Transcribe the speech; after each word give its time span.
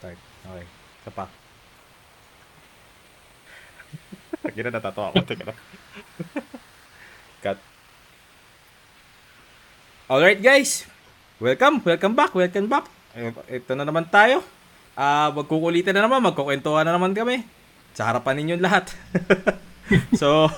Start. 0.00 0.16
Okay. 0.16 0.64
Isa 1.04 1.10
pa. 1.12 1.28
Tagi 4.48 4.60
na 4.64 4.72
natatawa 4.72 5.12
ako. 5.12 5.28
Teka 5.28 5.44
na. 5.44 5.52
Cut. 7.44 7.60
Alright 10.08 10.40
guys. 10.40 10.88
Welcome. 11.36 11.84
Welcome 11.84 12.16
back. 12.16 12.32
Welcome 12.32 12.72
back. 12.72 12.88
Ito 13.44 13.76
na 13.76 13.84
naman 13.84 14.08
tayo. 14.08 14.40
Ah, 14.96 15.28
magkukulitan 15.36 15.92
na 15.92 16.08
naman. 16.08 16.24
Magkukwentuhan 16.24 16.88
na 16.88 16.96
naman 16.96 17.12
kami. 17.12 17.44
Sa 17.92 18.08
harapan 18.08 18.40
ninyong 18.40 18.64
lahat. 18.64 18.96
so, 20.20 20.48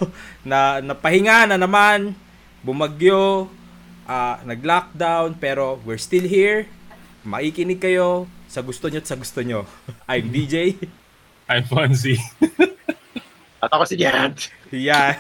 na 0.47 0.79
napahinga 0.79 1.51
na 1.51 1.59
naman. 1.59 2.15
Bumagyo. 2.63 3.51
Ah, 4.07 4.39
nag-lockdown. 4.47 5.35
Pero 5.43 5.83
we're 5.83 5.99
still 5.99 6.31
here. 6.31 6.71
Maikinig 7.27 7.83
kayo 7.83 8.31
sa 8.53 8.61
gusto 8.61 8.85
nyo 8.93 9.01
at 9.01 9.09
sa 9.09 9.17
gusto 9.17 9.41
nyo. 9.41 9.65
I'm 10.05 10.29
DJ. 10.29 10.77
I'm 11.49 11.65
Fonzie. 11.65 12.21
At 13.65 13.73
ako 13.73 13.89
si 13.89 13.97
Jan. 13.97 14.37
Yeah. 14.69 15.17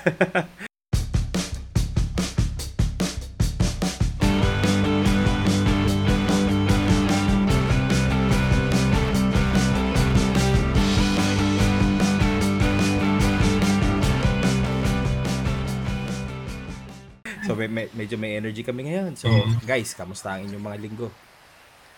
so 17.46 17.54
may, 17.58 17.66
may- 17.66 17.90
medyo 17.92 18.16
may 18.18 18.38
energy 18.38 18.62
kami 18.62 18.86
ngayon. 18.88 19.18
So 19.18 19.26
Mhm. 19.28 19.66
guys, 19.66 19.94
kamusta 19.94 20.38
ang 20.38 20.46
inyong 20.46 20.62
mga 20.62 20.78
linggo? 20.78 21.08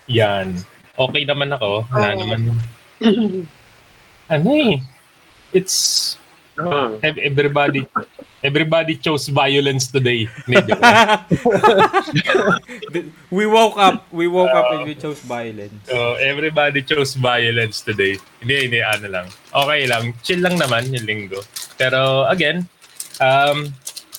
Yan. 0.09 0.57
Okay 0.95 1.23
naman 1.27 1.51
ako. 1.51 1.85
Wala 1.91 2.09
naman. 2.15 2.41
Ano 4.25 4.57
eh. 4.57 4.81
It's 5.53 6.17
Oh. 6.55 7.03
ev- 7.03 7.19
everybody 7.19 7.83
everybody 8.39 8.95
chose 8.95 9.27
violence 9.27 9.91
today. 9.91 10.31
Medyo. 10.47 10.79
we 13.35 13.43
woke 13.43 13.75
up, 13.75 14.07
we 14.15 14.31
woke 14.31 14.55
up 14.55 14.71
and 14.71 14.87
we 14.87 14.95
chose 14.95 15.19
violence. 15.27 15.75
so, 15.83 16.15
everybody 16.15 16.79
chose 16.87 17.19
violence 17.19 17.83
today. 17.83 18.23
Hindi, 18.39 18.71
hindi, 18.71 18.81
ano 18.87 19.07
lang. 19.11 19.27
Okay 19.51 19.91
lang. 19.91 20.15
Chill 20.23 20.47
lang 20.47 20.55
naman 20.55 20.95
yung 20.95 21.03
linggo. 21.03 21.43
Pero 21.75 22.23
again, 22.31 22.71
um, 23.19 23.75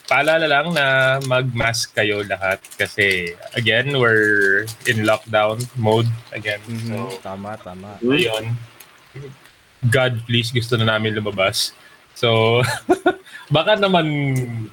paalala 0.05 0.45
lang 0.45 0.67
na 0.71 0.85
mag-mask 1.23 1.91
kayo 1.91 2.21
lahat 2.21 2.61
kasi 2.75 3.33
again, 3.53 3.89
we're 3.93 4.63
in 4.85 5.01
lockdown 5.01 5.57
mode 5.75 6.05
again. 6.31 6.61
So, 6.61 6.93
Mhm. 6.93 7.21
Tama, 7.21 7.57
tama. 7.57 7.97
Ayun. 7.99 8.53
God, 9.85 10.21
please, 10.25 10.49
gusto 10.49 10.75
na 10.75 10.85
namin 10.87 11.13
lumabas. 11.13 11.73
So, 12.13 12.61
baka 13.53 13.75
naman, 13.75 14.05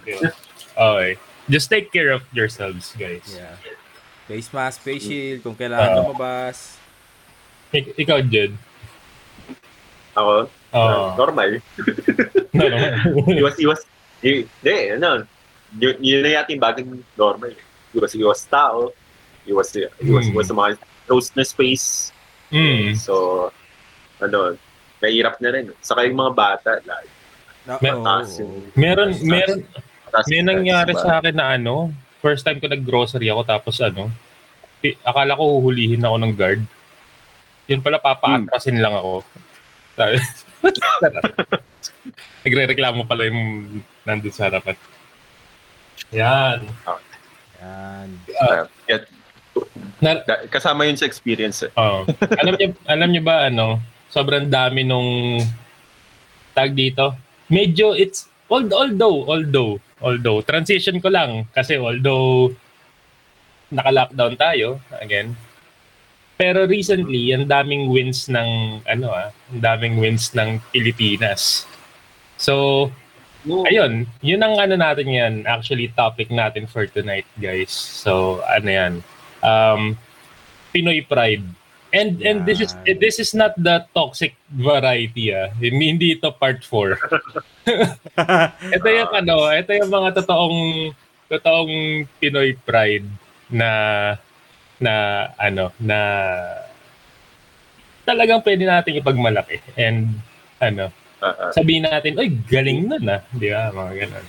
yun. 0.03 0.30
okay. 0.72 1.16
Just 1.47 1.69
take 1.69 1.91
care 1.91 2.10
of 2.10 2.22
yourselves, 2.30 2.94
guys. 2.94 3.27
Yeah. 3.28 3.56
Face 4.25 4.48
mask, 4.48 4.80
face 4.80 5.03
shield, 5.03 5.42
kung 5.42 5.53
kailangan 5.53 5.91
Ah. 5.91 5.98
lumabas. 6.00 6.78
Ik- 7.69 7.98
ikaw, 7.98 8.22
Jed. 8.22 8.55
Ako? 10.12 10.48
Oo. 10.72 11.05
normal. 11.16 11.60
no, 12.53 12.64
no. 12.64 12.77
Iwas, 13.41 13.56
iwas. 13.58 13.80
Hindi, 14.23 14.75
ano. 14.95 15.27
Yun, 15.73 15.95
yun 15.98 16.20
na 16.23 16.31
yata 16.31 16.53
yung 16.53 16.62
bagong 16.62 16.91
normal. 17.12 17.53
Iwas, 17.92 18.12
iwas 18.15 18.42
tao. 18.47 18.92
Iwas, 19.42 19.75
iwas, 19.75 19.91
Hmm. 20.25 20.33
iwas 20.33 20.47
sa 20.47 20.55
mga 20.55 20.70
closed 21.05 21.34
na 21.34 21.42
space. 21.42 22.15
Mm. 22.53 22.95
So, 22.95 23.48
ano, 24.20 24.55
nahirap 25.00 25.41
na 25.41 25.50
rin. 25.50 25.73
Saka 25.81 26.06
yung 26.06 26.20
mga 26.20 26.33
bata, 26.33 26.70
like, 26.84 27.11
oo. 27.97 28.05
yung- 28.39 28.70
Meron, 28.77 29.11
meron, 29.25 29.59
may 30.28 30.43
nangyari 30.45 30.93
diba? 30.93 31.03
sa 31.03 31.19
akin 31.19 31.34
na 31.34 31.56
ano, 31.56 31.91
first 32.21 32.44
time 32.44 32.61
ko 32.61 32.69
nag-grocery 32.69 33.27
ako 33.27 33.43
tapos 33.43 33.81
ano, 33.81 34.12
akala 35.03 35.34
ko 35.34 35.59
huhulihin 35.59 36.05
ako 36.05 36.16
ng 36.21 36.34
guard. 36.37 36.62
Yun 37.66 37.81
pala, 37.81 37.99
papaatrasin 37.99 38.78
lang 38.78 38.94
ako. 38.94 39.25
Sabi- 39.97 40.21
Nagre-reklamo 42.44 43.06
pala 43.06 43.28
yung 43.30 43.82
nandun 44.02 44.34
sa 44.34 44.50
harapan. 44.50 44.76
Yan. 46.10 46.60
Yan. 47.62 48.08
Ah, 48.42 48.66
yeah, 48.90 49.02
Na, 50.02 50.18
da- 50.26 50.50
kasama 50.50 50.88
yun 50.88 50.98
sa 50.98 51.06
experience. 51.06 51.62
Eh. 51.62 51.70
Oh. 51.78 52.02
alam 52.42 52.58
niyo 52.58 52.74
alam 52.90 53.08
niyo 53.12 53.22
ba 53.22 53.46
ano, 53.46 53.78
sobrang 54.10 54.50
dami 54.50 54.82
nung 54.82 55.38
tag 56.52 56.74
dito. 56.74 57.14
Medyo 57.46 57.94
it's 57.94 58.26
al- 58.50 58.74
although 58.74 59.24
although 59.30 59.78
although 60.02 60.42
transition 60.42 60.98
ko 60.98 61.08
lang 61.08 61.46
kasi 61.54 61.78
although 61.78 62.50
naka-lockdown 63.72 64.34
tayo 64.36 64.82
again. 65.00 65.32
Pero 66.36 66.66
recently, 66.66 67.30
ang 67.30 67.46
daming 67.46 67.86
wins 67.88 68.26
ng 68.26 68.82
ano 68.84 69.06
ah, 69.14 69.30
ang 69.52 69.60
daming 69.62 69.96
wins 70.02 70.34
ng 70.34 70.58
Pilipinas. 70.74 71.64
So, 72.42 72.91
ayun, 73.47 74.10
yun 74.19 74.42
ang 74.42 74.58
ano 74.58 74.75
natin 74.75 75.06
yan, 75.06 75.34
actually 75.47 75.94
topic 75.94 76.26
natin 76.26 76.66
for 76.66 76.91
tonight, 76.91 77.26
guys. 77.38 77.70
So, 77.70 78.42
ano 78.50 78.66
yan, 78.66 78.92
um, 79.47 79.94
Pinoy 80.75 81.06
pride. 81.06 81.47
And 81.92 82.25
and 82.25 82.48
this 82.48 82.56
is 82.56 82.72
this 83.04 83.20
is 83.20 83.36
not 83.36 83.52
the 83.60 83.84
toxic 83.92 84.32
variety 84.48 85.28
ah. 85.28 85.52
Hindi, 85.60 85.84
hindi 85.92 86.06
ito 86.16 86.32
part 86.32 86.64
4. 86.64 86.97
ito 88.81 88.88
yung 88.88 89.12
ano, 89.12 89.52
ito 89.52 89.70
yung 89.76 89.92
mga 89.92 90.25
totoong 90.25 90.88
totoong 91.28 92.08
Pinoy 92.16 92.56
pride 92.64 93.04
na 93.52 93.70
na 94.81 95.28
ano 95.36 95.69
na 95.76 96.00
talagang 98.08 98.41
pwede 98.41 98.64
nating 98.64 98.98
ipagmalaki 99.04 99.60
and 99.76 100.16
ano 100.64 100.88
Ah. 101.22 101.55
sabihin 101.55 101.87
natin, 101.87 102.19
oy, 102.19 102.28
galing 102.44 102.84
nun 102.84 103.06
ah. 103.06 103.22
Di 103.31 103.47
ba? 103.47 103.71
Mga 103.71 103.93
ganun. 104.03 104.27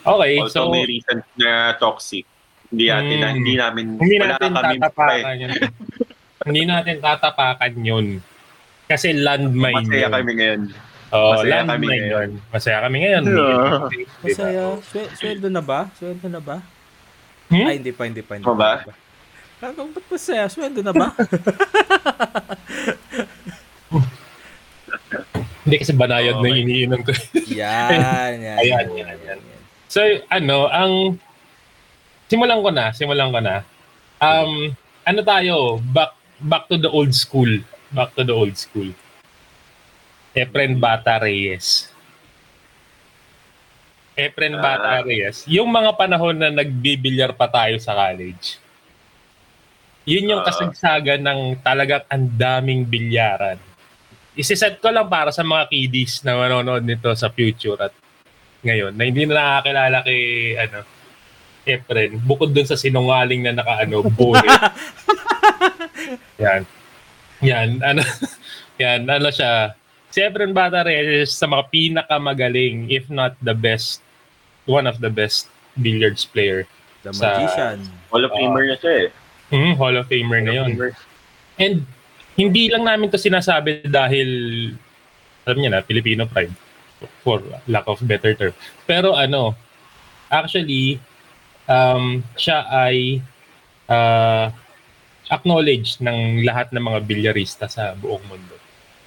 Okay, 0.00 0.32
Also, 0.40 0.64
so, 0.64 0.72
may 0.72 0.84
reason 0.84 1.20
na 1.36 1.76
toxic. 1.76 2.24
Hindi 2.68 2.88
natin, 2.88 3.12
Mm. 3.12 3.20
na, 3.20 3.28
hindi 3.30 3.54
namin, 3.54 3.84
hindi 3.96 4.16
wala 4.16 4.26
natin 4.30 4.50
kami 4.50 4.74
tatapakan 4.78 5.36
yun. 5.36 5.50
hindi 6.48 6.62
natin 6.64 6.96
tatapakan 6.98 7.72
yun. 7.78 8.06
Kasi 8.84 9.08
landmine 9.12 9.84
Masaya 9.84 10.00
yun. 10.00 10.12
kami 10.12 10.32
ngayon. 10.34 10.60
Oh, 11.08 11.32
Masaya 11.34 11.60
kami 11.62 11.84
ngayon. 11.86 12.08
yun. 12.08 12.30
Masaya 12.48 12.78
kami 12.80 12.96
ngayon. 12.98 13.22
Yeah. 13.24 13.80
Masaya. 14.20 14.62
Swe- 14.82 15.12
sweldo 15.14 15.48
na 15.48 15.60
ba? 15.60 15.88
Sweldo 15.94 16.28
na 16.28 16.40
ba? 16.40 16.56
Hmm? 17.48 17.64
Ay, 17.64 17.80
hindi 17.80 17.92
pa, 17.92 18.02
hindi 18.04 18.20
pa. 18.20 18.36
Hindi 18.36 18.44
Ano 18.44 18.56
ba? 18.56 18.80
pa. 18.80 18.92
Ah, 19.58 19.72
Ba't 19.74 20.06
masaya? 20.06 20.44
Sweldo 20.46 20.80
na 20.80 20.92
ba? 20.92 21.08
Hindi 25.68 25.76
kasi 25.78 25.92
banayad 25.92 26.34
Oh, 26.34 26.42
na 26.42 26.48
iniinom 26.48 27.04
ko. 27.04 27.12
yan, 27.44 28.32
yan. 28.40 28.56
Ayan, 28.64 28.86
yan, 28.90 29.16
yan. 29.20 29.38
So, 29.84 30.00
ano, 30.26 30.64
ang 30.64 31.20
simulan 32.26 32.64
ko 32.64 32.72
na, 32.72 32.88
simulan 32.90 33.28
ko 33.28 33.40
na. 33.40 33.68
Um, 34.16 34.72
ano 35.04 35.20
tayo? 35.20 35.76
Back 35.84 36.12
back 36.40 36.64
to 36.66 36.76
the 36.76 36.88
old 36.88 37.12
school. 37.12 37.60
Back 37.90 38.16
to 38.16 38.24
the 38.24 38.32
old 38.32 38.56
school. 38.56 38.88
Efren 40.32 40.76
Bata 40.76 41.20
Reyes. 41.20 41.92
Efren 44.14 44.56
Ah. 44.56 44.62
Bata 44.64 45.04
Reyes. 45.04 45.44
Yung 45.46 45.68
mga 45.68 45.94
panahon 45.94 46.34
na 46.34 46.48
nagbibilyar 46.50 47.32
pa 47.32 47.46
tayo 47.46 47.76
sa 47.76 47.92
college. 47.92 48.56
Yun 50.04 50.32
yung 50.32 50.42
Ah. 50.42 50.48
kasagsagan 50.48 51.20
ng 51.20 51.40
talagang 51.60 52.02
ang 52.08 52.24
daming 52.26 52.82
bilyaran. 52.82 53.60
Isiset 54.38 54.78
ko 54.78 54.94
lang 54.94 55.10
para 55.10 55.34
sa 55.34 55.42
mga 55.42 55.66
kiddies 55.66 56.22
na 56.22 56.38
manonood 56.38 56.86
nito 56.86 57.10
sa 57.18 57.26
future 57.26 57.74
at 57.82 57.90
ngayon 58.62 58.94
na 58.94 59.02
hindi 59.02 59.26
na 59.26 59.34
nakakilala 59.34 59.98
kay 60.06 60.22
ano 60.54 60.78
Efren 61.68 62.16
bukod 62.22 62.54
dun 62.54 62.64
sa 62.64 62.78
sinungaling 62.78 63.42
na 63.42 63.58
nakaano 63.58 64.06
bully. 64.14 64.46
yan. 66.42 66.62
Yan 67.42 67.82
ano 67.82 68.00
yan 68.82 69.04
ano 69.10 69.28
siya 69.34 69.74
si 70.08 70.22
Efren 70.22 70.54
Bata 70.54 70.86
Reyes 70.86 71.34
sa 71.34 71.50
mga 71.50 71.66
pinakamagaling 71.74 72.88
if 72.88 73.10
not 73.10 73.34
the 73.42 73.52
best 73.52 74.00
one 74.70 74.86
of 74.86 75.02
the 75.02 75.10
best 75.10 75.50
billiards 75.76 76.22
player. 76.22 76.62
The 77.02 77.10
Sa- 77.10 77.26
magician. 77.36 77.76
Hall 78.08 78.22
of 78.22 78.30
Famer 78.32 78.64
na 78.70 78.76
siya 78.78 78.92
eh. 79.02 79.08
Hmm, 79.50 79.74
Hall 79.76 79.96
of 79.98 80.06
Famer 80.06 80.40
na 80.46 80.54
Hall 80.54 80.62
of 80.62 80.68
yun. 80.70 80.70
Famer. 80.78 80.90
And 81.58 81.76
hindi 82.38 82.70
lang 82.70 82.86
namin 82.86 83.10
to 83.10 83.18
sinasabi 83.18 83.82
dahil 83.90 84.28
alam 85.42 85.58
niyo 85.58 85.70
na 85.74 85.82
Filipino 85.82 86.22
pride 86.30 86.54
for 87.26 87.42
lack 87.66 87.84
of 87.90 87.98
better 88.06 88.38
term. 88.38 88.54
Pero 88.86 89.18
ano, 89.18 89.58
actually 90.30 91.02
um 91.66 92.22
siya 92.38 92.62
ay 92.70 93.18
ah, 93.90 94.54
acknowledge 95.28 95.98
ng 95.98 96.46
lahat 96.46 96.70
ng 96.70 96.80
mga 96.80 96.98
bilyarista 97.04 97.66
sa 97.66 97.92
buong 97.98 98.22
mundo. 98.30 98.54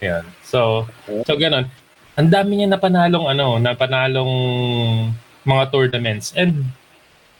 Ayan. 0.03 0.25
So, 0.43 0.89
so 1.25 1.33
ganun. 1.39 1.71
Ang 2.19 2.29
dami 2.29 2.59
niya 2.59 2.69
napanalong 2.75 3.31
ano, 3.31 3.57
napanalong 3.57 4.33
mga 5.47 5.63
tournaments 5.71 6.35
and 6.35 6.67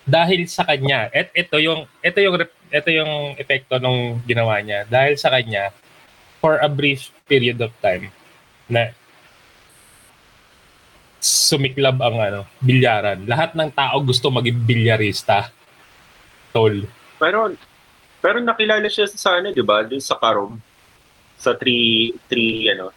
dahil 0.06 0.50
sa 0.50 0.66
kanya, 0.66 1.14
et 1.14 1.30
ito 1.38 1.62
yung 1.62 1.86
ito 2.02 2.18
yung 2.18 2.36
rep- 2.42 2.61
ito 2.72 2.90
yung 2.90 3.36
epekto 3.36 3.78
nung 3.78 4.24
ginawa 4.24 4.64
niya. 4.64 4.88
Dahil 4.88 5.20
sa 5.20 5.28
kanya 5.30 5.76
for 6.40 6.58
a 6.64 6.72
brief 6.72 7.12
period 7.28 7.60
of 7.60 7.70
time 7.84 8.10
na 8.72 8.96
sumiklab 11.22 12.02
ang 12.02 12.18
ano, 12.18 12.42
bilyaran. 12.64 13.28
Lahat 13.28 13.54
ng 13.54 13.70
tao 13.70 14.02
gusto 14.02 14.34
maging 14.34 14.58
bilyarista. 14.66 15.52
Tol. 16.56 16.88
Pero, 17.22 17.54
pero 18.24 18.42
nakilala 18.42 18.90
siya 18.90 19.06
sa 19.06 19.38
ano, 19.38 19.54
di 19.54 19.62
ba? 19.62 19.86
Doon 19.86 20.02
sa 20.02 20.18
Karom. 20.18 20.58
Sa 21.38 21.54
three, 21.54 22.16
three, 22.26 22.72
ano, 22.74 22.90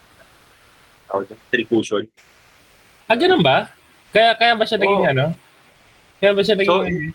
three 1.53 1.67
cushion. 1.69 2.09
Ah, 3.05 3.13
ganun 3.13 3.45
ba? 3.45 3.69
Kaya 4.09 4.33
kaya 4.33 4.53
ba 4.57 4.65
siya 4.65 4.79
naging 4.81 5.03
Oo. 5.05 5.11
ano? 5.11 5.25
Kaya 6.17 6.31
ba 6.33 6.41
siya 6.41 6.55
So, 6.57 6.81
naging 6.81 7.13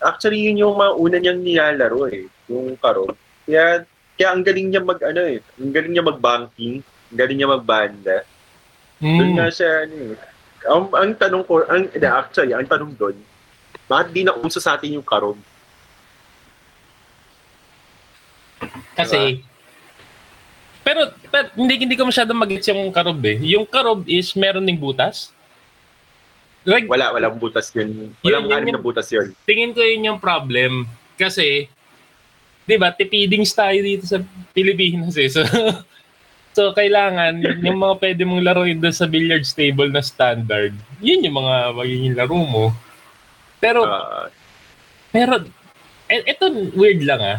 actually, 0.00 0.46
yun 0.46 0.62
yung 0.62 0.76
mga 0.78 0.92
una 0.96 1.16
niyang 1.18 1.40
nilalaro 1.42 2.08
eh. 2.10 2.26
Yung 2.48 2.74
Karom. 2.78 3.12
Kaya, 3.44 3.84
kaya 4.18 4.28
ang 4.34 4.42
galing 4.42 4.68
niya 4.70 4.82
mag, 4.82 4.98
ano 5.02 5.20
eh, 5.24 5.38
ang 5.58 5.72
galing 5.72 5.92
niya 5.94 6.04
mag-banking, 6.04 6.74
ang 6.82 7.18
galing 7.18 7.36
niya 7.38 7.50
magbanda. 7.50 8.16
Doon 8.98 9.30
Hmm. 9.30 9.36
nga 9.38 9.46
siya, 9.48 9.86
ano 9.86 9.94
eh. 9.94 10.14
Ang, 10.68 10.84
ang 10.90 11.12
tanong 11.14 11.44
ko, 11.46 11.62
ang, 11.64 11.86
hindi, 11.86 12.06
actually, 12.06 12.52
ang 12.52 12.66
tanong 12.66 12.92
doon, 12.98 13.16
bakit 13.86 14.10
di 14.12 14.26
na 14.26 14.34
uso 14.36 14.58
sa 14.58 14.74
atin 14.74 14.98
yung 14.98 15.06
Karom? 15.06 15.38
Kasi 18.98 19.46
pero, 20.82 21.12
pero 21.28 21.52
hindi 21.52 21.84
hindi 21.84 21.96
ko 22.00 22.08
masyadong 22.08 22.40
magets 22.40 22.64
yung 22.72 22.88
karob 22.88 23.20
eh. 23.20 23.36
Yung 23.44 23.68
karob 23.68 24.08
is 24.08 24.32
meron 24.32 24.64
ding 24.64 24.80
butas. 24.80 25.36
Like, 26.68 26.84
Wala, 26.84 27.16
walang 27.16 27.40
butas 27.40 27.72
yun. 27.72 28.12
Walang 28.20 28.44
yun, 28.44 28.68
yun. 28.68 28.74
na 28.76 28.82
butas 28.84 29.08
yun. 29.08 29.32
tingin 29.48 29.72
ko 29.72 29.80
yun 29.80 30.12
yung 30.12 30.20
problem. 30.20 30.84
Kasi, 31.16 31.64
di 32.68 32.76
ba, 32.76 32.92
tipidings 32.92 33.56
tayo 33.56 33.80
dito 33.80 34.04
sa 34.04 34.20
Pilipinas 34.52 35.16
eh. 35.16 35.32
So, 35.32 35.40
so 36.56 36.76
kailangan, 36.76 37.40
yung 37.64 37.80
mga 37.80 37.94
pwede 37.96 38.22
mong 38.28 38.44
laruin 38.44 38.76
doon 38.76 38.92
sa 38.92 39.08
billiards 39.08 39.56
table 39.56 39.88
na 39.88 40.04
standard, 40.04 40.76
yun 41.00 41.24
yung 41.24 41.40
mga 41.40 41.72
magiging 41.72 42.12
laro 42.12 42.36
mo. 42.36 42.64
Pero, 43.56 43.88
Ah, 43.88 44.28
pero, 45.08 45.40
e- 46.06 46.26
eto 46.28 46.52
weird 46.76 47.00
lang 47.00 47.24
ah. 47.24 47.38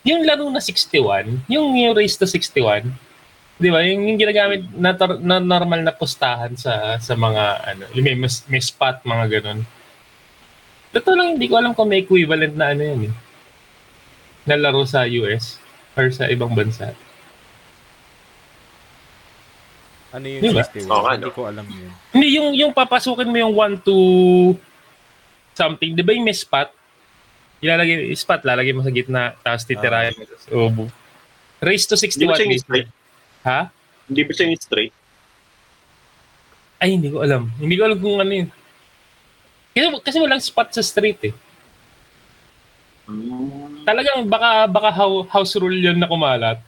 Yung 0.00 0.24
laro 0.24 0.48
na 0.48 0.64
61, 0.64 1.44
yung, 1.44 1.76
yung 1.76 1.92
race 1.92 2.16
to 2.16 2.24
61, 2.24 2.88
di 3.60 3.68
ba, 3.68 3.84
yung, 3.84 4.08
yung 4.08 4.18
ginagamit 4.18 4.64
na, 4.72 4.96
tor- 4.96 5.20
na 5.20 5.36
normal 5.36 5.84
na 5.84 5.92
pustahan 5.92 6.56
sa 6.56 6.96
sa 6.96 7.12
mga, 7.12 7.44
ano, 7.60 7.84
yung 7.92 8.04
may, 8.08 8.16
may 8.24 8.62
spot, 8.64 9.04
mga 9.04 9.26
ganun. 9.38 9.68
Totoo 10.96 11.14
lang, 11.14 11.36
hindi 11.36 11.46
ko 11.46 11.60
alam 11.60 11.76
kung 11.76 11.92
may 11.92 12.02
equivalent 12.02 12.56
na 12.56 12.72
ano 12.72 12.82
yan 12.82 13.00
eh. 13.12 13.14
Na 14.48 14.56
laro 14.56 14.82
sa 14.88 15.04
US 15.04 15.60
or 15.92 16.08
sa 16.08 16.26
ibang 16.32 16.56
bansa. 16.56 16.96
Ano 20.10 20.26
yung 20.26 20.42
Diba? 20.42 20.64
61? 20.66 20.90
Oo 20.90 21.02
nga, 21.04 21.12
Hindi 21.14 21.30
ko 21.30 21.40
alam 21.46 21.66
yun. 21.68 21.92
Hindi, 22.16 22.28
yung, 22.34 22.48
yung 22.56 22.72
papasukin 22.74 23.30
mo 23.30 23.36
yung 23.38 23.54
1 23.54 23.86
to 23.86 23.96
something, 25.54 25.92
di 25.94 26.02
ba 26.02 26.16
yung 26.16 26.26
may 26.26 26.34
spot? 26.34 26.72
Ilalagay, 27.60 28.08
spot, 28.16 28.40
lalagay 28.42 28.72
mo 28.72 28.80
sa 28.80 28.90
gitna, 28.90 29.36
tapos 29.44 29.68
titirahin 29.68 30.16
mo 30.16 30.24
sa 30.24 30.48
ubo. 30.56 30.84
Race 31.60 31.84
to 31.84 31.94
hindi 31.94 32.24
ba 32.24 32.34
61 32.34 32.40
siya 32.40 32.44
yung 32.48 32.54
mismo. 32.56 32.64
straight? 32.64 32.90
Ha? 33.46 33.72
Hindi 34.10 34.20
ba 34.26 34.32
siya 34.34 34.50
yung 34.50 34.60
straight? 34.60 34.94
Ay, 36.80 36.96
hindi 36.96 37.12
ko 37.12 37.20
alam. 37.20 37.52
Hindi 37.60 37.74
ko 37.76 37.82
alam 37.84 37.98
kung 38.00 38.16
ano 38.18 38.32
yun. 38.32 38.48
Kasi, 39.76 39.86
kasi 40.02 40.16
walang 40.18 40.42
spot 40.42 40.68
sa 40.72 40.82
street 40.82 41.20
eh. 41.30 41.34
Mm. 43.10 43.84
Talagang 43.84 44.26
baka, 44.26 44.66
baka 44.66 44.90
house 45.28 45.54
rule 45.60 45.76
yun 45.76 45.98
na 46.00 46.08
kumalat. 46.08 46.58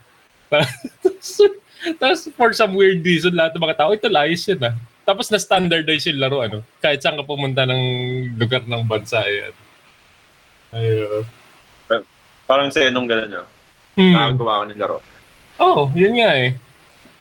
tapos, 1.99 2.29
for 2.37 2.53
some 2.53 2.77
weird 2.77 3.01
reason, 3.01 3.33
lahat 3.33 3.57
ng 3.57 3.63
mga 3.65 3.77
tao, 3.79 3.91
ito 3.91 4.07
layas 4.07 4.45
yun 4.45 4.61
ah. 4.61 4.75
Tapos 5.03 5.27
na-standardize 5.27 6.07
yung 6.07 6.21
laro, 6.23 6.39
ano? 6.39 6.63
Kahit 6.79 7.03
saan 7.03 7.19
ka 7.19 7.27
pumunta 7.27 7.67
ng 7.67 7.81
lugar 8.39 8.63
ng 8.63 8.87
bansa, 8.87 9.19
yan. 9.27 9.51
Ayun. 10.71 11.27
Parang 12.47 12.71
sa 12.71 12.87
nung 12.87 13.07
gano'n, 13.07 13.29
no? 13.29 13.43
Hmm. 13.99 14.13
Nakagawa 14.15 14.63
ko 14.63 14.65
ng 14.67 14.79
laro. 14.79 14.97
Oo, 15.59 15.81
oh, 15.85 15.87
yun 15.91 16.15
nga 16.17 16.31
eh. 16.39 16.55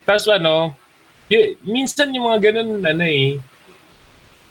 Tapos 0.02 0.26
ano, 0.26 0.74
y- 1.26 1.54
minsan 1.62 2.10
yung 2.10 2.26
mga 2.26 2.50
ganun, 2.50 2.82
ano 2.82 3.04
eh, 3.04 3.38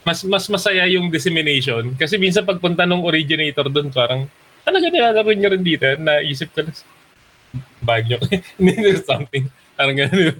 mas 0.01 0.25
mas 0.25 0.45
masaya 0.47 0.89
yung 0.89 1.07
dissemination. 1.07 1.93
Kasi 1.93 2.17
minsan 2.17 2.41
pagpunta 2.41 2.83
ng 2.83 3.05
originator 3.05 3.69
doon, 3.69 3.93
parang, 3.93 4.25
talaga 4.61 4.89
nilalaro 4.89 5.29
nyo 5.29 5.49
rin 5.51 5.63
dito. 5.63 5.85
Naisip 5.97 6.49
ko 6.51 6.65
na, 6.65 6.71
banyo. 7.81 8.17
Hindi 8.57 8.97
something. 8.97 9.45
Parang 9.75 9.97
gano'n. 9.97 10.35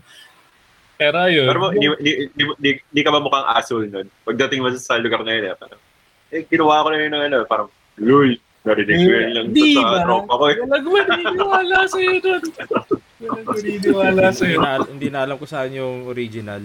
Pero 0.96 1.18
ayun. 1.18 1.50
Pero 1.50 1.60
di, 1.74 1.88
di, 1.98 2.12
di, 2.30 2.44
di, 2.58 2.70
di 2.78 3.02
ka 3.02 3.10
ba 3.10 3.18
mukhang 3.18 3.50
asshole 3.58 3.90
nun? 3.90 4.06
Pagdating 4.22 4.62
mo 4.62 4.70
sa 4.78 5.02
lugar 5.02 5.26
na 5.26 5.34
yun, 5.34 5.50
eh, 5.50 5.58
parang, 5.58 5.82
eh, 6.30 6.42
ginawa 6.46 6.86
ko 6.86 6.88
na 6.90 6.98
yun 7.02 7.10
ng 7.12 7.26
ano, 7.26 7.38
parang, 7.46 7.68
luy, 7.98 8.38
narinig 8.62 8.98
ko 9.02 9.10
yun 9.10 9.30
lang 9.34 9.46
Di 9.50 9.74
sa 9.74 9.82
ba? 9.82 10.06
tropa 10.06 10.34
ko. 10.38 10.44
eh. 10.46 10.58
Maniniwala 10.62 11.78
sa'yo 11.90 12.14
doon. 12.22 12.44
Walang 13.22 13.46
maniniwala 13.46 14.22
Hindi 14.28 14.38
sa'yo. 14.38 14.58
na, 14.58 14.72
hindi 14.84 15.08
na 15.08 15.20
alam 15.22 15.38
ko 15.38 15.46
saan 15.46 15.72
yung 15.72 16.10
original. 16.10 16.64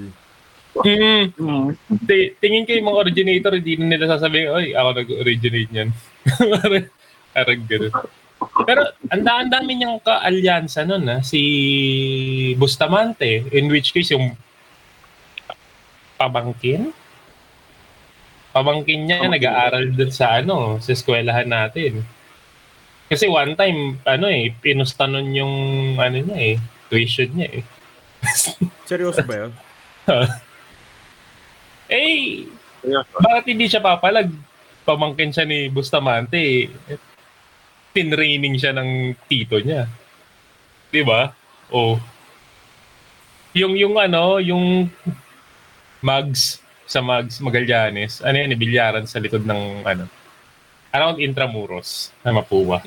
Mm. 0.76 1.32
Mm. 1.37 1.69
Ti- 2.05 2.32
tingin 2.37 2.64
ko 2.64 2.73
yung 2.73 2.88
mga 2.88 3.00
originator, 3.00 3.53
hindi 3.55 3.76
na 3.76 3.87
nila 3.87 4.12
sasabihin, 4.12 4.49
oy, 4.50 4.73
ako 4.73 4.88
nag-originate 4.94 5.70
yan. 5.70 5.88
parang, 6.53 6.85
parang 7.35 7.61
ganun. 7.64 7.93
Pero 8.64 8.82
ang 9.08 9.23
da- 9.23 9.41
ang 9.41 9.49
dami 9.49 9.70
niyang 9.75 10.00
kaalyansa 10.00 10.85
nun, 10.85 11.05
ha? 11.06 11.19
si 11.20 11.41
Bustamante, 12.55 13.49
in 13.50 13.69
which 13.69 13.93
case 13.93 14.12
yung 14.12 14.37
pabangkin? 16.17 16.93
Pabangkin 18.53 19.05
niya, 19.05 19.20
Pamangkin. 19.20 19.32
nag-aaral 19.37 19.85
dun 19.93 20.12
sa 20.12 20.41
ano, 20.41 20.81
sa 20.81 20.93
eskwelahan 20.93 21.44
natin. 21.44 22.05
Kasi 23.06 23.31
one 23.31 23.55
time, 23.55 24.03
ano 24.03 24.26
eh, 24.26 24.50
pinusta 24.58 25.06
nun 25.06 25.31
yung, 25.31 25.55
ano 25.97 26.17
niya 26.19 26.38
eh, 26.38 26.56
tuition 26.91 27.31
niya 27.31 27.63
eh. 27.63 27.63
Seryoso 28.91 29.22
ba 29.22 29.46
yun? 29.46 29.53
Eh, 31.86 32.43
bakit 33.22 33.46
hindi 33.46 33.70
siya 33.70 33.79
papalag? 33.79 34.27
Pamangkin 34.82 35.31
siya 35.31 35.46
ni 35.46 35.70
Bustamante. 35.70 36.34
eh. 36.34 36.67
Tinraining 37.94 38.58
siya 38.58 38.75
ng 38.75 39.15
tito 39.31 39.63
niya. 39.63 39.86
'Di 40.91 41.06
ba? 41.06 41.31
O 41.70 41.94
yung 43.55 43.79
yung 43.79 43.94
ano, 43.96 44.43
yung 44.43 44.91
Mags 46.03 46.58
sa 46.86 47.01
Mags 47.03 47.39
Magallanes, 47.39 48.19
ano 48.22 48.36
yan, 48.36 48.55
bilyaran 48.55 49.06
sa 49.08 49.19
likod 49.19 49.43
ng 49.43 49.82
ano, 49.82 50.05
around 50.96 51.20
Intramuros 51.20 52.10
na 52.24 52.32
Mapua. 52.32 52.81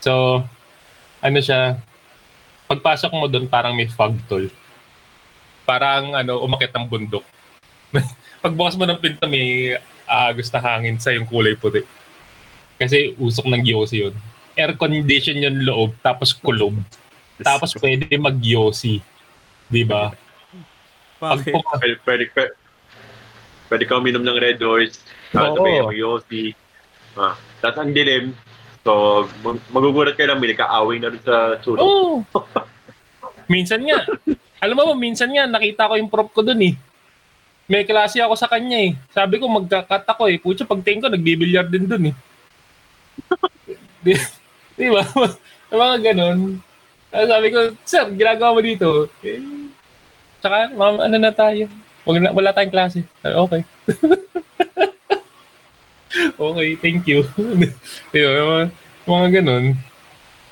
So, 0.00 0.42
ano 1.20 1.38
siya, 1.38 1.76
pagpasok 2.66 3.12
mo 3.12 3.28
doon 3.28 3.46
parang 3.46 3.76
may 3.76 3.86
fog 3.86 4.16
tol. 4.24 4.48
Parang 5.68 6.16
ano, 6.16 6.40
umakit 6.40 6.72
ng 6.72 6.88
bundok. 6.88 7.22
Pagbukas 8.42 8.74
mo 8.74 8.88
ng 8.88 8.98
pinto, 8.98 9.28
may 9.28 9.76
aagos 10.08 10.48
na 10.50 10.60
hangin 10.64 10.96
sa 10.96 11.12
yung 11.12 11.28
kulay 11.28 11.54
puti. 11.54 11.84
Kasi 12.80 13.14
usok 13.20 13.46
ng 13.46 13.62
Yossi 13.62 14.02
yun. 14.02 14.16
Air 14.58 14.74
condition 14.74 15.38
yung 15.38 15.62
loob, 15.62 15.94
tapos 16.02 16.34
kulob. 16.34 16.74
Tapos 17.38 17.76
pwede 17.78 18.10
mag-Yossi. 18.18 18.98
Di 19.70 19.84
ba? 19.86 20.10
Pag 21.22 21.46
Pwede, 21.46 21.94
pwede, 22.02 22.24
pwede, 22.34 22.52
pwede 23.70 23.84
ka 23.86 23.94
uminom 24.02 24.26
ng 24.26 24.38
Red 24.42 24.58
Horse, 24.58 24.98
Oo. 24.98 25.38
tapos 25.38 25.58
may 25.62 25.78
Yossi. 26.02 26.44
Ah, 27.12 27.36
tapos 27.60 27.78
ang 27.84 27.92
dilim, 27.92 28.32
so 28.80 29.24
mag- 29.44 29.68
magugulat 29.68 30.16
ka 30.16 30.24
lang, 30.24 30.40
may 30.40 30.56
nagkaaway 30.56 30.96
na 30.96 31.12
rin 31.12 31.22
sa 31.22 31.60
sulok. 31.60 31.84
Oo. 31.84 32.24
minsan 33.52 33.84
nga. 33.84 34.06
Alam 34.62 34.78
mo, 34.78 34.94
minsan 34.96 35.28
nga, 35.28 35.44
nakita 35.44 35.90
ko 35.90 35.94
yung 35.98 36.12
prop 36.12 36.30
ko 36.32 36.40
dun 36.40 36.62
eh. 36.62 36.74
May 37.66 37.86
klase 37.86 38.20
ako 38.22 38.34
sa 38.38 38.50
kanya 38.50 38.78
eh. 38.78 38.92
Sabi 39.10 39.38
ko, 39.38 39.46
magkakat 39.50 40.06
ako 40.06 40.30
eh. 40.30 40.38
Pucha, 40.38 40.64
pagtingin 40.66 41.02
ko, 41.02 41.08
nagbibilyar 41.10 41.66
din 41.68 41.86
dun 41.86 42.10
eh. 42.10 42.14
di, 44.04 44.12
di 44.76 44.88
ba? 44.88 45.02
mga 45.72 46.12
ganun. 46.12 46.62
Sabi 47.12 47.46
ko, 47.52 47.76
sir, 47.84 48.08
ginagawa 48.16 48.56
mo 48.56 48.60
dito. 48.64 49.08
Eh, 49.20 49.42
tsaka, 50.40 50.72
ma'am, 50.72 50.96
ano 51.00 51.16
na 51.20 51.32
tayo? 51.32 51.68
Wag 52.02 52.18
na, 52.18 52.34
wala 52.34 52.50
tayong 52.50 52.74
klase. 52.74 53.04
Okay. 53.22 53.62
okay, 56.38 56.70
thank 56.78 57.08
you. 57.08 57.24
Di 58.12 58.20
ba? 58.20 58.68
Mga 59.08 59.26
ganun. 59.40 59.64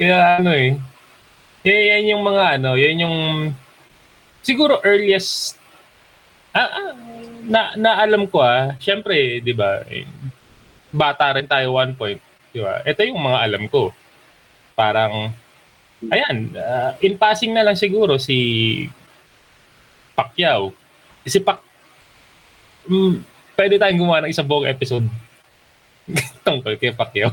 Kaya 0.01 0.41
ano 0.41 0.51
eh. 0.57 0.81
Kaya 1.61 1.81
yan 1.97 2.17
yung 2.17 2.23
mga 2.25 2.45
ano, 2.57 2.71
yan 2.75 3.05
yung 3.05 3.17
siguro 4.41 4.81
earliest 4.81 5.61
ah, 6.57 6.65
ah, 6.65 6.93
na 7.45 7.77
naalam 7.77 8.25
ko 8.25 8.41
ah. 8.41 8.75
Syempre, 8.81 9.45
'di 9.45 9.53
ba? 9.53 9.85
eh, 9.85 10.09
Bata 10.91 11.37
rin 11.37 11.47
tayo 11.47 11.77
one 11.77 11.93
point, 11.93 12.21
'di 12.51 12.61
ba? 12.65 12.81
Ito 12.81 13.05
yung 13.05 13.21
mga 13.21 13.39
alam 13.45 13.65
ko. 13.69 13.93
Parang 14.73 15.37
ayan, 16.09 16.57
ah, 16.57 16.97
in 17.05 17.21
passing 17.21 17.53
na 17.53 17.61
lang 17.61 17.77
siguro 17.77 18.17
si 18.17 18.89
Pacquiao. 20.17 20.73
Si 21.29 21.37
Pac 21.45 21.61
mm, 22.89 23.15
pwede 23.61 23.77
tayong 23.77 24.01
gumawa 24.01 24.25
ng 24.25 24.33
isang 24.33 24.49
buong 24.49 24.65
episode 24.65 25.05
tungkol 26.41 26.75
kay 26.75 26.91
Pacquiao. 26.91 27.31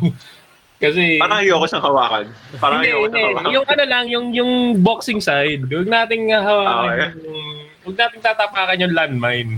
Kasi 0.77 1.17
Parang 1.17 1.41
ayoko 1.41 1.65
siyang 1.65 1.81
hawakan. 1.84 2.25
Parang 2.55 2.79
hindi, 2.79 2.89
ayoko 2.91 3.05
siyang 3.07 3.25
hawakan. 3.34 3.51
Yung 3.51 3.65
ano 3.65 3.84
lang, 3.84 4.05
yung 4.07 4.25
yung 4.31 4.51
boxing 4.77 5.17
side. 5.17 5.65
Huwag 5.65 5.88
nating 5.88 6.29
uh, 6.29 6.38
hawakan 6.39 6.86
Okay. 6.86 7.10
yung 7.24 7.41
huwag 7.84 7.98
nating 7.98 8.22
tatapakan 8.22 8.77
yung 8.79 8.93
landmine. 8.93 9.51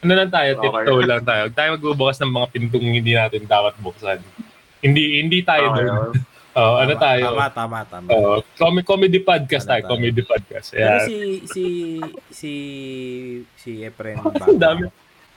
Ano 0.00 0.12
lang 0.12 0.26
tayo, 0.28 0.50
Okay. 0.52 0.64
tiptoe 0.64 1.02
lang 1.10 1.22
tayo. 1.22 1.40
Huwag 1.46 1.54
tayo 1.54 1.68
magbubukas 1.72 2.18
ng 2.18 2.32
mga 2.32 2.46
pintong 2.50 2.86
hindi 2.88 3.12
natin 3.12 3.42
dapat 3.44 3.74
buksan. 3.78 4.18
Hindi 4.80 5.20
hindi 5.20 5.38
tayo 5.40 5.70
Okay, 5.70 5.86
doon. 5.86 6.10
Oh, 6.50 6.74
ano 6.82 6.92
Tama, 6.92 7.04
tayo? 7.06 7.24
Tama, 7.30 7.46
tama, 7.52 7.78
tama. 7.86 8.08
Oh, 8.10 8.42
comedy, 8.58 8.82
comedy 8.82 9.18
podcast 9.20 9.64
Ano 9.64 9.70
tayo, 9.70 9.80
tayo? 9.80 9.90
comedy 9.94 10.22
podcast. 10.24 10.66
Pero 10.72 10.82
Yeah. 10.82 11.00
si, 11.06 11.16
si, 11.46 11.64
si, 12.28 12.52
si 13.54 13.70
Efren 13.80 14.18
Ang 14.48 14.58
dami, 14.58 14.90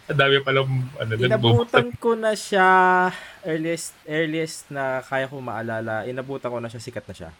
ang 0.03 0.19
dami 0.19 0.43
palang 0.43 0.67
ano, 0.99 1.11
inabutan 1.15 1.87
ko 1.95 2.11
na 2.13 2.35
siya, 2.35 3.07
earliest, 3.47 3.95
earliest 4.03 4.67
na 4.67 4.99
kaya 4.99 5.31
ko 5.31 5.39
maalala, 5.39 6.03
inabutan 6.03 6.51
ko 6.51 6.59
na 6.59 6.67
siya, 6.67 6.83
sikat 6.83 7.07
na 7.07 7.15
siya. 7.15 7.31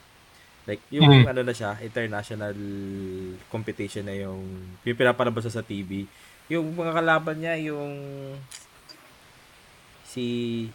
Like, 0.64 0.80
yung 0.88 1.04
Mhm. 1.04 1.28
ano 1.28 1.42
na 1.44 1.52
siya, 1.52 1.76
international 1.84 2.56
competition 3.52 4.08
na 4.08 4.16
yung, 4.16 4.48
yung 4.88 4.96
pinapalabas 4.96 5.52
sa 5.52 5.60
TV. 5.60 6.08
Yung 6.48 6.72
mga 6.72 7.04
kalaban 7.04 7.36
niya, 7.44 7.60
yung 7.60 7.92
si 10.08 10.24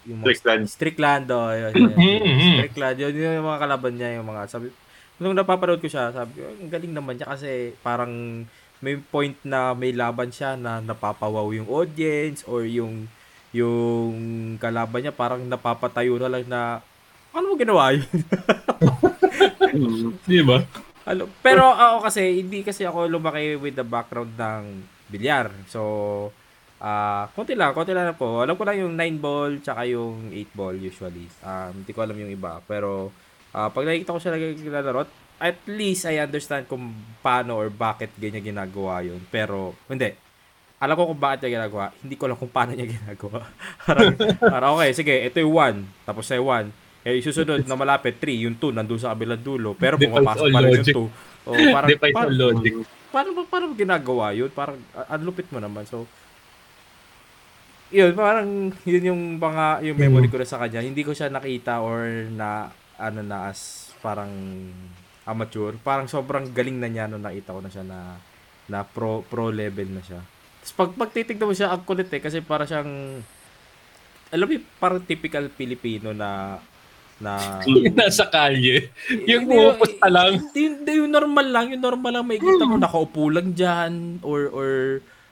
yung 0.02 0.20
mga 0.20 0.26
Strickland. 0.34 0.64
Strickland 0.66 1.26
oh, 1.30 1.50
yun, 1.54 1.72
yun, 1.72 1.94
yun. 1.94 2.20
Mhm. 2.26 2.52
Strickland 2.58 2.96
yun, 2.98 3.12
yun 3.14 3.36
yung 3.38 3.48
mga 3.48 3.62
kalaban 3.62 3.94
niya 3.94 4.18
yung 4.18 4.26
mga 4.26 4.42
sabi 4.50 4.66
nung 5.18 5.34
napapanood 5.34 5.78
ko 5.78 5.86
siya 5.86 6.10
sabi 6.10 6.42
ko 6.42 6.46
ang 6.46 6.70
galing 6.70 6.94
naman 6.94 7.14
niya 7.14 7.30
kasi 7.30 7.70
parang 7.78 8.42
may 8.78 8.94
point 8.98 9.34
na 9.42 9.74
may 9.74 9.90
laban 9.90 10.30
siya 10.30 10.54
na 10.54 10.78
napapawaw 10.78 11.50
yung 11.50 11.66
audience 11.66 12.46
or 12.46 12.62
yung 12.62 13.10
yung 13.50 14.14
kalaban 14.60 15.02
niya 15.02 15.14
parang 15.14 15.42
napapatayo 15.42 16.20
na 16.20 16.30
lang 16.30 16.44
na 16.46 16.60
ano 17.32 17.44
mo 17.52 17.54
ginawa 17.56 17.94
yun? 17.94 18.04
Di 20.28 20.40
ba? 20.44 20.60
Ano, 21.08 21.24
pero 21.40 21.72
ako 21.72 22.04
kasi 22.04 22.44
hindi 22.44 22.60
kasi 22.60 22.84
ako 22.84 23.08
lumaki 23.08 23.56
with 23.56 23.76
the 23.76 23.86
background 23.86 24.36
ng 24.36 24.64
bilyar. 25.08 25.48
So 25.66 25.80
ah 26.78 27.26
konti 27.34 27.58
lang, 27.58 27.74
konti 27.74 27.96
lang 27.96 28.14
po. 28.14 28.44
Alam 28.44 28.54
ko 28.54 28.62
lang 28.62 28.78
yung 28.78 28.94
9 28.94 29.18
ball 29.18 29.52
tsaka 29.58 29.88
yung 29.88 30.30
8 30.30 30.58
ball 30.58 30.76
usually. 30.76 31.26
Um, 31.42 31.82
hindi 31.82 31.92
ko 31.96 32.04
alam 32.04 32.14
yung 32.14 32.30
iba. 32.30 32.60
Pero 32.68 33.10
ah 33.56 33.72
pag 33.72 33.88
nakikita 33.88 34.14
ko 34.14 34.20
siya 34.20 34.36
naglalaro, 34.36 35.08
at 35.38 35.58
least 35.70 36.06
I 36.06 36.18
understand 36.18 36.66
kung 36.66 36.90
paano 37.22 37.54
or 37.58 37.70
bakit 37.70 38.10
ganyan 38.18 38.42
ginagawa 38.42 39.06
yun. 39.06 39.22
Pero 39.30 39.78
hindi. 39.86 40.14
Alam 40.78 40.94
ko 40.94 41.02
kung 41.14 41.22
bakit 41.22 41.46
niya 41.46 41.62
ginagawa. 41.62 41.90
Hindi 41.98 42.14
ko 42.14 42.22
alam 42.26 42.38
kung 42.38 42.52
paano 42.54 42.74
niya 42.74 42.86
ginagawa. 42.86 43.46
parang, 43.86 44.14
parang 44.38 44.70
okay, 44.78 44.90
sige, 44.94 45.14
ito 45.14 45.38
yung 45.42 45.82
1. 45.82 46.06
Tapos 46.06 46.26
na 46.30 46.38
yung 46.38 46.50
1. 46.70 47.06
Eh, 47.08 47.22
susunod 47.22 47.62
na 47.66 47.78
malapit, 47.78 48.14
3. 48.18 48.46
Yung 48.46 48.58
2, 48.58 48.78
nandun 48.78 48.98
sa 48.98 49.14
kabilang 49.14 49.42
dulo. 49.42 49.74
Pero 49.74 49.98
pumapasok 49.98 50.50
pa 50.50 50.60
rin 50.62 50.82
yung 50.82 50.86
2. 50.86 51.48
Oh, 51.48 51.56
parang, 51.72 51.88
Defies 51.88 52.14
parang, 52.14 52.28
all 52.28 52.36
logic. 52.36 52.72
paano 53.08 53.28
paano 53.48 53.64
mo 53.72 53.74
ginagawa 53.74 54.36
yun? 54.36 54.52
Parang 54.52 54.76
ang 54.92 55.22
lupit 55.24 55.48
mo 55.48 55.58
naman. 55.58 55.88
So 55.88 56.04
yun, 57.88 58.12
parang 58.12 58.68
yun 58.84 59.04
yung 59.08 59.22
mga 59.40 59.80
yung 59.88 59.96
memory 59.96 60.28
ko 60.28 60.36
na 60.36 60.44
sa 60.44 60.60
kanya. 60.60 60.84
Hindi 60.84 61.00
ko 61.00 61.16
siya 61.16 61.32
nakita 61.32 61.80
or 61.80 62.28
na 62.28 62.68
ano 63.00 63.24
na 63.24 63.48
as 63.48 63.90
parang 64.04 64.28
amateur. 65.28 65.76
Parang 65.84 66.08
sobrang 66.08 66.48
galing 66.56 66.80
na 66.80 66.88
niya 66.88 67.04
nung 67.04 67.22
nakita 67.22 67.52
ko 67.52 67.60
na 67.60 67.70
siya 67.70 67.84
na 67.84 68.16
na 68.68 68.84
pro 68.84 69.20
pro 69.28 69.52
level 69.52 69.92
na 69.92 70.02
siya. 70.04 70.20
Tapos 70.64 70.74
pag 70.74 70.90
pagtitignan 70.96 71.48
mo 71.48 71.54
siya 71.56 71.72
ang 71.72 71.84
kulit 71.84 72.08
eh 72.08 72.20
kasi 72.20 72.40
para 72.40 72.64
siyang 72.64 73.20
alam 74.28 74.44
mo 74.44 74.52
yung 74.56 74.66
parang 74.76 75.00
typical 75.04 75.48
Pilipino 75.52 76.12
na 76.12 76.60
na 77.18 77.60
Nasa 77.98 78.30
kalye. 78.30 78.94
Yung 79.26 79.48
Hindi, 79.48 79.56
pumupusta 79.58 80.06
lang. 80.06 80.32
Hindi, 80.38 80.62
hindi, 80.70 80.92
yung 81.02 81.10
normal 81.10 81.46
lang, 81.50 81.66
yung 81.74 81.82
normal 81.82 82.12
lang 82.14 82.24
may 82.24 82.38
kita 82.38 82.64
mo 82.64 82.78
nakaupo 82.78 83.28
lang 83.28 83.52
diyan 83.52 84.22
or 84.22 84.48
or 84.54 84.70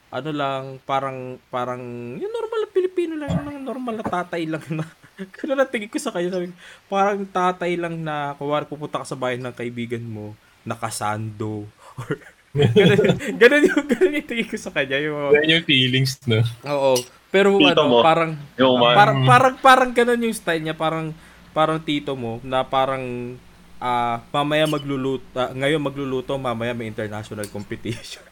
ano 0.07 0.29
lang, 0.31 0.79
parang 0.87 1.35
parang 1.51 1.81
yung 2.15 2.31
normal 2.31 2.56
Pilipino 2.97 3.13
lang, 3.21 3.29
yung 3.45 3.61
normal 3.61 4.01
na 4.01 4.05
tatay 4.09 4.49
lang 4.49 4.65
na 4.73 4.81
Ganun 5.37 5.61
ang 5.61 5.69
tingin 5.69 5.89
ko 5.89 6.01
sa 6.01 6.09
kanya. 6.09 6.33
Sabi, 6.33 6.49
parang 6.89 7.21
tatay 7.29 7.77
lang 7.77 8.01
na, 8.01 8.33
kuwari 8.37 8.65
pupunta 8.65 9.01
ka 9.01 9.05
sa 9.05 9.17
bahay 9.17 9.37
ng 9.37 9.53
kaibigan 9.53 10.01
mo, 10.01 10.33
nakasando. 10.65 11.69
Or, 12.01 12.17
ganun, 12.57 13.17
ganun, 13.41 13.63
yung, 13.69 13.85
ganun 13.85 14.17
yung 14.17 14.27
tingin 14.29 14.49
ko 14.49 14.57
sa 14.57 14.73
kanya. 14.73 14.97
Yung, 14.97 15.33
Yan 15.37 15.57
yung 15.57 15.65
feelings, 15.65 16.17
no? 16.25 16.41
oo. 16.65 16.97
Pero 17.29 17.53
Tito 17.61 17.85
ano, 17.85 17.85
mo. 17.85 17.97
parang, 18.01 18.33
Yung 18.57 18.81
man. 18.81 18.93
parang, 18.97 19.17
parang, 19.25 19.53
parang 19.61 19.91
ganun 19.93 20.25
yung 20.25 20.37
style 20.37 20.63
niya. 20.65 20.73
Parang, 20.73 21.13
parang 21.53 21.77
tito 21.81 22.17
mo, 22.17 22.41
na 22.41 22.65
parang, 22.65 23.37
ah 23.77 24.25
mamaya 24.33 24.65
magluluto, 24.65 25.21
ah, 25.37 25.53
ngayon 25.53 25.77
magluluto, 25.77 26.33
mamaya 26.33 26.73
may 26.73 26.89
international 26.89 27.45
competition. 27.53 28.25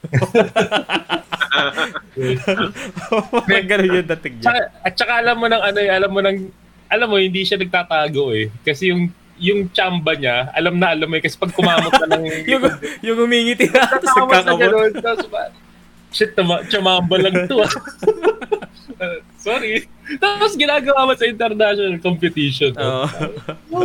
parang 3.46 3.68
ganun 3.68 3.98
yung 4.01 4.10
dating 4.18 4.36
niya. 4.39 4.72
At 4.82 4.94
saka 4.96 5.22
alam 5.22 5.36
mo 5.38 5.48
ng 5.48 5.62
ano 5.62 5.80
eh, 5.80 5.92
alam 5.92 6.12
mo 6.12 6.20
ng, 6.24 6.38
alam 6.89 7.08
mo, 7.10 7.18
hindi 7.18 7.42
siya 7.44 7.60
nagtatago 7.60 8.34
eh. 8.36 8.48
Kasi 8.63 8.94
yung 8.94 9.12
yung 9.36 9.68
chamba 9.75 10.15
niya, 10.15 10.48
alam 10.56 10.80
na 10.80 10.96
alam 10.96 11.12
mo 11.12 11.15
eh, 11.20 11.24
kasi 11.24 11.36
pag 11.36 11.51
kumamot 11.51 11.92
ka 11.92 12.08
ng... 12.08 12.24
yung, 12.51 12.63
yung 13.04 13.18
humingiti 13.20 13.68
na, 13.68 13.84
tapos 13.84 14.15
na 14.15 14.48
nagkakamot. 14.48 14.96
tapos 15.04 15.27
shit, 16.15 16.31
tama, 16.31 16.63
chumamba 16.72 17.19
lang 17.19 17.43
to 17.51 17.60
ah. 17.60 17.74
Uh, 18.95 19.19
Sorry. 19.45 19.84
Tapos 20.17 20.55
ginagawa 20.55 21.12
mo 21.12 21.13
sa 21.13 21.27
international 21.27 22.00
competition. 22.00 22.72
Oo. 22.79 23.05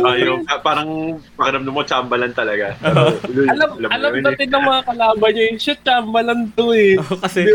Ah, 0.01 0.15
yung, 0.15 0.47
ah, 0.47 0.57
parang 0.63 1.19
pakiramdam 1.35 1.75
mo, 1.75 1.83
chamba 1.83 2.15
lang 2.15 2.31
talaga. 2.31 2.73
alam, 3.53 3.69
alam 3.83 4.11
natin 4.23 4.47
ng 4.47 4.63
mga 4.63 4.81
kalaban 4.87 5.31
niya 5.35 5.43
yung 5.51 5.59
shit, 5.59 5.79
chamba 5.83 6.19
lang 6.23 6.47
to 6.55 6.71
eh. 6.71 6.95
Oo, 7.03 7.19
kasi 7.19 7.45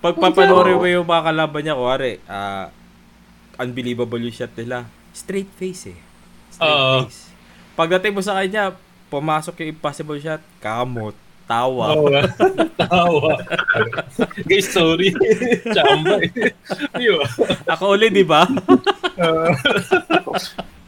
pag 0.00 0.16
papanoorin 0.16 0.78
mo 0.78 0.86
yung 0.86 1.04
mga 1.04 1.26
kalaban 1.26 1.60
niya, 1.66 1.74
kuwari, 1.76 2.22
ah, 2.30 2.70
unbelievable 3.58 4.22
yung 4.22 4.32
shot 4.32 4.54
nila. 4.54 4.86
Straight 5.10 5.50
face 5.58 5.90
eh. 5.90 5.98
Straight 6.54 6.70
Oo. 6.70 7.04
face. 7.04 7.34
Pagdating 7.74 8.14
mo 8.14 8.22
sa 8.22 8.38
kanya, 8.38 8.72
pumasok 9.10 9.58
yung 9.60 9.74
impossible 9.74 10.16
shot, 10.22 10.40
kamot, 10.62 11.18
tawa. 11.50 11.86
Tawa. 11.98 12.20
Tawa. 12.78 13.32
Guys, 14.46 14.70
sorry. 14.70 15.10
Chamba 15.74 16.22
eh. 16.22 16.30
Di 16.94 17.10
ba? 17.10 17.26
Ako 17.74 17.98
ulit, 17.98 18.14
di 18.14 18.22
ba? 18.22 18.46
Uh, 19.18 19.50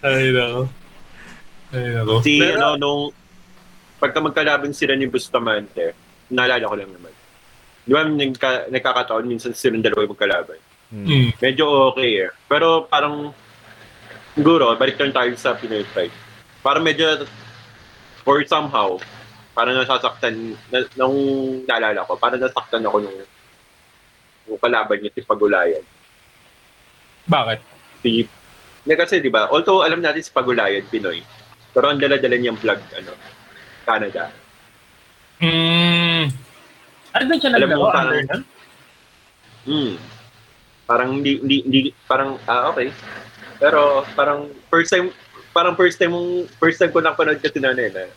ay, 0.06 0.30
nako. 0.30 0.70
Ay, 1.74 1.86
nako. 1.98 2.14
Si, 2.22 2.38
Pero- 2.38 2.54
ano, 2.54 2.68
nung, 2.78 3.02
pagka 3.98 4.22
magkalaban 4.22 4.70
sila 4.70 4.94
ni 4.94 5.10
Bustamante, 5.10 5.98
naalala 6.30 6.70
ko 6.70 6.76
lang 6.78 6.90
naman. 6.94 7.14
Di 7.82 7.90
ba, 7.90 8.06
nagka, 8.06 8.70
nagkakataon, 8.70 9.26
minsan 9.26 9.50
silang 9.58 9.82
dalawa 9.82 10.06
yung 10.06 10.14
magkalaban. 10.14 10.60
Hmm. 10.92 11.30
Medyo 11.42 11.90
okay 11.90 12.28
eh. 12.28 12.30
Pero 12.46 12.86
parang, 12.86 13.34
siguro, 14.38 14.78
balik 14.78 15.00
lang 15.02 15.10
tayo 15.10 15.34
sa 15.34 15.58
Pinoy 15.58 15.82
Pride. 15.90 16.14
Parang 16.62 16.86
medyo, 16.86 17.26
or 18.22 18.46
somehow, 18.46 19.02
parang 19.52 19.76
nasasaktan, 19.76 20.56
na, 20.72 20.84
nung 20.96 21.16
naalala 21.68 22.08
ko, 22.08 22.16
parang 22.16 22.40
nasaktan 22.40 22.84
ako 22.84 23.04
nung, 23.04 23.18
nung 24.48 24.60
kalaban 24.60 24.98
niya, 25.00 25.12
si 25.12 25.22
Pagulayan. 25.24 25.84
Bakit? 27.28 27.58
Si, 28.00 28.26
na 28.88 28.94
kasi, 28.96 29.20
di 29.20 29.28
ba, 29.28 29.52
although 29.52 29.84
alam 29.84 30.00
natin 30.00 30.24
si 30.24 30.32
Pagulayan, 30.32 30.88
Pinoy, 30.88 31.20
pero 31.72 31.88
ang 31.88 32.00
dala-dala 32.00 32.36
niyang 32.36 32.58
vlog, 32.58 32.80
ano, 32.96 33.12
Canada. 33.84 34.32
Hmm. 35.42 36.32
Ano 37.12 37.24
ba 37.28 37.34
siya 37.36 37.50
naglaro? 37.52 37.92
parang-? 37.92 38.46
Hmm. 39.68 39.94
Parang 40.88 41.08
hindi, 41.20 41.38
hindi, 41.38 41.56
hindi, 41.64 41.80
parang, 42.08 42.40
ah, 42.48 42.72
okay. 42.72 42.88
Pero, 43.60 44.02
parang, 44.16 44.48
first 44.72 44.90
time, 44.90 45.12
parang 45.52 45.76
first 45.76 46.00
time 46.00 46.16
mong, 46.16 46.48
first 46.56 46.80
time 46.80 46.90
ko 46.90 47.04
napanood 47.04 47.38
kasi 47.38 47.60
na 47.60 47.76
eh, 47.76 47.92
na, 47.92 48.08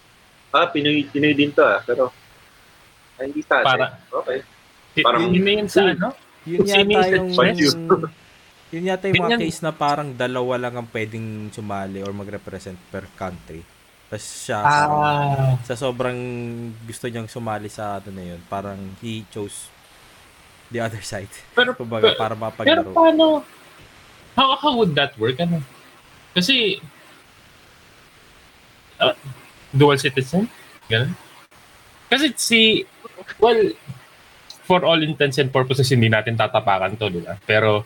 ah, 0.55 0.67
Pinoy, 0.67 1.03
Pinoy 1.05 1.33
din 1.33 1.51
to 1.51 1.59
ah, 1.59 1.79
pero, 1.79 2.09
ah, 3.13 3.23
hindi 3.23 3.41
sa. 3.41 3.59
Para- 3.59 3.99
Okay. 4.09 4.39
Parang- 4.97 5.27
Yun 5.27 5.43
yun 5.43 5.67
sa 5.67 5.83
ano? 5.85 6.15
Yun 6.47 6.63
yata 6.63 7.09
yung. 7.11 7.29
Yun 8.71 8.85
yata 8.85 9.05
yung 9.07 9.21
mga 9.21 9.37
case 9.37 9.59
na 9.59 9.71
parang 9.71 10.09
dalawa 10.11 10.55
lang 10.57 10.73
ang 10.73 10.87
pwedeng 10.87 11.27
sumali 11.49 11.99
or 11.99 12.11
mag-represent 12.11 12.79
per 12.87 13.03
country. 13.13 13.59
Tapos 14.05 14.23
siya, 14.41 14.59
Ah, 14.61 15.57
sa 15.61 15.75
sobrang 15.75 16.15
gusto 16.81 17.05
niyang 17.05 17.25
sumali 17.25 17.67
sa 17.67 17.97
ano 17.97 18.09
na 18.09 18.23
yun, 18.25 18.41
parang 18.45 18.77
he 18.99 19.25
chose 19.27 19.67
the 20.69 20.77
other 20.77 21.01
side. 21.07 21.29
pero, 21.51 21.73
Kumbaga, 21.73 22.09
pero, 22.09 22.15
para 22.15 22.33
pero 22.33 22.43
mapaglaro. 22.81 22.89
paano, 22.91 23.25
how, 24.33 24.55
how 24.55 24.71
would 24.73 24.93
that 24.93 25.11
work? 25.17 25.35
Ano? 25.37 25.59
Kasi, 26.31 26.77
ah, 28.97 29.15
dual 29.75 29.99
citizen? 29.99 30.47
Ganun? 30.87 31.11
Kasi 32.07 32.31
si, 32.39 32.61
well, 33.43 33.59
for 34.65 34.81
all 34.87 34.97
intents 35.03 35.37
and 35.37 35.51
purposes, 35.51 35.91
hindi 35.91 36.09
natin 36.09 36.39
tatapakan 36.39 36.97
to, 36.97 37.11
di 37.11 37.21
ba? 37.21 37.37
Pero, 37.43 37.85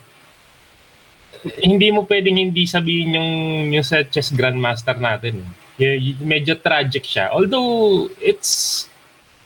hindi 1.64 1.90
mo 1.92 2.04
pwedeng 2.06 2.36
hindi 2.36 2.68
sabihin 2.68 3.16
yung, 3.16 3.32
yung 3.74 3.86
sa 3.86 4.04
chess 4.04 4.32
grandmaster 4.32 4.96
natin. 5.00 5.44
Y- 5.80 6.20
medyo 6.20 6.60
tragic 6.60 7.08
siya. 7.08 7.32
Although, 7.32 8.08
it's 8.20 8.86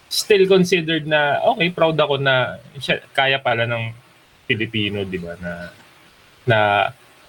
still 0.09 0.45
considered 0.45 1.05
na, 1.05 1.41
okay, 1.53 1.69
proud 1.73 1.97
ako 1.97 2.21
na 2.21 2.61
siya, 2.77 3.01
kaya 3.13 3.41
pala 3.41 3.65
ng 3.65 3.93
Pilipino, 4.45 5.05
di 5.05 5.17
ba, 5.21 5.33
na, 5.37 5.51
na 6.45 6.59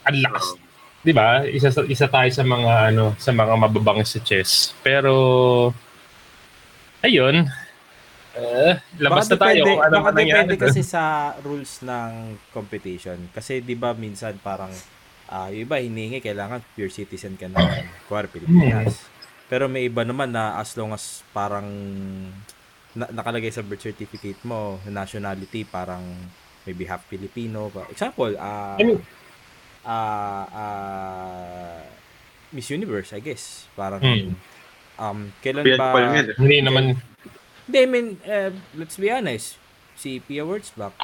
ang 0.04 0.18
lakas. 0.21 0.63
Di 1.05 1.13
ba? 1.13 1.45
Isa, 1.45 1.69
sa- 1.69 1.85
isa 1.85 2.09
tayo 2.09 2.31
sa 2.33 2.43
mga, 2.43 2.73
ano, 2.91 3.13
sa 3.21 3.31
mga 3.31 3.53
mababangis 3.61 4.17
sa 4.17 4.21
chess. 4.25 4.73
Pero, 4.81 5.13
ayun, 7.05 7.45
eh, 8.35 8.75
labas 8.99 9.31
na 9.31 9.39
tayo. 9.39 9.63
kung 9.63 9.79
ano 9.79 9.95
baka 10.03 10.11
depende 10.19 10.59
kasi 10.59 10.83
sa 10.83 11.35
rules 11.47 11.87
ng 11.87 12.35
competition. 12.51 13.31
Kasi 13.31 13.63
'di 13.63 13.79
ba 13.79 13.95
minsan 13.95 14.35
parang 14.43 14.75
ah 15.31 15.47
yung 15.55 15.71
iba 15.71 15.79
hinihingi 15.79 16.19
kailangan 16.19 16.59
pure 16.75 16.91
citizen 16.91 17.39
ka 17.39 17.47
ng 17.47 17.63
kuwari 18.11 18.27
Pilipinas. 18.27 19.07
Pero 19.47 19.71
may 19.71 19.87
iba 19.87 20.03
naman 20.03 20.35
na 20.35 20.59
as 20.59 20.75
long 20.75 20.91
as 20.91 21.23
parang 21.31 21.69
na, 22.91 23.07
nakalagay 23.15 23.55
sa 23.55 23.63
birth 23.63 23.87
certificate 23.87 24.43
mo 24.43 24.83
nationality 24.91 25.63
parang 25.63 26.03
maybe 26.67 26.83
half 26.91 27.07
Filipino. 27.07 27.71
Example, 27.87 28.35
ah 28.35 28.75
I 28.75 28.83
mean, 28.83 28.99
ah 29.85 30.45
ah, 30.47 31.81
Miss 32.50 32.69
Universe, 32.69 33.11
I 33.11 33.21
guess. 33.21 33.69
Parang 33.73 34.00
Hmm. 34.00 34.35
um 34.95 35.19
kailan 35.41 35.62
Pinag 35.62 35.81
ba 35.81 35.99
eh. 35.99 36.35
hindi 36.37 36.59
naman, 36.61 36.85
hindi, 37.64 37.79
I 37.79 37.87
mean, 37.87 38.07
uh, 38.23 38.49
let's 38.75 38.95
be 38.95 39.09
honest. 39.09 39.59
Si 39.95 40.19
Pia 40.19 40.43
Wurtzbach, 40.43 40.95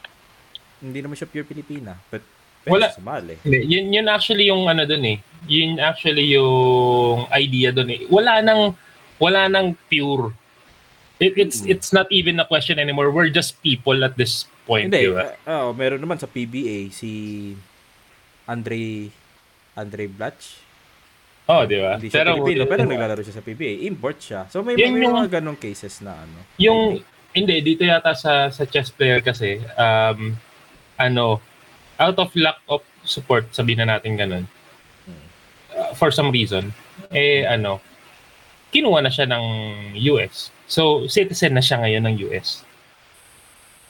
hindi 0.78 0.98
naman 0.98 1.14
siya 1.14 1.26
pure 1.26 1.44
Pilipina. 1.44 1.98
But, 2.06 2.22
Wala. 2.62 2.92
Sumali. 2.92 3.40
Hindi, 3.40 3.64
yun, 3.64 3.88
yun 3.90 4.06
actually 4.06 4.44
yung 4.44 4.68
ano 4.68 4.84
dun 4.84 5.00
eh. 5.02 5.16
Yun 5.46 5.80
actually 5.80 6.28
yung 6.30 7.24
idea 7.30 7.72
dun 7.72 7.88
eh. 7.88 8.04
Wala 8.06 8.38
nang, 8.40 8.76
wala 9.16 9.48
nang 9.48 9.72
pure. 9.88 10.36
It, 11.16 11.36
it's 11.36 11.60
Mm. 11.60 11.72
it's 11.72 11.90
not 11.90 12.08
even 12.08 12.36
a 12.36 12.44
question 12.44 12.76
anymore. 12.76 13.08
We're 13.08 13.28
just 13.28 13.56
people 13.60 14.04
at 14.04 14.12
this 14.14 14.44
point, 14.64 14.88
Hindi, 14.88 15.08
di 15.08 15.12
ba? 15.12 15.36
uh, 15.40 15.68
oh, 15.68 15.72
meron 15.72 15.98
naman 15.98 16.16
sa 16.16 16.24
PBA 16.24 16.88
si 16.90 17.10
Andre 18.50 19.06
Andre 19.78 20.04
Blatch. 20.10 20.44
Oh, 21.50 21.66
di 21.66 21.82
ba? 21.82 21.98
Hindi 21.98 22.10
siya 22.10 22.22
Pero, 22.22 22.46
Pilipino, 22.46 22.62
pero 22.70 22.82
naglalaro 22.86 23.22
siya 23.26 23.36
sa 23.38 23.42
PBA. 23.42 23.86
Import 23.90 24.18
siya. 24.22 24.46
So 24.46 24.62
may, 24.62 24.78
Yun 24.78 24.94
may 24.94 25.02
yung- 25.06 25.18
mga 25.18 25.42
ganong 25.42 25.58
cases 25.58 25.98
na 25.98 26.14
ano. 26.14 26.38
yung, 26.58 27.02
hindi, 27.34 27.54
dito 27.62 27.82
yata 27.82 28.14
sa, 28.14 28.50
sa 28.54 28.62
chess 28.66 28.90
player 28.94 29.18
kasi, 29.18 29.58
um, 29.74 30.34
ano, 30.94 31.42
out 31.98 32.16
of 32.22 32.30
lack 32.38 32.58
of 32.70 32.82
support, 33.02 33.50
sabihin 33.50 33.82
na 33.82 33.98
natin 33.98 34.14
ganun, 34.14 34.44
uh, 35.74 35.90
for 35.98 36.14
some 36.14 36.30
reason, 36.30 36.70
eh, 37.10 37.42
ano, 37.46 37.82
kinuha 38.70 39.02
na 39.02 39.10
siya 39.10 39.26
ng 39.26 39.44
US. 40.14 40.54
So, 40.70 41.10
citizen 41.10 41.58
na 41.58 41.62
siya 41.62 41.82
ngayon 41.82 42.06
ng 42.06 42.16
US. 42.30 42.62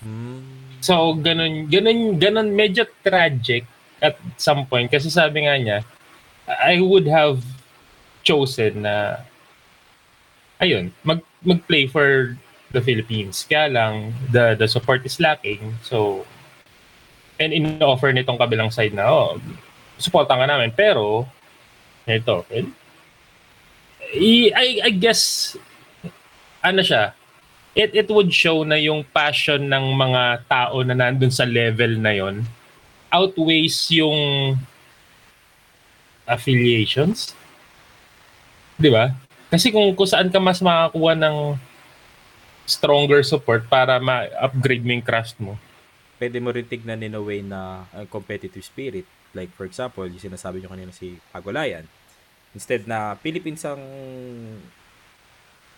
Hmm. 0.01 0.81
So, 0.81 1.12
ganun, 1.12 1.68
ganun, 1.68 2.16
ganun, 2.16 2.57
medyo 2.57 2.88
tragic 3.05 3.68
at 4.00 4.16
some 4.36 4.66
point. 4.66 4.90
Kasi 4.90 5.08
sabi 5.12 5.44
nga 5.46 5.56
niya, 5.56 5.78
I 6.48 6.80
would 6.80 7.06
have 7.06 7.40
chosen 8.26 8.82
na, 8.84 9.24
ayun, 10.60 10.92
mag, 11.04 11.22
mag-play 11.44 11.86
for 11.86 12.36
the 12.72 12.82
Philippines. 12.82 13.46
Kaya 13.48 13.70
lang, 13.70 14.12
the, 14.32 14.56
the 14.58 14.68
support 14.68 15.04
is 15.06 15.20
lacking. 15.20 15.76
So, 15.84 16.26
and 17.40 17.52
in-offer 17.52 18.12
nitong 18.12 18.36
kabilang 18.36 18.72
side 18.72 18.92
na, 18.92 19.08
oh, 19.08 19.40
supportan 19.96 20.40
ka 20.40 20.46
namin. 20.48 20.72
Pero, 20.76 21.24
ito, 22.04 22.44
I, 24.10 24.52
I, 24.52 24.66
I 24.84 24.90
guess, 24.90 25.54
ano 26.60 26.82
siya, 26.82 27.14
it 27.74 27.94
it 27.94 28.08
would 28.10 28.34
show 28.34 28.66
na 28.66 28.74
yung 28.74 29.06
passion 29.14 29.70
ng 29.70 29.94
mga 29.94 30.44
tao 30.50 30.82
na 30.82 30.94
nandun 30.94 31.30
sa 31.30 31.46
level 31.46 32.02
na 32.02 32.12
yon 32.12 32.42
outweighs 33.11 33.90
yung 33.92 34.55
affiliations. 36.25 37.35
'Di 38.79 38.88
ba? 38.88 39.12
Kasi 39.51 39.75
kung 39.75 39.92
kung 39.99 40.09
saan 40.09 40.31
ka 40.31 40.38
mas 40.38 40.62
makakuha 40.62 41.18
ng 41.18 41.59
stronger 42.70 43.27
support 43.27 43.66
para 43.66 43.99
ma-upgrade 43.99 44.87
mo 44.87 44.94
yung 44.94 45.03
craft 45.03 45.37
mo. 45.42 45.59
Pwede 46.23 46.38
mo 46.38 46.55
rin 46.55 46.62
tignan 46.62 47.03
in 47.03 47.18
a 47.18 47.23
way 47.23 47.42
na 47.42 47.90
ang 47.90 48.07
competitive 48.07 48.62
spirit. 48.62 49.03
Like 49.35 49.51
for 49.59 49.66
example, 49.66 50.07
yung 50.07 50.23
sinasabi 50.23 50.62
nyo 50.62 50.70
kanina 50.70 50.94
si 50.94 51.18
Pagulayan. 51.35 51.90
Instead 52.55 52.87
na 52.87 53.18
Philippines 53.18 53.62
ang 53.66 53.83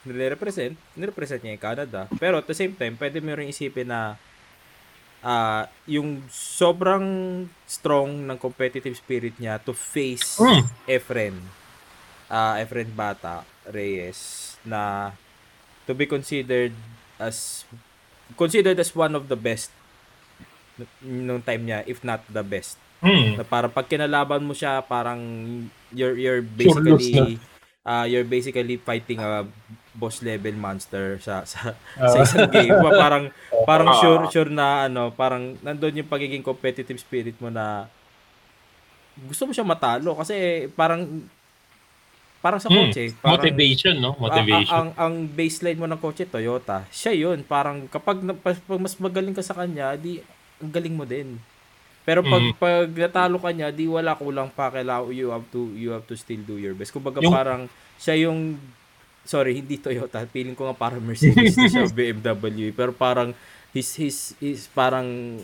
nire-represent, 0.05 0.75
nire-represent 0.99 1.41
niya 1.41 1.55
yung 1.57 1.65
Canada. 1.65 2.01
Pero 2.19 2.41
at 2.41 2.47
the 2.49 2.57
same 2.57 2.75
time, 2.77 2.99
pwede 2.99 3.23
mo 3.23 3.33
rin 3.33 3.49
isipin 3.49 3.89
na 3.89 4.21
ah 5.23 5.65
yung 5.87 6.27
sobrang 6.29 7.07
strong 7.65 8.27
ng 8.27 8.35
competitive 8.37 8.93
spirit 8.93 9.39
niya 9.39 9.57
to 9.57 9.71
face 9.71 10.37
Mm. 10.37 10.63
Efren. 10.85 11.37
ah 12.27 12.59
Efren 12.59 12.91
Bata 12.91 13.47
Reyes 13.65 14.55
na 14.63 15.13
to 15.85 15.93
be 15.93 16.05
considered 16.05 16.75
as 17.17 17.63
considered 18.35 18.75
as 18.77 18.91
one 18.91 19.13
of 19.13 19.29
the 19.29 19.37
best 19.37 19.71
nung 21.01 21.39
time 21.39 21.63
niya 21.63 21.85
if 21.85 22.03
not 22.03 22.23
the 22.27 22.43
best 22.43 22.79
Hmm. 22.99 23.35
na 23.35 23.43
parang 23.43 23.67
pag 23.69 23.91
kinalaban 23.91 24.41
mo 24.41 24.55
siya 24.55 24.79
parang 24.81 25.19
you're 25.91 26.15
you're 26.15 26.39
basically 26.39 27.35
uh, 27.83 28.07
you're 28.07 28.23
basically 28.23 28.79
fighting 28.79 29.19
a 29.19 29.43
boss 29.93 30.21
level 30.21 30.55
monster 30.55 31.19
sa 31.19 31.45
sa, 31.45 31.77
sa 31.95 32.17
Ah. 32.17 32.25
isang 32.25 32.49
game 32.49 32.73
Pa- 32.73 32.97
parang 32.99 33.25
parang 33.69 33.89
Ah. 33.89 33.99
sure 33.99 34.23
sure 34.29 34.49
na 34.49 34.87
ano 34.87 35.11
parang 35.11 35.55
nandoon 35.59 36.01
yung 36.01 36.09
pagiging 36.09 36.41
competitive 36.41 36.97
spirit 36.97 37.37
mo 37.37 37.49
na 37.49 37.85
gusto 39.23 39.45
mo 39.45 39.53
siya 39.53 39.63
matalo 39.63 40.17
kasi 40.17 40.35
parang 40.71 41.05
parang 42.39 42.59
sa 42.59 42.67
Hmm. 42.67 42.89
kotse 42.89 43.13
parang, 43.15 43.39
Motivation, 43.39 43.95
no? 43.97 44.17
Motivation. 44.19 44.67
ah, 44.67 44.81
ang 44.81 44.91
ang 44.97 45.15
baseline 45.29 45.77
mo 45.77 45.87
ng 45.87 46.01
kotse 46.01 46.25
Toyota, 46.25 46.83
siya 46.91 47.13
'yun. 47.13 47.45
Parang 47.45 47.87
kapag 47.87 48.19
pag 48.41 48.57
mas 48.75 48.97
magaling 48.97 49.31
ka 49.31 49.45
sa 49.45 49.55
kanya, 49.55 49.95
di 49.95 50.19
ang 50.59 50.71
galing 50.71 50.91
mo 50.93 51.05
din. 51.05 51.39
Pero 52.03 52.19
pag 52.21 52.43
Mhm. 52.43 52.55
pag 52.57 52.89
natalo 52.91 53.39
ka 53.39 53.53
niya, 53.53 53.71
di 53.71 53.87
wala 53.87 54.17
kulang 54.17 54.51
pa 54.51 54.73
kailangan 54.73 55.13
you 55.13 55.31
have 55.31 55.47
to 55.47 55.71
you 55.73 55.93
have 55.93 56.03
to 56.03 56.17
still 56.17 56.41
do 56.41 56.57
your 56.57 56.73
best. 56.73 56.91
Kumbaga 56.91 57.23
Yung- 57.23 57.31
parang 57.31 57.63
siya 57.95 58.19
yung 58.19 58.59
sorry, 59.23 59.55
hindi 59.55 59.79
Toyota. 59.79 60.23
Feeling 60.27 60.55
ko 60.55 60.67
nga 60.67 60.77
parang 60.77 61.01
Mercedes 61.01 61.55
na 61.55 61.67
siya 61.67 61.87
BMW. 61.95 62.71
Pero 62.71 62.91
parang 62.91 63.31
his 63.71 63.89
his 63.95 64.17
his 64.37 64.67
parang 64.69 65.39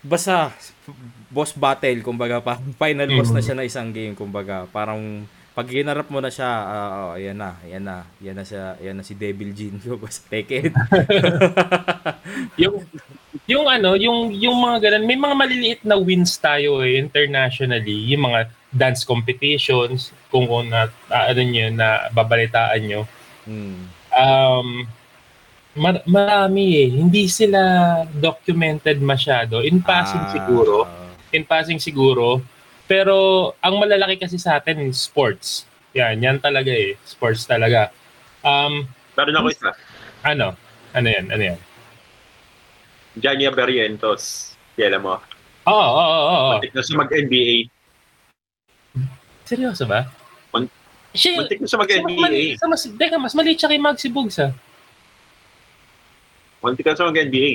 basta 0.00 0.54
boss 1.28 1.50
battle 1.50 1.98
kumbaga 2.00 2.38
parang 2.38 2.70
final 2.78 3.10
boss 3.10 3.28
na 3.28 3.42
Mhm. 3.42 3.44
siya 3.44 3.56
na 3.58 3.66
isang 3.66 3.90
game 3.90 4.14
kumbaga 4.14 4.64
parang 4.70 5.26
pag 5.50 5.66
ginarap 5.66 6.06
mo 6.08 6.20
na 6.20 6.30
siya 6.30 6.46
ah, 6.46 6.88
oh, 7.10 7.18
ayan 7.18 7.34
na 7.34 7.58
ayan 7.64 7.82
na 7.82 7.96
yan 8.22 8.36
na 8.36 8.44
siya 8.44 8.76
ayan 8.78 8.94
na 8.94 9.02
si 9.02 9.16
Devil 9.16 9.50
Jin 9.50 9.82
ko 9.82 9.98
basta 9.98 10.22
Tekken 10.30 10.70
yung 12.56 12.86
yung 13.46 13.66
ano, 13.66 13.94
yung 13.94 14.32
yung 14.32 14.56
mga 14.56 14.90
ganun, 14.90 15.06
may 15.06 15.14
mga 15.14 15.34
maliliit 15.36 15.80
na 15.82 15.94
wins 15.94 16.34
tayo 16.36 16.82
eh, 16.82 16.98
internationally, 16.98 18.10
yung 18.10 18.26
mga 18.26 18.50
dance 18.76 19.02
competitions, 19.02 20.12
kung 20.28 20.44
kung 20.46 20.68
na, 20.68 20.86
ah, 21.08 21.26
ano 21.26 21.40
nyo, 21.40 21.66
na 21.72 22.12
babalitaan 22.12 22.80
nyo. 22.84 23.02
hmm. 23.48 23.82
Um, 24.16 24.88
mar- 25.76 26.04
marami 26.08 26.64
eh. 26.72 26.88
Hindi 26.88 27.28
sila 27.28 27.60
documented 28.08 28.96
masyado. 28.96 29.60
In 29.60 29.80
passing 29.80 30.24
Ah, 30.24 30.32
siguro. 30.32 30.76
In 31.32 31.44
passing 31.44 31.76
siguro. 31.76 32.40
Pero 32.86 33.16
ang 33.60 33.76
malalaki 33.76 34.16
kasi 34.16 34.38
sa 34.38 34.56
atin, 34.56 34.88
sports. 34.92 35.68
Yan, 35.92 36.16
yan 36.16 36.38
talaga 36.38 36.72
eh. 36.72 36.96
Sports 37.02 37.44
talaga. 37.44 37.92
Um, 38.40 38.88
Meron 39.16 39.36
ako 39.36 39.48
isa. 39.52 39.70
ano? 40.22 40.56
Ano 40.92 41.08
yan? 41.10 41.28
Ano 41.28 41.42
yan? 41.44 41.60
Jania 43.16 43.52
Barrientos. 43.52 44.52
Kailan 44.76 45.00
mo? 45.02 45.16
Oo, 45.66 45.72
oo, 45.72 45.98
oo, 45.98 46.24
oo. 46.30 46.50
Muntik 46.56 46.72
na 46.72 46.82
siya 46.84 46.96
mag-NBA. 47.00 47.56
Seryoso 49.46 49.86
ba? 49.86 50.10
Mun- 50.50 50.68
Siya, 51.16 51.40
Muntik 51.40 51.62
na 51.62 51.66
siya 51.70 51.80
mag-NBA. 51.80 52.60
sa 52.60 52.66
mas, 52.68 52.82
teka, 52.84 53.16
mas 53.16 53.32
maliit 53.32 53.56
siya 53.56 53.70
kay 53.72 53.80
Maxi 53.80 54.12
Bugs, 54.12 54.36
ah. 54.36 54.52
Muntik 56.60 56.84
na 56.84 56.92
siya 56.92 57.08
mag-NBA. 57.08 57.50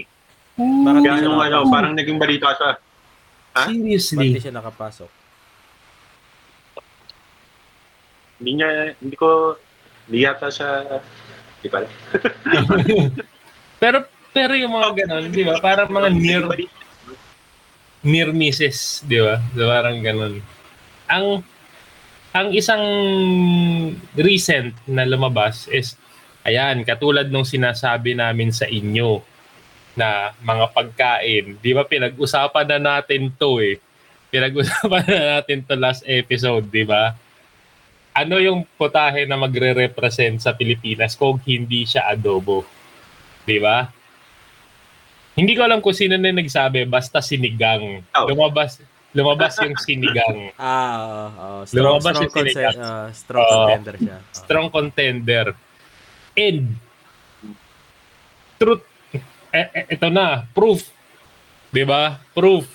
Bakit 0.57 1.01
Kaya 1.01 1.13
di 1.13 1.19
siya 1.19 1.27
nung 1.27 1.41
ano, 1.43 1.57
parang 1.69 1.93
naging 1.93 2.17
balita 2.17 2.55
siya. 2.57 2.71
Ha? 3.51 3.63
Seriously. 3.67 4.33
di 4.33 4.41
siya 4.41 4.55
nakapasok? 4.55 5.11
Hindi 8.41 8.51
niya, 8.57 8.69
hindi 8.97 9.15
ko, 9.19 9.53
hindi 10.09 10.25
yata 10.25 10.49
siya, 10.49 10.97
di 11.61 11.69
ba? 11.69 11.85
pero, 13.83 14.09
pero 14.33 14.51
yung 14.57 14.73
mga 14.73 15.05
ganon, 15.05 15.29
di 15.29 15.43
ba? 15.45 15.61
Parang 15.61 15.91
mga 15.93 16.09
near, 16.09 16.43
near 18.01 18.29
misses, 18.33 19.05
di 19.05 19.21
ba? 19.21 19.37
So, 19.53 19.69
parang 19.69 20.01
ganun. 20.01 20.41
Ang 21.05 21.45
ang 22.31 22.55
isang 22.55 22.83
recent 24.15 24.71
na 24.87 25.03
lumabas 25.03 25.67
is 25.67 25.99
ayan, 26.47 26.81
katulad 26.87 27.27
nung 27.27 27.45
sinasabi 27.45 28.15
namin 28.15 28.55
sa 28.55 28.65
inyo 28.65 29.21
na 29.95 30.31
mga 30.39 30.65
pagkain. 30.71 31.59
Di 31.59 31.71
ba 31.75 31.83
pinag-usapan 31.83 32.67
na 32.67 32.79
natin 32.79 33.29
to 33.35 33.59
eh. 33.59 33.77
Pinag-usapan 34.31 35.03
na 35.11 35.19
natin 35.37 35.67
to 35.67 35.75
last 35.75 36.07
episode, 36.07 36.71
di 36.71 36.87
ba? 36.87 37.13
Ano 38.15 38.39
yung 38.39 38.67
putahe 38.75 39.27
na 39.27 39.39
magre-represent 39.39 40.43
sa 40.43 40.55
Pilipinas 40.55 41.15
kung 41.15 41.39
hindi 41.43 41.83
siya 41.83 42.07
adobo? 42.11 42.63
Di 43.43 43.59
ba? 43.59 43.87
Hindi 45.35 45.55
ko 45.55 45.63
alam 45.63 45.79
kung 45.79 45.95
sino 45.95 46.15
na 46.19 46.31
nagsabi, 46.31 46.87
basta 46.87 47.23
sinigang. 47.23 48.03
Oh. 48.15 48.27
Lumabas, 48.27 48.83
lumabas 49.11 49.55
yung 49.59 49.75
sinigang. 49.75 50.51
Ah, 50.57 50.95
oo, 50.95 51.23
oo. 51.57 51.59
strong, 51.63 51.99
Lumabas 51.99 52.03
strong, 52.05 52.21
yung 52.21 52.33
sinigang. 52.33 52.75
conce- 52.75 52.81
ah, 52.81 53.07
strong 53.11 53.43
Oo. 53.43 53.51
contender 53.51 53.95
siya. 53.97 54.17
Oo. 54.17 54.33
Strong 54.33 54.67
contender. 54.69 55.45
And, 56.31 56.63
truth, 58.55 58.83
eh, 59.51 59.67
eh, 59.73 59.85
ito 59.89 60.07
na, 60.07 60.47
proof. 60.49 60.87
'Di 61.69 61.83
ba? 61.83 62.19
Proof. 62.31 62.67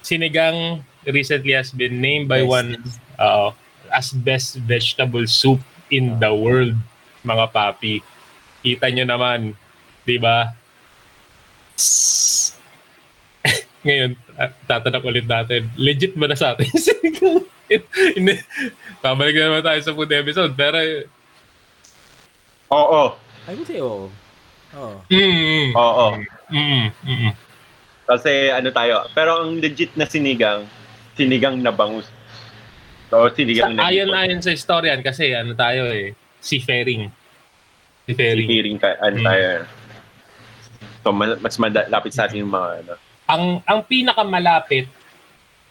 Sinigang 0.00 0.78
recently 1.04 1.52
has 1.52 1.70
been 1.70 1.98
named 1.98 2.26
by 2.26 2.42
Best. 2.42 2.50
one 2.52 2.68
uh, 3.16 3.50
as 3.90 4.12
best 4.12 4.58
vegetable 4.60 5.24
soup 5.24 5.58
in 5.88 6.18
the 6.18 6.30
world, 6.30 6.76
mga 7.22 7.46
papi. 7.50 7.98
Kita 8.60 8.90
nyo 8.90 9.04
naman, 9.04 9.40
'di 10.04 10.18
ba? 10.18 10.54
Ngayon, 13.88 14.10
ah, 14.36 14.52
tatanong 14.68 15.04
ulit 15.08 15.24
natin, 15.24 15.64
legit 15.80 16.12
ba 16.12 16.28
na 16.28 16.36
sa 16.36 16.52
atin. 16.52 16.68
Pabalik 19.04 19.32
na 19.32 19.44
naman 19.48 19.64
tayo 19.64 19.80
sa 19.80 19.96
food 19.96 20.12
episode, 20.12 20.52
pero 20.52 20.76
Oo, 22.68 23.16
I 23.48 23.56
would 23.56 23.64
say 23.64 23.80
oo. 23.80 24.12
Oo. 24.76 24.96
mm, 25.08 25.72
oo. 25.72 26.06
mm, 26.52 26.84
mm, 27.00 27.32
Kasi 28.04 28.52
ano 28.52 28.68
tayo, 28.68 29.08
pero 29.16 29.40
ang 29.40 29.56
legit 29.56 29.96
na 29.96 30.04
sinigang, 30.04 30.68
sinigang 31.16 31.56
na 31.56 31.72
bangus. 31.72 32.04
So, 33.08 33.24
Sa, 33.24 33.32
sinigang 33.32 33.72
na 33.72 33.88
ayon 33.88 34.12
ayon 34.12 34.44
sa 34.44 34.52
historian 34.52 35.00
kasi 35.00 35.32
ano 35.32 35.56
tayo 35.56 35.88
eh, 35.88 36.12
seafaring. 36.44 37.08
Seafaring. 38.04 38.48
Sipiring 38.48 38.76
ka, 38.76 39.00
ano 39.00 39.16
Mm. 39.16 39.24
tayo. 39.24 39.48
So, 41.00 41.08
mas, 41.16 41.40
mas 41.40 41.56
malapit 41.56 42.12
sa 42.12 42.28
atin 42.28 42.44
yung 42.44 42.52
mga 42.52 42.84
ano. 42.84 42.92
Ang 43.28 43.60
ang 43.62 43.80
pinakamalapit 43.84 44.88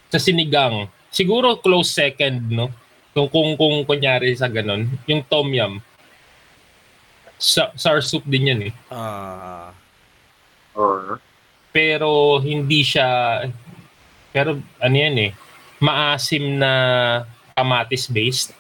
sa 0.07 0.21
sinigang, 0.21 0.85
siguro 1.09 1.57
close 1.57 1.89
second, 1.91 2.37
no? 2.47 2.69
Kung 3.17 3.27
kung 3.27 3.49
kung 3.57 3.75
kunyari 3.83 4.37
sa 4.37 4.45
ganun, 4.45 4.85
yung 5.09 5.25
tom 5.25 5.49
yum. 5.49 5.81
Sa, 7.37 7.69
sour 7.77 8.01
soup 8.01 8.25
din 8.25 8.49
yan 8.49 8.61
eh. 8.69 8.73
Ah, 8.89 9.69
Oo. 10.73 11.17
Pero 11.69 12.41
hindi 12.41 12.81
siya 12.81 13.41
pero 14.37 14.53
ano 14.77 14.95
yan 14.95 15.17
eh, 15.17 15.31
maasim 15.81 16.61
na 16.61 16.71
kamatis 17.57 18.05
based. 18.05 18.53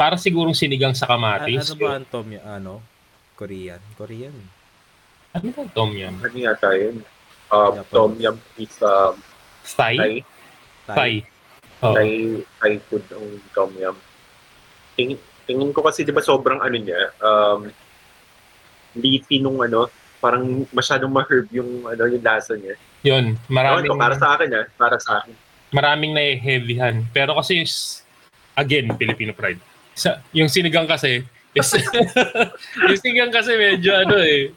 Para 0.00 0.16
sigurong 0.16 0.56
sinigang 0.56 0.96
sa 0.96 1.04
a- 1.04 1.10
kamatis. 1.12 1.68
ano 1.68 1.76
ba 1.76 2.00
ang 2.00 2.08
tom 2.08 2.26
yung 2.32 2.46
ano? 2.48 2.72
Korean. 3.36 3.80
Korean. 4.00 4.32
Ano 5.36 5.52
ba 5.52 5.60
ang 5.60 5.72
tom 5.76 5.92
yum? 5.92 6.16
Ano 6.24 6.36
nga 6.40 6.56
tayo? 6.56 7.04
Um, 7.50 7.82
Japanese. 7.82 7.90
tom 7.90 8.10
yum 8.18 8.36
is 8.58 8.74
um, 8.82 9.14
Thai? 9.66 9.94
Thai. 9.98 10.14
Thai. 10.86 11.12
Oh. 11.82 11.94
Thai, 11.94 12.10
Thai 12.62 12.72
food 12.86 13.04
ang 13.10 13.26
tom 13.54 13.70
yum. 13.74 13.96
Tingin, 14.94 15.18
tingin 15.46 15.70
ko 15.74 15.82
kasi, 15.82 16.06
di 16.06 16.14
ba, 16.14 16.22
sobrang 16.22 16.62
ano 16.62 16.76
niya, 16.78 17.10
um, 17.22 17.66
leafy 18.94 19.42
nung 19.42 19.58
ano, 19.58 19.90
parang 20.20 20.68
masyadong 20.70 21.10
ma-herb 21.10 21.48
yung, 21.50 21.86
ano, 21.88 22.02
yung 22.06 22.22
lasa 22.22 22.54
niya. 22.54 22.76
Yun, 23.00 23.34
maraming 23.48 23.88
ko, 23.88 23.96
para 23.96 24.14
sa 24.14 24.36
akin, 24.36 24.48
ah, 24.52 24.66
para 24.76 24.96
sa 25.00 25.24
akin. 25.24 25.34
maraming 25.70 26.12
na 26.12 26.34
heavyhan. 26.36 27.06
Pero 27.14 27.38
kasi 27.38 27.64
again, 28.58 28.90
Filipino 28.98 29.32
pride. 29.32 29.62
Sa 29.94 30.18
yung 30.34 30.50
sinigang 30.50 30.86
kasi 30.86 31.24
is, 31.54 31.70
yung 32.90 32.98
sinigang 32.98 33.32
kasi 33.32 33.54
medyo 33.54 33.94
ano 33.94 34.18
eh. 34.20 34.50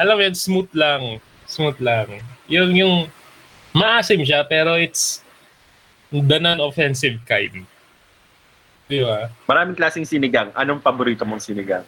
Alam 0.00 0.16
mo 0.16 0.22
yun, 0.24 0.36
smooth 0.38 0.70
lang. 0.72 1.20
Smooth 1.50 1.82
lang. 1.82 2.22
Yung 2.46 2.70
yung 2.78 2.94
maasim 3.74 4.22
siya 4.22 4.46
pero 4.46 4.78
it's 4.78 5.18
the 6.14 6.38
non-offensive 6.38 7.18
kind. 7.26 7.66
Di 8.86 9.02
ba? 9.02 9.30
Maraming 9.50 9.74
klaseng 9.74 10.06
sinigang. 10.06 10.54
Anong 10.54 10.78
paborito 10.78 11.26
mong 11.26 11.42
sinigang? 11.42 11.82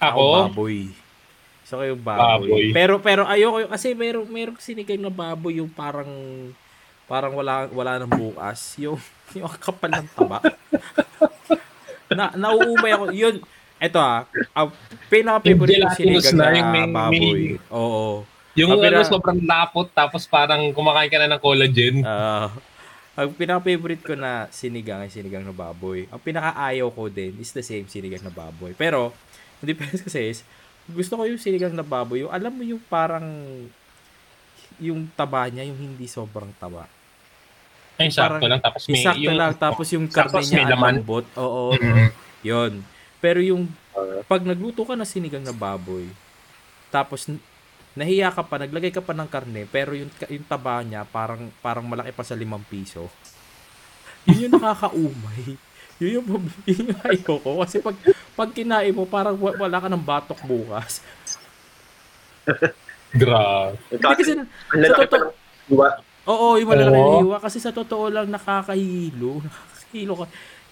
Ako, 0.00 0.52
baboy. 0.52 0.92
So 1.64 1.80
kayo 1.80 1.96
baboy. 1.96 2.48
Baboy. 2.48 2.66
Pero 2.76 2.94
pero 3.00 3.22
ayoko 3.24 3.64
yung- 3.64 3.72
kasi 3.72 3.96
meron 3.96 4.28
meron 4.28 4.56
sinigang 4.60 5.00
na 5.00 5.12
baboy 5.12 5.60
yung 5.60 5.68
parang 5.72 6.08
parang 7.08 7.32
wala 7.32 7.68
wala 7.72 8.00
nang 8.00 8.12
bukas. 8.12 8.76
Yung 8.80 9.00
yung 9.36 9.48
kapal 9.56 9.92
ng 9.92 10.08
taba. 10.12 10.40
na 12.12 12.32
nauumay 12.36 12.92
ako. 12.96 13.12
Yun 13.12 13.40
eto 13.78 13.96
ah, 13.96 14.26
ang 14.52 14.68
pinaka-favorite 15.06 15.70
gelatinous 15.72 16.24
sinigang 16.24 16.34
na, 16.34 16.44
na, 16.44 16.56
yung 16.56 16.68
may- 16.68 16.90
baboy. 16.90 17.18
may- 17.54 17.60
Oo. 17.70 18.26
yung 18.52 18.70
Ang 18.72 18.82
ano, 18.84 19.06
sobrang 19.06 19.40
lapot 19.40 19.86
tapos 19.88 20.26
parang 20.26 20.62
kumakain 20.70 21.06
ka 21.06 21.16
na 21.16 21.30
ng 21.30 21.40
collagen. 21.40 22.02
Ah, 22.02 22.50
ang 23.14 23.30
pinaka-favorite 23.32 24.02
ko 24.02 24.14
na 24.14 24.46
sinigang 24.48 24.98
ay 24.98 25.08
sinigang 25.08 25.42
na 25.42 25.50
baboy. 25.50 26.06
Ang 26.06 26.18
pinaka-ayaw 26.18 26.86
ko 26.88 27.06
din 27.08 27.34
is 27.36 27.50
the 27.50 27.62
same 27.62 27.86
sinigang 27.86 28.22
na 28.22 28.30
baboy. 28.30 28.74
Pero, 28.74 29.10
ang 29.58 29.66
difference 29.66 29.98
kasi 30.00 30.20
is, 30.28 30.38
gusto 30.88 31.14
ko 31.14 31.26
yung 31.26 31.38
sinigang 31.38 31.70
na 31.72 31.82
baboy. 31.82 32.22
Yung, 32.22 32.30
alam 32.30 32.50
mo 32.50 32.62
yung 32.62 32.78
parang, 32.80 33.26
yung 34.78 35.10
taba 35.12 35.46
niya, 35.46 35.66
yung 35.66 35.74
hindi 35.76 36.06
sobrang 36.06 36.54
taba. 36.56 36.86
Ay, 37.96 38.06
sakto 38.08 38.38
parang- 38.38 38.42
lang. 38.48 38.62
Tapos 38.62 38.82
may, 38.86 39.02
Sakto 39.02 39.18
yung, 39.20 39.34
lang. 39.34 39.50
Tapos 39.52 39.86
yung 39.90 40.06
karne 40.06 40.30
Tapos 40.32 40.46
may 40.48 40.62
niya, 40.62 40.70
laman. 40.70 40.94
lambot. 40.96 41.26
Oo. 41.34 41.74
Mhm. 41.74 42.08
Yun. 42.44 42.72
Pero 43.18 43.38
yung, 43.38 43.66
Ah, 43.90 44.22
pag 44.24 44.40
nagluto 44.40 44.82
ka 44.82 44.94
ng 44.94 45.02
sinigang 45.04 45.42
na 45.42 45.50
baboy, 45.50 46.06
tapos 46.88 47.26
n- 47.26 47.42
nahiya 47.92 48.30
ka 48.30 48.42
pa, 48.42 48.56
naglagay 48.56 48.88
ka 48.88 49.02
pa 49.02 49.10
ng 49.10 49.26
karne, 49.26 49.66
pero 49.66 49.90
yung, 49.90 50.06
yung 50.24 50.46
taba 50.46 50.78
niya, 50.80 51.02
parang, 51.02 51.50
parang 51.58 51.82
malaki 51.82 52.10
pa 52.10 52.22
sa 52.22 52.32
limang 52.32 52.62
piso. 52.62 53.10
Yun 54.24 54.46
yung 54.46 54.54
nakakaumay. 54.54 55.58
Yun 55.98 56.22
yung, 56.22 56.26
yun 56.62 56.94
yung 56.94 57.00
ayoko. 57.02 57.58
Kasi 57.58 57.82
pag, 57.82 57.98
pag 58.32 58.54
kinain 58.54 58.94
mo, 58.94 59.02
parang 59.02 59.34
wa- 59.34 59.58
wala 59.58 59.82
ka 59.82 59.88
ng 59.88 59.98
batok 59.98 60.46
bukas. 60.46 61.02
Grabe. 63.12 63.74
Kasi, 63.98 64.36
na- 64.36 64.46
sa 64.70 64.94
totoo- 64.96 65.34
oo, 66.24 66.48
yung 66.54 66.68
malaki 66.68 66.86
Oo. 66.86 66.94
na 66.94 67.18
hiwa. 67.18 67.36
Kasi 67.40 67.58
sa 67.58 67.72
totoo 67.72 68.06
lang, 68.08 68.30
nakakahilo. 68.30 69.40
Nakakahilo 69.44 70.14
ka. 70.14 70.26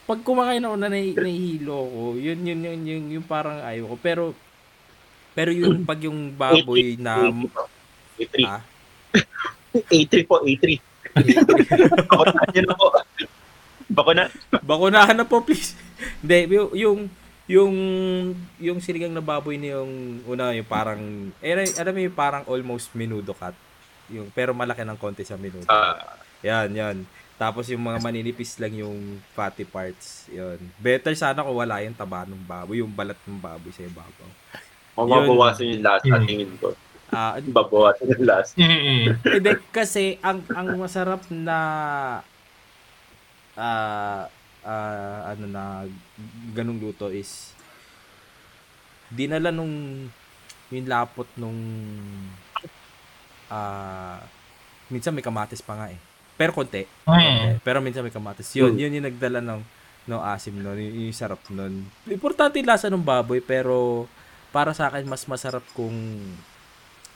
Pag 0.07 0.23
kumain 0.23 0.63
ako 0.63 0.77
na 0.79 0.87
nahi- 0.87 1.19
nahihilo 1.19 1.79
ko, 1.91 2.03
yun, 2.15 2.39
yun, 2.47 2.61
yun, 2.63 2.81
yun, 2.87 3.05
yung 3.19 3.27
parang 3.27 3.59
ayoko. 3.59 3.99
Pero, 3.99 4.23
pero 5.35 5.51
yung 5.51 5.83
pag 5.83 5.99
yung 5.99 6.31
baboy 6.31 6.95
na, 6.95 7.27
A3. 8.17 8.35
ah, 8.47 8.63
A3 9.75 10.15
po, 10.25 10.41
A3. 10.47 10.79
Bakunahan 12.07 12.49
niyo 12.55 12.63
na 12.65 12.75
po. 12.79 12.87
Bakuna. 13.87 14.23
Bakunahan 14.63 15.17
na 15.19 15.27
po, 15.27 15.43
please. 15.43 15.75
Hindi, 16.23 16.55
yung, 16.55 16.71
yung, 16.75 16.99
yung, 17.47 17.75
yung 18.59 18.79
sinigang 18.79 19.15
na 19.15 19.23
baboy 19.23 19.59
na 19.59 19.79
yung, 19.79 20.23
una, 20.27 20.55
yung 20.55 20.67
parang, 20.67 21.01
eh, 21.43 21.53
alam 21.53 21.93
mo 21.95 22.01
yung 22.03 22.17
parang 22.17 22.45
almost 22.47 22.95
menudo 22.95 23.35
cut. 23.35 23.55
Yung, 24.11 24.31
pero 24.31 24.55
malaki 24.55 24.87
ng 24.87 24.99
konti 24.99 25.27
sa 25.27 25.35
menudo. 25.35 25.67
Ah, 25.67 26.19
yan, 26.47 26.71
yan. 26.71 26.97
Tapos 27.37 27.69
yung 27.69 27.85
mga 27.85 28.01
maninipis 28.01 28.57
lang 28.57 28.73
yung 28.73 29.21
fatty 29.37 29.69
parts. 29.69 30.25
Yun. 30.33 30.57
Better 30.81 31.13
sana 31.13 31.45
kung 31.45 31.53
wala 31.53 31.85
yung 31.85 31.93
taba 31.93 32.25
ng 32.25 32.41
baboy, 32.49 32.81
yung 32.81 32.93
balat 32.93 33.21
ng 33.29 33.37
baboy 33.37 33.73
sa 33.73 33.85
ibabaw. 33.85 34.29
mababawasan 34.97 35.77
yung 35.77 35.85
lasa, 35.85 36.09
Mm. 36.17 36.25
tingin 36.25 36.53
ko. 36.57 36.73
Ah, 37.13 37.37
Babawasan 37.39 38.09
yung 38.17 38.25
last. 38.25 38.57
Mm-mm. 38.57 39.13
Hindi 39.21 39.53
kasi 39.69 40.17
ang 40.25 40.41
ang 40.51 40.81
masarap 40.81 41.29
na 41.29 41.59
ah 43.55 44.25
ah, 44.65 45.21
ano 45.31 45.45
na 45.45 45.63
ganung 46.57 46.81
luto 46.81 47.13
is 47.13 47.53
dinala 49.13 49.53
nung 49.53 50.09
yung 50.73 50.87
lapot 50.89 51.29
nung 51.39 51.61
ah 53.47 54.19
minsan 54.91 55.15
may 55.15 55.23
kamatis 55.23 55.63
pa 55.63 55.77
nga 55.79 55.89
eh. 55.93 56.01
Pero 56.37 56.53
konti. 56.53 56.85
Mm. 57.05 57.61
Pero 57.61 57.81
minsan 57.81 58.01
may 58.01 58.11
kamatis. 58.11 58.53
Yun, 58.53 58.73
Mm. 58.73 58.79
yun 58.79 58.95
yung 58.95 59.07
nagdala 59.07 59.41
ng 59.41 59.61
no 60.07 60.23
asim 60.23 60.55
nun, 60.55 60.77
yung, 60.77 60.95
yung 61.03 61.17
sarap 61.17 61.41
nun. 61.49 61.83
Importante 62.07 62.57
yung 62.57 62.69
lasa 62.69 62.87
ng 62.87 63.03
baboy 63.03 63.41
pero 63.41 64.07
para 64.51 64.71
sa 64.71 64.87
akin 64.87 65.03
mas 65.03 65.25
masarap 65.25 65.65
kung 65.73 65.93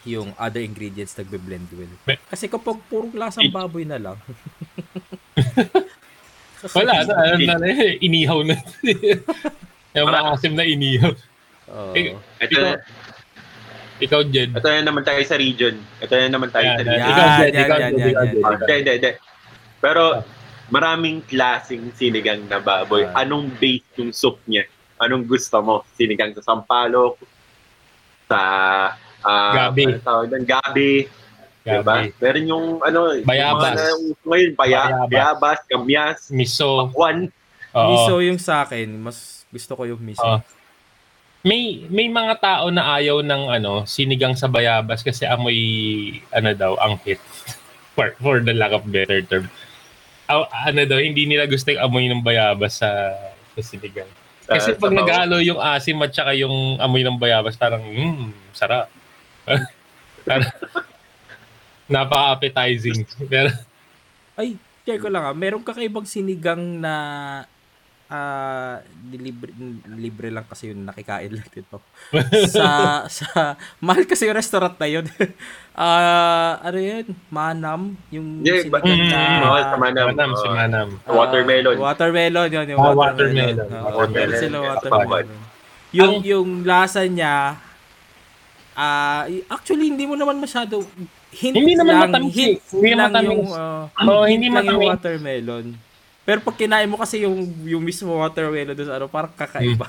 yung 0.03 0.33
other 0.35 0.59
ingredients 0.59 1.13
nagbe-blend 1.15 1.69
well. 1.71 1.93
Kasi 2.27 2.49
kapag 2.49 2.81
purong 2.89 3.13
lasang 3.13 3.49
baboy 3.49 3.85
na 3.85 4.01
lang. 4.01 4.17
Wala 6.73 6.93
na, 7.05 7.13
ano 7.31 7.57
na, 7.57 7.69
eh, 7.73 7.97
inihaw 8.01 8.41
na. 8.43 8.57
yung 9.97 10.09
maasim 10.09 10.53
na 10.53 10.65
inihaw. 10.65 11.13
Oo. 11.71 11.93
Ik- 11.95 12.17
Ito, 12.43 12.59
ikaw, 14.01 14.21
Jed. 14.25 14.51
ito 14.51 14.67
na 14.67 14.83
naman 14.83 15.03
tayo 15.03 15.21
sa 15.23 15.37
region. 15.37 15.75
Ito 15.99 16.13
na 16.13 16.29
naman 16.29 16.49
tayo 16.49 16.65
Yan, 16.65 16.75
sa 16.75 16.83
region. 16.83 17.07
Ikaw, 17.07 17.27
Jed, 17.39 17.53
yan, 17.53 17.61
ikaw, 17.61 17.77
Jed, 17.79 17.93
ikaw, 17.93 18.01
yan. 18.01 18.33
Jed. 18.33 18.41
Ah, 18.41 18.51
Hindi, 18.57 18.75
hindi, 18.75 18.93
hindi. 18.97 19.11
Pero 19.79 20.03
maraming 20.69 21.19
klaseng 21.23 21.85
sinigang 21.93 22.43
na 22.47 22.59
baboy. 22.59 23.05
Ah. 23.07 23.23
Anong 23.23 23.53
base 23.55 23.87
yung 23.97 24.11
soup 24.11 24.41
niya? 24.45 24.65
Anong 24.97 25.25
gusto 25.25 25.57
mo? 25.61 25.85
Sinigang 25.93 26.33
sa 26.33 26.45
sampalok? 26.45 27.17
Sa... 28.27 28.41
ah, 29.21 29.69
Gabi. 29.69 29.85
ano 29.87 30.01
tawag 30.01 30.27
doon? 30.29 30.45
Gabi. 30.45 30.93
Diba? 31.61 31.85
Gabi. 31.85 32.17
Meron 32.17 32.45
yung 32.47 32.67
ano, 32.81 33.01
Bayabas. 33.21 33.77
yung 33.77 34.17
mga 34.17 34.25
ngayon, 34.25 34.51
baya, 34.55 34.81
Bayabas. 34.81 35.09
bayabas, 35.09 35.59
kamyas, 35.67 36.19
Miso. 36.31 36.89
pakwan. 36.89 37.29
Oo. 37.71 37.89
Miso 37.93 38.15
yung 38.21 38.41
sa 38.41 38.65
akin, 38.65 38.89
mas 38.97 39.45
gusto 39.47 39.73
ko 39.75 39.83
yung 39.85 40.01
miso. 40.01 40.23
Oo. 40.23 40.41
May 41.41 41.89
may 41.89 42.09
mga 42.13 42.37
tao 42.37 42.69
na 42.69 43.01
ayaw 43.01 43.25
ng 43.25 43.43
ano, 43.49 43.89
sinigang 43.89 44.37
sa 44.37 44.45
bayabas 44.45 45.01
kasi 45.01 45.25
amoy 45.25 45.57
ano 46.33 46.51
daw, 46.53 46.77
angkit. 46.77 47.21
For, 47.91 48.15
for 48.23 48.39
the 48.41 48.55
lack 48.55 48.71
of 48.73 48.87
better 48.87 49.21
term. 49.21 49.51
Aw- 50.31 50.49
ano 50.73 50.87
daw, 50.87 51.03
hindi 51.03 51.27
nila 51.27 51.45
gusto 51.45 51.75
yung 51.75 51.85
amoy 51.85 52.07
ng 52.07 52.23
bayabas 52.23 52.81
sa, 52.81 53.13
sa 53.53 53.61
sinigang. 53.61 54.09
Kasi 54.47 54.73
sa 54.73 54.79
pag 54.79 54.95
nag-halo 54.95 55.43
yung 55.43 55.59
asim 55.59 55.99
at 56.01 56.15
saka 56.15 56.33
yung 56.39 56.79
amoy 56.81 57.03
ng 57.03 57.19
bayabas, 57.19 57.59
parang, 57.59 57.83
mmm, 57.83 58.31
sarap. 58.55 58.89
Napaka-appetizing. 61.93 63.03
Pero, 63.27 63.51
Ay, 64.39 64.57
share 64.87 65.03
ko 65.03 65.11
lang 65.11 65.27
ah. 65.27 65.35
Meron 65.35 65.67
kakaibang 65.67 66.07
sinigang 66.07 66.81
na 66.81 66.95
ah 68.11 68.83
libre, 69.09 69.55
libre 69.89 70.29
lang 70.29 70.43
kasi 70.43 70.69
yun 70.69 70.83
nakikain 70.83 71.31
lang 71.31 71.47
dito. 71.47 71.79
sa 72.51 72.67
sa 73.07 73.27
mahal 73.79 74.03
kasi 74.03 74.27
yung 74.27 74.35
restaurant 74.35 74.75
na 74.75 74.89
yun. 74.89 75.07
Ah, 75.73 76.61
ano 76.61 76.77
yun? 76.77 77.09
Manam, 77.31 77.81
yung 78.11 78.43
Yeah, 78.43 78.69
ba- 78.69 78.85
sinigang 78.85 79.09
na 79.09 79.17
Mm, 79.17 79.41
Mahal 79.41 79.63
sa 79.65 79.77
Manam. 79.79 80.07
Manam, 80.09 80.31
si 80.35 80.45
Oo. 80.45 80.53
Manam. 80.53 80.89
ah, 81.01 81.15
Watermelon. 81.15 81.77
watermelon 81.79 82.49
yun, 82.51 82.67
yung 82.69 82.81
watermelon. 82.83 83.57
watermelon. 83.57 83.69
Oo, 83.81 83.97
Watermelon. 83.97 84.37
sila 84.37 84.57
watermelon. 84.61 85.27
Yung 85.91 86.15
yung 86.23 86.49
lasa 86.63 87.01
niya 87.03 87.57
ah 88.73 89.23
actually 89.49 89.89
hindi 89.89 90.05
mo 90.05 90.15
naman 90.15 90.37
masyado 90.37 90.85
hint 91.33 91.53
Hindi 91.53 91.75
naman 91.75 91.95
lang, 91.97 92.03
matamis 92.09 92.33
hint 92.33 92.61
Hindi 92.69 92.91
naman 92.91 92.99
lang 92.99 93.11
matamis. 93.11 93.31
yung 93.31 93.43
Oo, 94.03 94.21
hint 94.21 94.31
hindi 94.31 94.49
lang 94.49 94.65
yung 94.65 94.77
matamis. 94.77 94.91
watermelon. 94.93 95.67
Pero 96.21 96.39
pag 96.41 96.55
kinain 96.55 96.87
mo 96.87 96.95
kasi 96.95 97.25
yung 97.25 97.37
yung 97.65 97.81
mismo 97.81 98.13
watermelon 98.15 98.77
doon 98.77 98.93
ano 98.93 99.07
parang 99.09 99.33
kakaiba. 99.33 99.89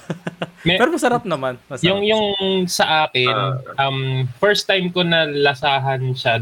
May- 0.63 0.78
Pero 0.82 0.89
masarap 0.89 1.24
naman. 1.24 1.60
Masarap. 1.67 1.86
Yung 1.86 2.02
yung 2.02 2.26
sa 2.65 3.06
akin, 3.06 3.36
um 3.76 3.98
first 4.39 4.65
time 4.65 4.89
ko 4.89 5.04
na 5.04 5.28
lasahan 5.28 6.02
siya 6.15 6.39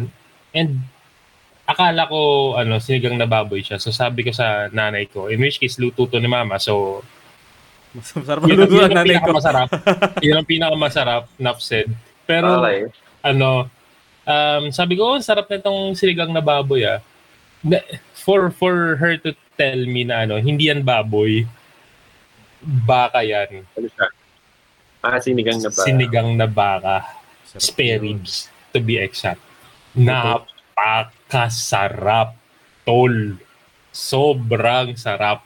and 0.54 0.80
akala 1.66 2.06
ko 2.06 2.54
ano 2.56 2.78
sinigang 2.78 3.18
na 3.18 3.26
baboy 3.26 3.62
siya. 3.62 3.78
So 3.78 3.90
sabi 3.90 4.24
ko 4.24 4.32
sa 4.32 4.70
nanay 4.70 5.10
ko, 5.10 5.28
in 5.28 5.42
which 5.42 5.58
case 5.58 5.78
luto 5.78 6.06
to 6.06 6.18
ni 6.18 6.30
mama. 6.30 6.58
So 6.58 7.02
Mas- 7.90 8.14
masarap 8.14 8.46
yun, 8.46 8.58
luto 8.62 8.78
ng 8.78 8.86
ang 8.86 8.94
nanay 8.94 9.18
ko. 9.18 9.34
pinakamasarap. 9.34 9.68
yun 10.26 10.38
ang 10.38 10.48
pinakamasarap, 10.48 11.24
said. 11.58 11.90
Pero 12.30 12.62
Okay. 12.62 12.86
ano, 13.26 13.66
um, 14.24 14.64
sabi 14.70 14.94
ko, 14.94 15.10
oh, 15.10 15.16
ang 15.18 15.26
sarap 15.26 15.50
na 15.50 15.58
itong 15.58 15.98
sinigang 15.98 16.30
na 16.30 16.40
baboy 16.40 16.86
ah. 16.86 17.02
For, 18.14 18.54
for 18.54 18.94
her 19.02 19.18
to 19.18 19.34
tell 19.60 19.84
me 19.84 20.08
na 20.08 20.24
ano, 20.24 20.40
hindi 20.40 20.72
yan 20.72 20.88
baboy, 20.88 21.44
baka 22.64 23.20
yan. 23.28 23.68
Ano 23.76 23.88
siya? 23.92 24.08
Ah, 25.04 25.20
sinigang 25.20 25.60
na 25.60 25.68
ba? 25.68 25.84
Sinigang 25.84 26.40
na 26.40 26.48
baka. 26.48 27.04
Sarap 27.44 27.64
Spare 27.64 28.00
ribs, 28.00 28.48
to 28.72 28.80
be 28.80 28.96
exact. 28.96 29.44
Napakasarap, 30.00 30.80
tol. 32.88 33.36
Sobrang 33.92 34.96
sarap. 34.96 35.44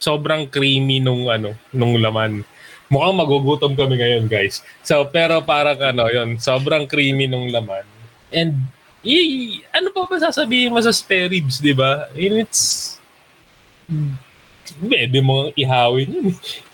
Sobrang 0.00 0.48
creamy 0.48 1.00
nung 1.04 1.28
ano, 1.28 1.52
nung 1.76 2.00
laman. 2.00 2.40
Mukhang 2.88 3.16
magugutom 3.20 3.76
kami 3.76 4.00
ngayon, 4.00 4.24
guys. 4.28 4.64
So, 4.82 5.04
pero 5.08 5.44
parang 5.44 5.80
ano, 5.80 6.08
yon 6.08 6.40
sobrang 6.40 6.88
creamy 6.88 7.28
nung 7.28 7.52
laman. 7.52 7.84
And, 8.32 8.56
i, 9.04 9.60
ano 9.72 9.92
pa 9.92 10.06
ba 10.08 10.16
sasabihin 10.20 10.72
mo 10.72 10.80
sa 10.80 10.92
spare 10.92 11.28
ribs, 11.28 11.60
di 11.60 11.72
ba? 11.76 12.08
It's, 12.16 12.99
pwede 14.86 15.18
mo 15.20 15.50
ihawin 15.58 16.08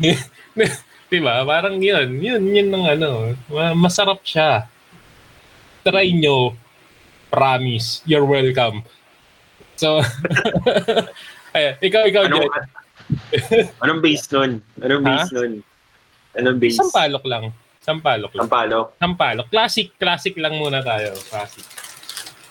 yun. 0.01 0.19
di 1.11 1.19
ba? 1.23 1.47
Parang 1.47 1.79
yun, 1.79 2.19
yun, 2.19 2.43
yun 2.43 2.69
ng 2.69 2.85
ano, 2.99 3.33
ma- 3.49 3.79
masarap 3.79 4.21
siya. 4.27 4.67
Try 5.87 6.11
nyo. 6.13 6.53
Promise. 7.31 8.03
You're 8.07 8.27
welcome. 8.27 8.83
So, 9.77 10.01
ay, 11.57 11.77
ikaw, 11.85 12.09
ikaw, 12.09 12.27
Anong, 12.27 12.49
anong 13.85 14.01
base 14.03 14.25
nun? 14.33 14.51
Anong 14.83 15.03
Ha? 15.05 15.11
base 15.15 15.31
nun? 15.37 15.53
Anong 16.35 16.59
base? 16.59 16.79
Sampalok 16.81 17.25
lang. 17.29 17.45
Sampalok 17.87 18.33
lang. 18.35 18.43
Sampalo. 18.51 18.81
Sampalok. 18.99 19.47
Classic, 19.47 19.87
classic 19.95 20.35
lang 20.43 20.59
muna 20.59 20.83
tayo. 20.83 21.15
Classic. 21.31 21.63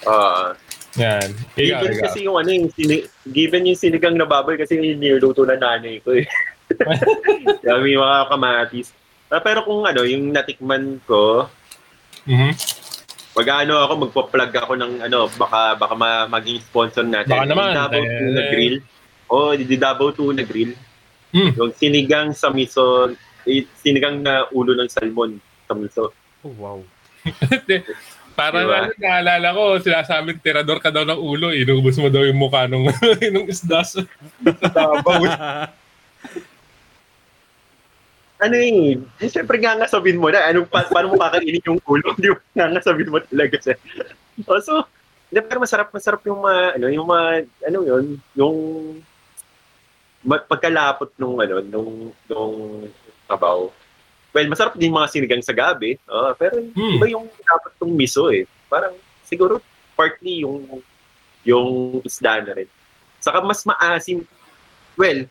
Ah. 0.08 0.56
Yan. 0.96 1.30
Ikaw, 1.54 1.60
given 1.82 1.92
ikaw. 1.92 2.04
kasi 2.04 2.20
yung 2.24 2.38
ano 2.38 2.50
yung 2.50 2.70
sini- 2.72 3.06
given 3.26 3.68
yung 3.68 3.76
sinigang 3.76 4.16
na 4.16 4.24
baboy 4.24 4.56
kasi 4.56 4.76
yung 4.76 4.96
niluto 4.96 5.44
na 5.44 5.56
nanay 5.56 6.00
ko 6.00 6.16
eh. 6.16 6.24
May 7.84 7.94
mga 7.94 8.20
kamatis. 8.26 8.96
Ah, 9.28 9.40
pero 9.40 9.62
kung 9.62 9.84
ano, 9.84 10.02
yung 10.02 10.32
natikman 10.32 11.02
ko, 11.04 11.50
Mhm. 12.24 12.52
mag-ano 13.36 13.84
ako, 13.84 13.94
magpa-plug 14.02 14.52
ako 14.56 14.74
ng 14.76 14.94
ano, 15.02 15.28
baka 15.32 15.76
baka 15.76 15.94
ma- 15.94 16.30
maging 16.32 16.58
sponsor 16.60 17.04
natin. 17.04 17.36
Baka 17.36 17.46
naman, 17.46 17.68
Yung 17.68 17.78
Davao 17.78 18.00
eh, 18.00 18.18
Tuna 18.18 18.40
eh. 18.40 18.50
Grill. 18.50 18.76
Oh, 19.28 19.52
di 19.52 19.76
Davao 19.76 20.10
Tuna 20.10 20.42
Grill. 20.42 20.72
Mm. 21.30 21.52
Yung 21.54 21.72
sinigang 21.74 22.32
sa 22.32 22.48
miso, 22.48 23.12
eh, 23.44 23.68
sinigang 23.76 24.24
na 24.24 24.48
ulo 24.50 24.72
ng 24.72 24.88
salmon 24.88 25.36
sa 25.66 25.76
miso. 25.76 26.16
Oh, 26.42 26.54
wow. 26.56 26.80
Parang 28.36 28.68
Diba? 28.68 28.80
ano, 28.84 28.92
naalala 29.00 29.48
ko, 29.56 29.64
sinasabing 29.80 30.44
tirador 30.44 30.84
ka 30.84 30.92
daw 30.92 31.08
ng 31.08 31.16
ulo, 31.16 31.56
inubos 31.56 31.96
mo 31.96 32.12
daw 32.12 32.28
yung 32.28 32.36
mukha 32.36 32.68
nung, 32.68 32.92
nung 33.34 33.48
isda 33.48 33.80
sa, 33.82 34.04
sa. 34.04 34.84
Ano 38.36 38.60
eh, 38.60 39.00
eh 39.24 39.32
syempre 39.32 39.56
nga 39.64 39.80
nga 39.80 39.88
sabihin 39.88 40.20
mo 40.20 40.28
na, 40.28 40.52
anong, 40.52 40.68
pa, 40.68 40.84
paano 40.92 41.16
mo 41.16 41.18
kakainin 41.18 41.64
yung 41.64 41.80
ulo? 41.88 42.12
Hindi 42.20 42.36
mo 42.36 42.38
nga 42.52 42.68
nga 42.68 42.84
sabihin 42.84 43.08
mo 43.16 43.24
talaga 43.24 43.56
siya. 43.64 43.76
Oh, 44.44 44.60
so, 44.60 44.84
hindi, 45.32 45.40
pero 45.48 45.64
masarap, 45.64 45.88
masarap 45.96 46.20
yung 46.28 46.44
mga, 46.44 46.76
ano, 46.76 46.86
yung 46.92 47.08
mga, 47.08 47.28
ano 47.72 47.78
yun, 47.88 48.06
yung 48.36 48.58
pagkalapot 50.28 51.16
nung, 51.16 51.40
ano, 51.40 51.64
nung, 51.64 52.12
nung 52.28 52.56
kabaw. 53.32 53.72
Well, 54.36 54.52
masarap 54.52 54.76
din 54.76 54.92
mga 54.92 55.08
sinigang 55.08 55.40
sa 55.40 55.56
gabi, 55.56 55.96
oh, 56.12 56.36
pero 56.36 56.60
Hmm. 56.60 57.00
iba 57.00 57.08
yung 57.08 57.32
dapat 57.40 57.72
tong 57.80 57.96
miso 57.96 58.28
eh. 58.28 58.44
Parang, 58.68 58.92
siguro, 59.24 59.64
partly 59.96 60.44
yung, 60.44 60.84
yung 61.48 61.68
isda 62.04 62.44
na 62.44 62.52
rin. 62.52 62.68
Saka 63.24 63.40
mas 63.40 63.64
maasim, 63.64 64.28
well, 64.94 65.24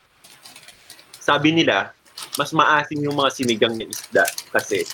sabi 1.20 1.52
nila, 1.52 1.92
mas 2.40 2.48
maasim 2.50 2.96
yung 2.98 3.12
mga 3.12 3.30
sinigang 3.30 3.76
na 3.76 3.84
isda 3.84 4.24
kasi 4.50 4.88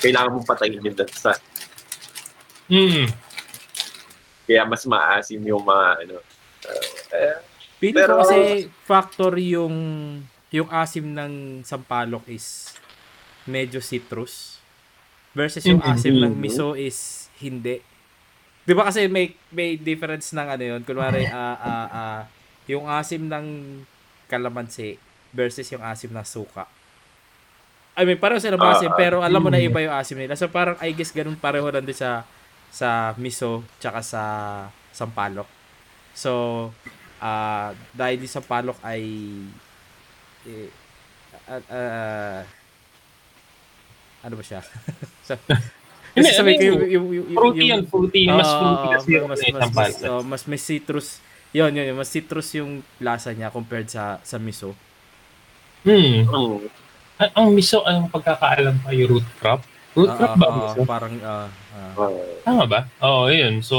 kailangan 0.00 0.34
mong 0.34 0.48
patayin 0.48 0.82
yun 0.82 0.92
dun 0.92 1.08
sa 1.12 1.36
Mm. 2.66 3.10
kaya 4.46 4.62
mas 4.62 4.86
maasim 4.86 5.42
yung 5.42 5.58
mga 5.60 5.86
ano 6.00 6.16
uh, 6.70 6.86
eh, 7.10 7.36
Pero- 7.82 8.14
ko 8.14 8.22
kasi 8.22 8.38
factor 8.86 9.34
yung 9.36 9.74
yung 10.48 10.70
asim 10.70 11.02
ng 11.10 11.32
sampalok 11.62 12.22
is 12.30 12.70
medyo 13.48 13.80
citrus. 13.80 14.58
versus 15.30 15.62
yung 15.62 15.78
asim 15.86 16.18
ng 16.18 16.34
miso 16.34 16.74
is 16.74 17.30
hindi. 17.38 17.78
'Di 18.66 18.72
ba 18.74 18.90
kasi 18.90 19.06
may 19.06 19.30
may 19.54 19.78
difference 19.78 20.34
ng 20.34 20.42
ano 20.42 20.64
'yon, 20.74 20.82
kunwari 20.82 21.22
ah 21.30 21.54
ah 21.54 21.86
ah, 21.90 22.20
yung 22.66 22.90
asim 22.90 23.30
ng 23.30 23.46
kalamansi 24.26 24.98
versus 25.30 25.66
yung 25.70 25.82
asim 25.86 26.10
ng 26.10 26.26
suka. 26.26 26.66
I 27.98 28.06
mean, 28.06 28.18
pareho 28.18 28.38
sila 28.38 28.58
Ah, 28.58 28.78
asim, 28.78 28.90
pero 28.94 29.20
alam 29.20 29.42
mo 29.42 29.50
na 29.50 29.58
mm. 29.60 29.66
iba 29.66 29.78
yung 29.82 29.94
asim 29.94 30.16
nila. 30.18 30.34
So 30.38 30.50
parang 30.50 30.78
I 30.82 30.94
guess 30.94 31.10
ganun 31.14 31.38
pareho 31.38 31.66
lang 31.70 31.84
din 31.86 31.94
sa 31.94 32.26
sa 32.70 33.14
miso 33.18 33.66
tsaka 33.82 34.00
sa 34.02 34.22
sampalok. 34.94 35.46
So, 36.14 36.70
ah 37.22 37.74
dahil 37.94 38.22
yung 38.22 38.34
sampalok 38.34 38.78
ay 38.86 39.02
eh, 40.46 40.70
ah, 41.50 41.62
ah, 41.68 42.40
ano 44.20 44.34
ba 44.36 44.44
siya? 44.44 44.60
so, 45.26 45.34
kasi 46.10 46.30
sabi 46.34 46.58
ko 46.58 46.62
I 46.62 46.66
mean, 46.66 46.66
yung, 46.66 46.80
yung, 46.80 46.88
yung, 46.90 47.26
yung, 47.30 47.38
Fruity 47.38 47.64
yan, 47.70 47.82
fruity. 47.86 48.22
Mas 48.26 48.50
Oo, 48.50 48.58
fruity 48.58 48.86
kasi 48.92 49.08
yung 49.14 49.26
mas, 49.30 49.40
mas, 49.40 49.52
mas, 49.54 49.70
mas, 49.72 49.94
oh, 50.04 50.22
mas 50.26 50.42
may 50.44 50.58
citrus. 50.58 51.08
Yun, 51.50 51.70
yun, 51.74 51.94
yun, 51.94 51.96
mas 51.98 52.10
citrus 52.10 52.48
yung 52.54 52.82
lasa 52.98 53.30
niya 53.30 53.50
compared 53.50 53.86
sa 53.86 54.18
sa 54.22 54.38
miso. 54.38 54.74
Hmm. 55.82 56.26
Mm. 56.26 56.66
Ang, 57.20 57.30
ang 57.34 57.48
miso, 57.52 57.82
ang 57.84 58.08
pagkakaalam 58.08 58.80
pa 58.80 58.90
yung 58.92 59.18
root 59.18 59.28
crop. 59.38 59.62
Root 59.92 60.10
Ah, 60.12 60.16
crop 60.16 60.34
ba 60.38 60.48
miso? 60.54 60.80
parang 60.86 61.14
ah, 61.20 61.48
ah. 61.74 61.92
Ah. 61.98 62.10
Tama 62.46 62.64
ba? 62.66 62.80
Oo, 63.02 63.28
yun. 63.28 63.60
So, 63.62 63.76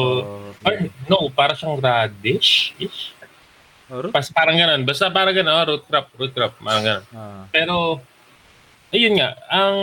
So, 0.59 0.67
or, 0.67 0.73
no, 1.07 1.31
para 1.31 1.55
siyang 1.55 1.79
radish-ish. 1.79 3.15
oh, 3.89 4.07
root? 4.07 4.11
Pas, 4.11 4.27
parang 4.29 4.55
ganun. 4.55 4.81
Basta 4.83 5.09
parang 5.09 5.33
ganun. 5.33 5.51
Oh, 5.51 5.65
root 5.67 5.83
crop, 5.87 6.07
root 6.15 6.31
crop. 6.31 6.53
Parang 6.59 6.83
ganun. 6.83 7.05
Ah, 7.11 7.43
Pero, 7.49 7.99
ayun 8.91 9.15
nga, 9.15 9.35
ang 9.47 9.75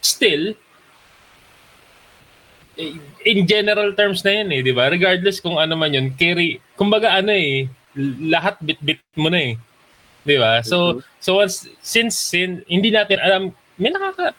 still, 0.00 0.54
eh, 2.78 2.94
in 3.26 3.42
general 3.44 3.90
terms 3.92 4.22
na 4.22 4.38
yun 4.38 4.48
eh, 4.54 4.60
di 4.62 4.70
ba? 4.70 4.86
Regardless 4.86 5.42
kung 5.42 5.58
ano 5.58 5.74
man 5.74 5.90
yun, 5.90 6.14
carry, 6.14 6.62
kumbaga 6.78 7.18
ano 7.18 7.34
eh, 7.34 7.66
lahat 8.22 8.58
bit-bit 8.62 9.02
mo 9.18 9.28
na 9.28 9.52
eh. 9.52 9.54
Di 10.22 10.36
ba? 10.38 10.62
So, 10.62 11.02
so 11.18 11.42
once, 11.42 11.66
since, 11.82 12.14
sin, 12.14 12.62
hindi 12.70 12.94
natin 12.94 13.18
alam, 13.18 13.42
may 13.74 13.90
nakaka, 13.90 14.34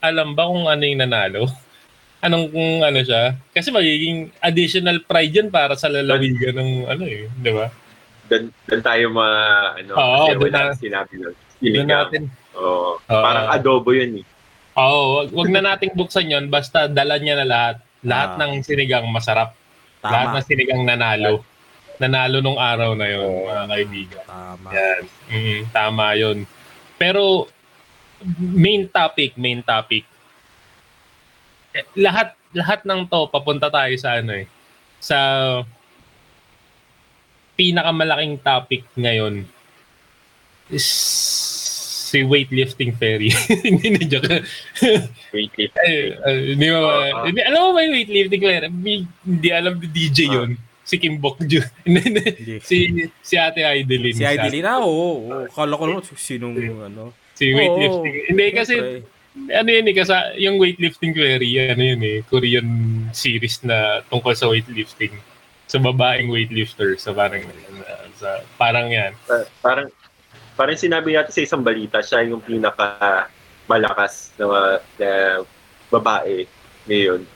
alam 0.00 0.32
ba 0.32 0.48
kung 0.48 0.64
ano 0.66 0.82
yung 0.82 1.02
nanalo? 1.04 1.44
Anong 2.24 2.54
kung 2.54 2.72
ano 2.80 3.02
siya? 3.02 3.34
Kasi 3.50 3.74
magiging 3.74 4.30
additional 4.38 5.02
pride 5.02 5.34
yun 5.34 5.48
para 5.50 5.74
sa 5.74 5.90
lalawigan 5.90 6.54
ng 6.54 6.70
ano 6.86 7.04
eh, 7.04 7.26
di 7.28 7.50
ba? 7.50 7.66
Doon, 8.30 8.48
doon 8.64 8.82
tayo 8.82 9.04
ma, 9.10 9.26
ano, 9.76 9.92
Oo, 9.92 10.16
kasi 10.24 10.32
wala 10.38 10.58
na- 10.72 10.78
sinabi 10.78 11.14
nun. 11.18 11.34
Doon 11.60 11.86
natin, 11.90 12.22
Oo. 12.56 12.96
Oo. 12.96 13.22
parang 13.22 13.46
adobo 13.52 13.90
yun 13.92 14.22
eh. 14.22 14.24
Oo, 14.72 15.20
wag, 15.20 15.28
wag 15.36 15.48
na 15.52 15.60
nating 15.62 15.92
buksan 15.92 16.32
yon 16.32 16.48
basta 16.48 16.88
dala 16.88 17.20
niya 17.20 17.36
na 17.38 17.46
lahat. 17.46 17.76
Lahat 18.02 18.30
Ah. 18.34 18.40
ng 18.42 18.64
sinigang 18.64 19.06
masarap. 19.08 19.52
Lahat 20.02 20.32
tama. 20.32 20.36
ng 20.40 20.46
sinigang 20.48 20.82
nanalo. 20.82 21.44
Nanalo 22.00 22.42
nung 22.42 22.58
araw 22.58 22.96
na 22.96 23.06
yon, 23.06 23.46
mga 23.46 23.64
kaibigan. 23.68 24.22
Tama. 24.26 24.68
Yan. 24.72 25.02
Mm, 25.28 25.60
tama 25.70 26.06
yon. 26.16 26.38
Pero 26.96 27.46
main 28.38 28.88
topic, 28.88 29.36
main 29.36 29.60
topic. 29.62 30.02
Eh, 31.72 31.86
lahat 31.96 32.34
lahat 32.52 32.84
ng 32.84 33.06
to 33.06 33.28
papunta 33.28 33.68
tayo 33.68 33.92
sa 33.96 34.18
ano 34.18 34.34
eh. 34.34 34.46
Sa 34.98 35.18
pinakamalaking 37.54 38.40
topic 38.40 38.82
ngayon 38.96 39.44
is 40.68 40.88
si 42.12 42.20
weightlifting 42.28 42.92
fairy. 43.00 43.32
Hindi 43.64 43.88
na 43.96 44.04
joke. 44.04 44.44
Wait. 45.32 45.48
Ay, 45.80 46.12
ay, 46.20 46.36
hindi 46.52 46.68
mo? 46.68 46.84
Ah, 46.84 47.08
ah. 47.08 47.24
Hindi, 47.24 47.40
alam 47.40 47.60
mo 47.64 47.68
ba 47.72 47.80
yung 47.88 47.94
weightlifting 47.96 48.42
player? 48.44 48.64
Hindi, 48.68 49.08
hindi 49.24 49.48
alam 49.48 49.80
ni 49.80 49.88
DJ 49.88 50.18
yun. 50.28 50.50
Si 50.84 51.00
Kim 51.00 51.16
Bok 51.16 51.40
Ju. 51.48 51.64
Hindi, 51.88 52.00
hindi. 52.04 52.24
Hindi. 52.36 52.54
si, 52.60 53.08
si 53.24 53.34
Ate 53.40 53.64
Idelin. 53.64 54.12
Si 54.12 54.28
Idelin, 54.28 54.68
ah, 54.68 54.84
oo. 54.84 55.24
oo. 55.24 55.48
Kala 55.48 55.72
ko 55.80 55.84
naman, 55.88 56.04
sinong, 56.04 56.52
ano. 56.92 57.16
Si 57.32 57.48
weightlifting. 57.48 58.14
Oo, 58.20 58.28
hindi 58.28 58.46
kasi, 58.52 58.74
ano 59.32 59.68
yun 59.72 59.88
eh, 59.88 59.96
kasi 59.96 60.12
yung 60.44 60.56
weightlifting 60.60 61.16
query, 61.16 61.50
ano 61.64 61.80
yun 61.80 62.00
eh, 62.04 62.20
Korean 62.28 62.68
series 63.16 63.64
na 63.64 64.04
tungkol 64.12 64.36
sa 64.36 64.52
weightlifting. 64.52 65.16
Sa 65.64 65.80
babaeng 65.80 66.28
weightlifter. 66.28 67.00
So 67.00 67.16
parang, 67.16 67.48
uh, 67.48 68.04
sa, 68.20 68.44
parang 68.60 68.92
yan. 68.92 69.16
Pa- 69.24 69.48
parang 69.64 69.88
parang 70.62 70.78
sinabi 70.78 71.18
natin 71.18 71.34
sa 71.34 71.42
isang 71.42 71.58
balita, 71.58 71.98
siya 71.98 72.22
yung 72.22 72.38
pinaka 72.38 73.26
malakas 73.66 74.30
na, 74.38 74.46
na 74.94 75.42
babae 75.90 76.46
ngayon 76.86 77.26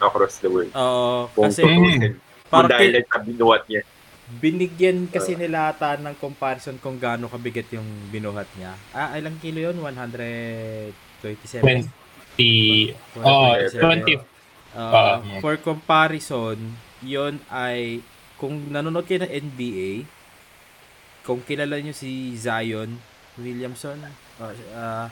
across 0.00 0.40
the 0.40 0.48
world. 0.48 0.72
Oo, 0.72 1.28
Kung 1.36 1.52
kasi. 1.52 1.60
Kung 1.60 2.16
parang 2.48 2.72
dahil 2.72 3.04
sa 3.04 3.20
binuhat 3.20 3.68
niya. 3.68 3.84
binigyan 4.30 5.10
kasi 5.10 5.34
nila 5.34 5.68
ata 5.68 5.98
ng 5.98 6.14
comparison 6.16 6.78
kung 6.78 6.96
gaano 6.96 7.28
kabigat 7.28 7.68
yung 7.74 7.84
binuhat 8.08 8.48
niya. 8.56 8.72
Ah, 8.90 9.12
ilang 9.12 9.36
kilo 9.36 9.60
yun? 9.60 9.76
127? 9.76 11.60
20, 11.60 12.94
oh, 13.20 13.54
20. 13.60 14.16
Uh, 14.16 14.22
Ah. 14.70 15.18
for 15.42 15.58
comparison, 15.58 16.54
yon 17.02 17.42
ay 17.50 18.00
kung 18.38 18.70
nanonood 18.70 19.02
kayo 19.02 19.20
ng 19.20 19.34
NBA, 19.50 20.06
kung 21.24 21.40
kilala 21.44 21.76
nyo 21.80 21.92
si 21.92 22.34
Zion 22.36 22.96
Williamson, 23.40 23.96
uh, 24.40 24.54
uh, 24.74 25.08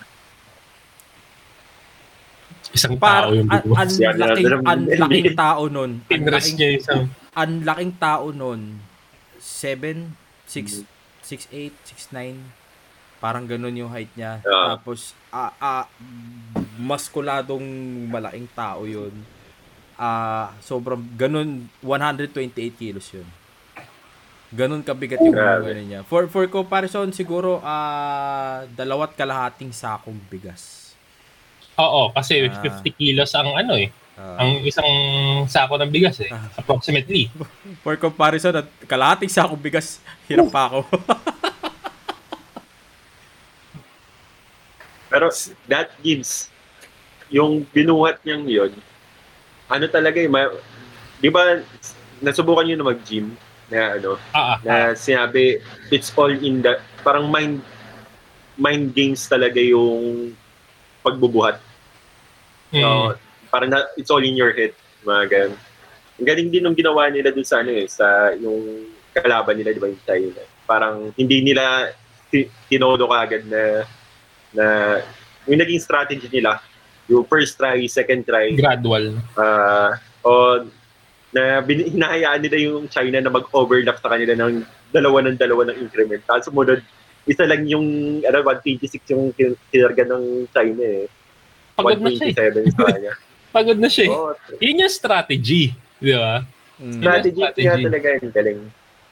Isang 2.69 3.01
par 3.01 3.29
tao 3.29 3.33
yung 3.33 3.49
an, 3.49 3.65
an, 3.65 3.89
laking, 3.89 4.47
an, 4.65 4.79
laking 5.09 5.37
tao 5.37 5.63
nun. 5.73 5.93
An 6.05 6.09
Pinrest 6.09 6.53
laking, 6.53 6.57
niya 6.61 6.69
isang 6.77 7.03
an 7.33 7.51
laking 7.65 7.93
tao 7.97 8.27
nun. 8.29 8.61
7, 9.39 10.13
6, 10.45 10.85
6'8", 11.25 11.73
6'9". 12.13 12.37
Parang 13.19 13.49
ganun 13.49 13.75
yung 13.75 13.91
height 13.91 14.11
niya. 14.15 14.45
Ah. 14.45 14.77
Tapos, 14.77 15.17
ah, 15.33 15.55
ah, 15.59 15.87
maskuladong 16.77 17.65
malaking 18.11 18.51
tao 18.53 18.85
yun. 18.85 19.15
Ah, 19.99 20.55
sobrang 20.63 21.03
ganun 21.17 21.67
128 21.83 22.55
kilos 22.79 23.11
yun. 23.11 23.27
Ganun 24.49 24.81
kabigat 24.81 25.21
yung 25.21 25.37
ano 25.37 25.69
niya. 25.69 26.01
For 26.09 26.25
for 26.27 26.49
comparison 26.49 27.13
siguro 27.13 27.61
ah 27.61 28.65
dalawat 28.73 29.13
kalahating 29.13 29.69
sakong 29.71 30.17
bigas. 30.27 30.93
Oo, 31.77 32.11
kasi 32.11 32.49
Ah. 32.49 32.59
50 32.81 32.91
kilos 32.91 33.31
ang 33.37 33.53
ano 33.53 33.77
eh. 33.77 33.93
Ah, 34.19 34.43
Ang 34.43 34.67
isang 34.67 34.89
sako 35.47 35.79
ng 35.79 35.93
bigas 35.93 36.19
eh. 36.19 36.33
Ah. 36.33 36.49
Approximately. 36.59 37.31
for 37.85 37.95
comparison 37.95 38.51
at 38.57 38.67
kalahating 38.83 39.31
sakong 39.31 39.61
bigas, 39.61 40.01
hirap 40.27 40.51
pa 40.51 40.67
ako. 40.67 40.81
Pero 45.09 45.33
that 45.67 45.89
gives 46.03 46.51
yung 47.29 47.65
binuhat 47.73 48.21
niyang 48.25 48.45
yun, 48.45 48.73
ano 49.69 49.85
talaga 49.89 50.21
eh, 50.21 50.29
ma- 50.29 50.53
di 51.17 51.29
ba 51.29 51.61
nasubukan 52.21 52.65
niyo 52.65 52.77
na 52.77 52.89
mag-gym 52.89 53.33
na 53.69 53.97
ano, 53.97 54.17
Ah, 54.33 54.55
ah, 54.55 54.57
na 54.61 54.75
sinabi 54.93 55.61
it's 55.89 56.09
all 56.17 56.33
in 56.33 56.61
the 56.61 56.77
parang 57.01 57.29
mind 57.29 57.61
mind 58.57 58.91
games 58.91 59.25
talaga 59.25 59.61
yung 59.61 60.33
pagbubuhat. 61.01 61.63
mm. 62.69 62.83
So, 62.83 63.15
parang 63.49 63.71
na, 63.71 63.87
it's 63.95 64.11
all 64.11 64.21
in 64.21 64.35
your 64.35 64.51
head, 64.51 64.75
mga 65.07 65.25
ganun. 65.31 65.55
Ang 66.19 66.27
galing 66.27 66.49
din 66.51 66.63
nung 66.67 66.75
ginawa 66.75 67.07
nila 67.07 67.31
dun 67.31 67.47
sa 67.47 67.63
ano 67.63 67.71
eh, 67.71 67.87
sa 67.87 68.35
yung 68.35 68.91
kalaban 69.15 69.55
nila, 69.55 69.71
di 69.71 69.79
ba, 69.79 69.87
yung 69.87 70.03
China. 70.03 70.43
Parang 70.67 71.15
hindi 71.15 71.39
nila 71.41 71.95
ti- 72.29 72.51
tinodo 72.67 73.07
kaagad 73.07 73.47
na 73.47 73.87
na 74.51 74.65
yung 75.47 75.61
naging 75.63 75.79
strategy 75.79 76.27
nila, 76.29 76.59
yung 77.07 77.23
first 77.25 77.55
try, 77.55 77.79
second 77.87 78.27
try, 78.27 78.53
gradual. 78.59 79.15
ah 79.39 79.97
o 80.21 80.67
na 81.31 81.61
bin- 81.61 81.89
hinahayaan 81.89 82.41
nila 82.41 82.57
yung 82.63 82.89
China 82.89 83.19
na 83.19 83.29
mag-overlap 83.29 84.01
sa 84.01 84.09
kanila 84.09 84.33
ng 84.35 84.65
dalawa 84.89 85.19
ng 85.23 85.37
dalawa 85.37 85.63
ng 85.69 85.77
increment. 85.79 86.25
Tapos 86.25 86.49
sumunod, 86.49 86.81
isa 87.25 87.45
lang 87.45 87.69
yung 87.69 87.85
ano, 88.23 88.39
126 88.43 89.05
yung 89.09 89.33
kin- 89.33 89.59
kinarga 89.69 90.09
ng 90.09 90.25
China 90.49 90.83
eh. 90.83 91.05
Pagod 91.77 92.01
na 92.01 92.11
siya 92.11 92.27
eh. 92.27 92.35
127 92.35 92.73
sa 92.73 92.83
kanya. 92.87 93.13
Pagod 93.55 93.79
na 93.79 93.89
siya 93.89 94.05
eh. 94.05 94.11
Oo, 94.11 94.33
Yun 94.59 94.83
yung 94.83 94.93
strategy. 94.93 95.73
Di 95.99 96.13
ba? 96.13 96.45
Mm. 96.79 96.95
strategy, 96.97 97.41
strategy. 97.43 97.65
nga 97.65 97.77
talaga 97.77 98.07
yung 98.17 98.33
galing. 98.33 98.61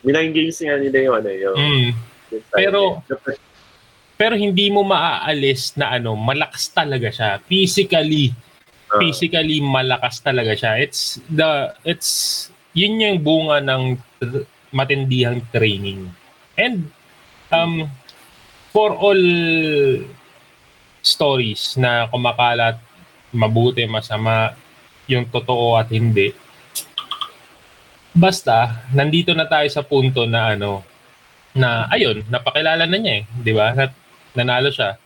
Minang 0.01 0.31
games 0.31 0.57
nga 0.57 0.77
nila 0.77 0.97
yung 1.03 1.15
ano 1.15 1.29
yung, 1.29 1.57
Mm. 1.57 1.89
yung. 2.31 2.45
Pero- 2.49 3.03
Pero 4.17 4.33
hindi 4.33 4.73
mo 4.73 4.81
maaalis 4.81 5.77
na 5.77 5.93
ano, 5.93 6.17
malakas 6.17 6.73
talaga 6.73 7.13
siya. 7.13 7.37
Physically, 7.45 8.33
physically 8.95 9.59
malakas 9.59 10.23
talaga 10.23 10.55
siya. 10.55 10.79
It's 10.79 11.19
the 11.27 11.75
it's 11.83 12.11
yun 12.77 13.03
yung 13.03 13.19
bunga 13.25 13.59
ng 13.65 13.99
matindihang 14.71 15.43
training. 15.51 16.11
And 16.55 16.91
um 17.51 17.91
for 18.71 18.95
all 18.95 19.23
stories 21.03 21.79
na 21.79 22.11
kumakalat 22.11 22.79
mabuti, 23.37 23.85
masama, 23.85 24.57
yung 25.07 25.29
totoo 25.29 25.77
at 25.77 25.93
hindi. 25.93 26.33
Basta, 28.17 28.89
nandito 28.97 29.37
na 29.37 29.45
tayo 29.45 29.69
sa 29.69 29.85
punto 29.85 30.25
na 30.25 30.57
ano, 30.57 30.81
na 31.53 31.85
ayun, 31.93 32.25
napakilala 32.33 32.89
na 32.89 32.97
niya 32.97 33.15
eh, 33.21 33.25
di 33.29 33.53
ba? 33.53 33.77
Nanalo 34.33 34.73
siya. 34.73 34.97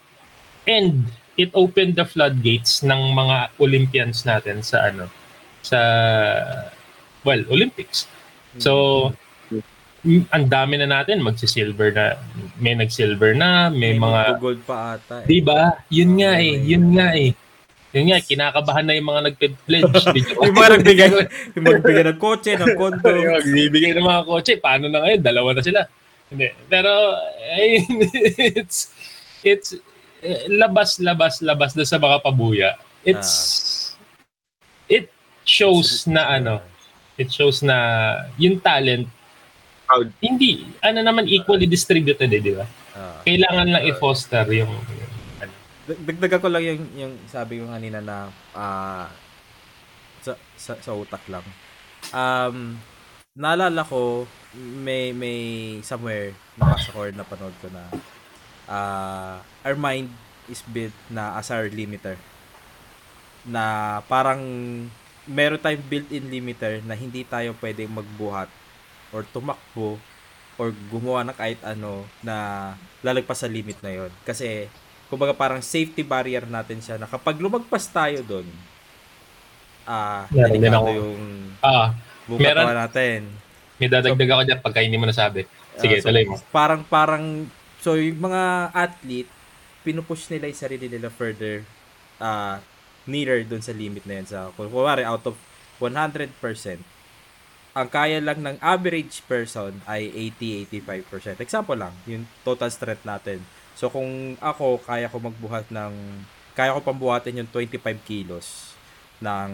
And 0.66 1.11
it 1.41 1.51
opened 1.57 1.97
the 1.97 2.05
floodgates 2.05 2.84
ng 2.84 3.16
mga 3.16 3.57
Olympians 3.57 4.28
natin 4.28 4.61
sa 4.61 4.93
ano, 4.93 5.09
sa 5.64 5.80
well, 7.24 7.41
Olympics. 7.49 8.05
So, 8.61 9.12
mm, 10.05 10.28
ang 10.28 10.45
dami 10.53 10.76
na 10.76 10.88
natin 10.88 11.24
magsi-silver 11.24 11.97
na 11.97 12.20
may 12.61 12.76
nag-silver 12.76 13.32
na, 13.32 13.72
may, 13.72 13.97
mga 13.97 14.36
gold 14.36 14.61
pa 14.68 15.01
ata. 15.01 15.24
Eh. 15.24 15.26
'Di 15.28 15.38
ba? 15.41 15.80
Yun 15.88 16.11
nga 16.20 16.32
eh, 16.36 16.55
yun 16.61 16.84
nga 16.93 17.09
eh. 17.16 17.32
Yun 17.91 18.14
nga, 18.14 18.22
kinakabahan 18.22 18.86
na 18.86 18.95
yung 18.95 19.09
mga 19.11 19.22
nag-pledge. 19.34 19.91
yung 20.47 20.55
mga 20.55 20.70
nagbigay, 20.78 21.09
yung 21.59 21.64
mga 21.66 21.74
nagbigay 21.82 22.05
ng 22.07 22.20
kotse, 22.22 22.55
ng 22.55 22.78
kondo. 22.78 23.11
yung 23.11 23.34
magbibigay 23.43 23.91
ng 23.99 24.07
mga 24.07 24.22
kotse, 24.30 24.53
paano 24.62 24.86
na 24.86 25.03
ngayon? 25.03 25.18
Dalawa 25.18 25.51
na 25.59 25.62
sila. 25.66 25.80
Hindi. 26.30 26.55
Pero, 26.70 27.18
ay, 27.51 27.82
it's, 28.62 28.95
it's, 29.43 29.74
eh, 29.74 29.82
labas, 30.49 31.01
labas, 31.01 31.41
labas 31.41 31.73
na 31.77 31.85
sa 31.85 31.97
mga 31.97 32.21
pabuya. 32.21 32.77
It's, 33.05 33.97
it 34.89 35.09
shows 35.45 36.05
na 36.05 36.37
ano, 36.37 36.61
it 37.16 37.33
shows 37.33 37.64
na 37.64 37.77
yung 38.37 38.61
talent, 38.61 39.09
Proud. 39.89 40.12
hindi, 40.21 40.68
ano 40.85 41.01
naman, 41.01 41.27
equally 41.27 41.66
distributed 41.66 42.31
eh, 42.31 42.41
di 42.41 42.53
ba? 42.55 42.66
Ah. 42.95 43.21
Kailangan 43.25 43.66
lang 43.66 43.85
i-foster 43.89 44.47
yung, 44.53 44.73
ano. 45.41 45.53
Ko 46.39 46.49
lang 46.49 46.62
yung, 46.62 46.81
yung 46.95 47.14
sabi 47.27 47.59
ko 47.59 47.68
kanina 47.73 47.99
na 47.99 48.29
ah, 48.55 49.09
sa, 50.21 50.37
sa, 50.55 50.77
sa 50.79 50.93
utak 50.93 51.25
lang. 51.27 51.45
Um, 52.12 52.77
naalala 53.37 53.83
ko, 53.83 54.29
may, 54.57 55.14
may 55.16 55.39
somewhere 55.81 56.37
nabasa 56.59 56.93
ko 56.93 57.09
or 57.09 57.11
napanood 57.14 57.55
ko 57.62 57.73
na 57.73 57.89
ah, 58.71 59.37
our 59.61 59.75
mind 59.75 60.07
is 60.47 60.62
built 60.64 60.95
na 61.09 61.35
as 61.35 61.51
our 61.51 61.66
limiter. 61.66 62.14
Na 63.43 63.64
parang 64.07 64.41
meron 65.27 65.59
tayong 65.59 65.85
built-in 65.85 66.27
limiter 66.27 66.79
na 66.83 66.95
hindi 66.95 67.23
tayo 67.23 67.55
pwedeng 67.57 67.91
magbuhat 67.91 68.49
or 69.11 69.27
tumakbo 69.27 69.99
or 70.55 70.71
gumawa 70.87 71.25
ng 71.25 71.35
kahit 71.35 71.61
ano 71.62 72.05
na 72.21 72.37
lalagpas 73.01 73.39
sa 73.39 73.49
limit 73.49 73.79
na 73.81 73.91
yon 73.91 74.12
Kasi 74.23 74.68
kumbaga 75.07 75.33
parang 75.33 75.59
safety 75.59 76.03
barrier 76.03 76.45
natin 76.45 76.79
siya 76.79 76.95
na 76.95 77.07
kapag 77.07 77.37
lumagpas 77.37 77.89
tayo 77.89 78.23
doon, 78.23 78.47
ah, 79.85 80.29
Meron 80.31 80.55
din 80.55 80.71
ako. 80.71 80.89
yung 80.93 81.18
Ah, 81.59 81.91
Meron- 82.29 82.77
natin. 82.77 83.21
may 83.77 83.89
dadagdag 83.89 84.29
ako 84.29 84.43
dyan 84.45 84.61
pagka 84.61 84.85
hindi 84.85 84.95
mo 84.95 85.09
nasabi. 85.09 85.49
Sige, 85.75 85.97
Ah, 85.97 86.03
so, 86.05 86.07
tuloy 86.07 86.25
mo. 86.29 86.37
Parang, 86.53 86.81
parang, 86.85 87.25
so 87.81 87.97
yung 87.97 88.20
mga 88.20 88.72
athlete, 88.72 89.31
pinupush 89.83 90.28
nila 90.28 90.53
yung 90.53 90.61
sarili 90.61 90.87
nila 90.87 91.09
further 91.09 91.64
uh, 92.20 92.61
nearer 93.09 93.43
dun 93.43 93.64
sa 93.64 93.72
limit 93.72 94.05
na 94.05 94.20
yan. 94.20 94.26
Sa, 94.28 94.53
kung 94.55 94.68
kumari, 94.68 95.03
out 95.03 95.24
of 95.24 95.37
100%, 95.81 96.28
ang 97.70 97.89
kaya 97.89 98.18
lang 98.20 98.43
ng 98.43 98.57
average 98.61 99.24
person 99.24 99.81
ay 99.89 100.11
80-85%. 100.68 101.41
Example 101.41 101.78
lang, 101.78 101.95
yung 102.05 102.28
total 102.45 102.68
strength 102.68 103.07
natin. 103.07 103.41
So, 103.78 103.89
kung 103.89 104.37
ako, 104.43 104.83
kaya 104.85 105.09
ko 105.09 105.16
magbuhat 105.22 105.72
ng, 105.72 105.95
kaya 106.53 106.74
ko 106.76 106.85
pambuhatin 106.85 107.41
yung 107.41 107.49
25 107.49 107.81
kilos 108.05 108.76
ng 109.22 109.51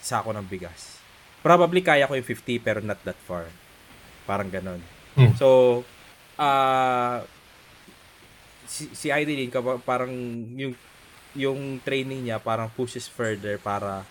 sako 0.00 0.32
ng 0.32 0.46
bigas. 0.48 0.98
Probably 1.44 1.84
kaya 1.84 2.08
ko 2.08 2.16
yung 2.16 2.26
50 2.26 2.64
pero 2.64 2.80
not 2.80 2.98
that 3.04 3.16
far. 3.28 3.46
Parang 4.24 4.48
ganon. 4.48 4.80
Hmm. 5.14 5.36
So, 5.36 5.80
ah 6.40 7.20
si, 8.64 8.88
si 8.96 9.12
kapa- 9.52 9.82
parang 9.84 10.10
yung 10.56 10.72
yung 11.36 11.78
training 11.84 12.26
niya 12.26 12.40
parang 12.40 12.72
pushes 12.72 13.06
further 13.06 13.60
para 13.60 14.08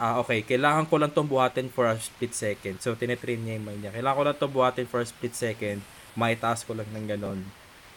ah 0.00 0.18
okay, 0.18 0.42
kailangan 0.42 0.88
ko 0.90 0.96
lang 0.98 1.12
tong 1.12 1.28
buhatin 1.28 1.68
for 1.68 1.84
a 1.84 1.94
split 2.00 2.32
second. 2.32 2.80
So, 2.80 2.96
tinetrain 2.96 3.36
niya 3.36 3.60
yung 3.60 3.66
mind 3.68 3.80
niya. 3.84 3.92
Kailangan 3.92 4.16
ko 4.16 4.24
lang 4.24 4.36
tong 4.40 4.54
buhatin 4.56 4.88
for 4.88 5.04
a 5.04 5.06
split 5.06 5.36
second. 5.36 5.84
Maitaas 6.16 6.64
ko 6.64 6.72
lang 6.72 6.88
ng 6.88 7.04
ganon. 7.04 7.44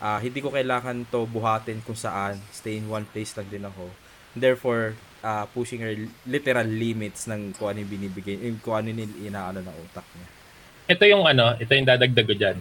Ah, 0.04 0.20
hindi 0.20 0.44
ko 0.44 0.52
kailangan 0.52 1.08
to 1.08 1.24
buhatin 1.24 1.80
kung 1.88 1.96
saan. 1.96 2.44
Stay 2.52 2.76
in 2.76 2.92
one 2.92 3.08
place 3.08 3.32
lang 3.40 3.48
din 3.48 3.64
ako. 3.64 3.88
Therefore, 4.36 5.00
ah, 5.24 5.48
pushing 5.48 5.80
her 5.80 5.96
literal 6.28 6.68
limits 6.68 7.24
ng 7.32 7.56
kung 7.56 7.72
ano 7.72 7.88
yung 7.88 7.92
binibigay, 7.96 8.36
yung 8.36 8.60
kung 8.60 8.84
ano 8.84 8.92
yung 8.92 9.16
inaano 9.24 9.64
ng 9.64 9.76
utak 9.88 10.04
niya. 10.20 10.28
Ito 10.92 11.04
yung 11.08 11.24
ano, 11.24 11.56
ito 11.56 11.72
yung 11.72 11.88
dadagdag 11.88 12.28
ko 12.28 12.36
dyan. 12.36 12.60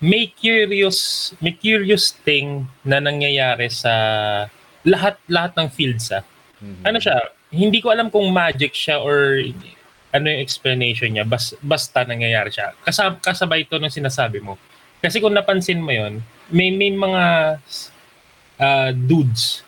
May 0.00 0.32
curious, 0.32 1.32
may 1.44 1.52
curious 1.52 2.16
thing 2.24 2.64
na 2.82 3.04
nangyayari 3.04 3.68
sa 3.68 3.92
lahat 4.80 5.20
lahat 5.28 5.52
ng 5.60 5.68
fields 5.68 6.08
ah. 6.08 6.24
Mhm. 6.60 6.82
Ano 6.88 6.98
siya? 7.00 7.16
Hindi 7.52 7.84
ko 7.84 7.92
alam 7.92 8.08
kung 8.08 8.32
magic 8.32 8.72
siya 8.72 9.00
or 9.04 9.36
ano 10.10 10.26
yung 10.26 10.40
explanation 10.40 11.12
niya. 11.12 11.28
Bas, 11.28 11.52
basta 11.60 12.02
nangyayari 12.08 12.48
siya. 12.48 12.72
Kasab, 12.80 13.20
kasabay 13.20 13.68
ito 13.68 13.76
ng 13.76 13.92
sinasabi 13.92 14.40
mo. 14.40 14.56
Kasi 15.04 15.20
kung 15.20 15.36
napansin 15.36 15.80
mo 15.80 15.92
yon 15.92 16.24
may, 16.48 16.72
may 16.72 16.92
mga 16.92 17.24
ah, 18.60 18.90
dudes 18.92 19.64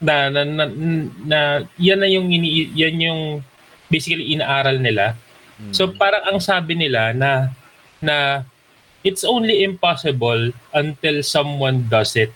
na, 0.00 0.32
na, 0.32 0.42
na, 0.48 0.64
na, 1.28 1.40
yan 1.76 2.00
na 2.00 2.08
yung 2.08 2.32
ini, 2.32 2.72
yan 2.72 2.96
yung 2.96 3.20
basically 3.92 4.32
inaaral 4.32 4.80
nila. 4.80 5.12
Mhm. 5.60 5.76
So 5.76 5.92
parang 5.92 6.24
ang 6.24 6.40
sabi 6.40 6.72
nila 6.72 7.12
na 7.12 7.52
na 8.00 8.48
it's 9.00 9.24
only 9.24 9.64
impossible 9.64 10.52
until 10.72 11.22
someone 11.24 11.88
does 11.88 12.16
it. 12.16 12.32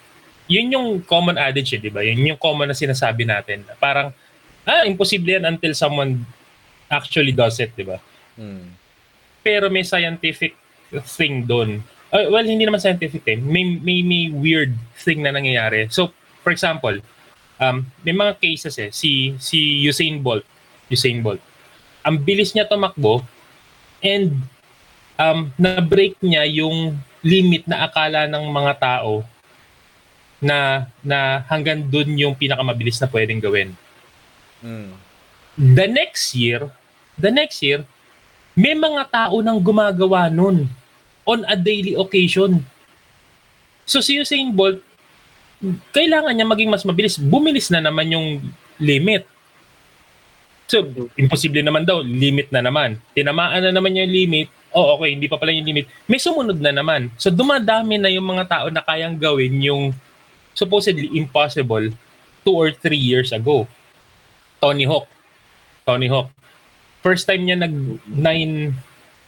Yun 0.49 0.73
yung 0.73 0.89
common 1.05 1.41
adage, 1.41 1.77
eh, 1.77 1.81
di 1.81 1.89
ba? 1.89 2.05
Yun 2.05 2.37
yung 2.37 2.41
common 2.41 2.69
na 2.69 2.77
sinasabi 2.77 3.25
natin. 3.25 3.65
Parang, 3.81 4.13
ah, 4.65 4.85
imposible 4.85 5.41
yan 5.41 5.45
until 5.49 5.73
someone 5.73 6.25
actually 6.89 7.33
does 7.33 7.57
it, 7.61 7.73
di 7.73 7.85
ba? 7.85 8.01
Mhm. 8.37 8.69
Pero 9.45 9.69
may 9.69 9.85
scientific 9.85 10.57
thing 11.05 11.45
doon. 11.45 11.81
Uh, 12.15 12.31
well, 12.31 12.45
hindi 12.45 12.65
naman 12.65 12.81
scientific 12.81 13.25
thing. 13.27 13.43
May, 13.43 13.77
may, 13.81 14.01
may 14.05 14.31
weird 14.31 14.73
thing 15.03 15.25
na 15.25 15.35
nangyayari. 15.35 15.91
So, 15.91 16.15
for 16.45 16.55
example, 16.55 17.01
um, 17.59 17.89
may 18.07 18.15
mga 18.15 18.39
cases 18.41 18.79
eh. 18.79 18.91
Si, 18.95 19.35
si 19.43 19.83
Usain 19.85 20.23
Bolt. 20.23 20.47
Usain 20.89 21.21
Bolt. 21.21 21.43
Ang 22.05 22.21
bilis 22.23 22.53
niya 22.53 22.69
tumakbo 22.69 23.25
and 24.05 24.45
um, 25.19 25.51
na-break 25.55 26.19
niya 26.21 26.45
yung 26.47 26.99
limit 27.25 27.65
na 27.65 27.89
akala 27.89 28.29
ng 28.29 28.45
mga 28.51 28.73
tao 28.79 29.25
na 30.45 30.89
na 31.01 31.41
hanggang 31.49 31.81
doon 31.81 32.13
yung 32.21 32.35
pinakamabilis 32.37 33.01
na 33.01 33.09
pwedeng 33.09 33.41
gawin 33.41 33.73
Mhm. 34.65 34.93
the 35.77 35.87
next 35.87 36.33
year, 36.33 36.73
the 37.21 37.29
next 37.29 37.61
year, 37.61 37.85
may 38.57 38.73
mga 38.73 39.09
tao 39.13 39.45
nang 39.45 39.61
gumagawa 39.61 40.33
nun 40.33 40.69
on 41.25 41.41
a 41.45 41.57
daily 41.57 41.93
occasion. 41.97 42.65
So 43.85 44.01
si 44.01 44.17
Usain 44.17 44.53
Bolt, 44.53 44.81
kailangan 45.93 46.33
niya 46.33 46.49
maging 46.49 46.71
mas 46.73 46.85
mabilis. 46.85 47.17
Bumilis 47.17 47.69
na 47.73 47.85
naman 47.85 48.09
yung 48.09 48.27
limit. 48.81 49.25
So, 50.65 50.81
imposible 51.21 51.61
naman 51.61 51.85
daw, 51.85 52.01
limit 52.01 52.49
na 52.49 52.65
naman. 52.65 52.97
Tinamaan 53.13 53.61
na 53.61 53.73
naman 53.73 53.97
yung 53.97 54.09
limit. 54.09 54.49
Oh, 54.75 54.99
okay, 54.99 55.15
hindi 55.15 55.31
pa 55.31 55.39
pala 55.39 55.55
yung 55.55 55.71
limit. 55.71 55.87
May 56.11 56.19
sumunod 56.19 56.59
na 56.59 56.75
naman. 56.75 57.15
So, 57.15 57.31
dumadami 57.31 57.95
na 57.95 58.11
yung 58.11 58.27
mga 58.27 58.45
tao 58.51 58.67
na 58.75 58.83
kayang 58.83 59.15
gawin 59.15 59.63
yung 59.63 59.95
supposedly 60.51 61.15
impossible 61.15 61.95
two 62.43 62.55
or 62.55 62.75
three 62.75 62.99
years 62.99 63.31
ago. 63.31 63.71
Tony 64.59 64.83
Hawk. 64.83 65.07
Tony 65.87 66.11
Hawk. 66.11 66.35
First 67.07 67.31
time 67.31 67.47
niya 67.47 67.63
nag 67.63 67.75
9 68.11 68.75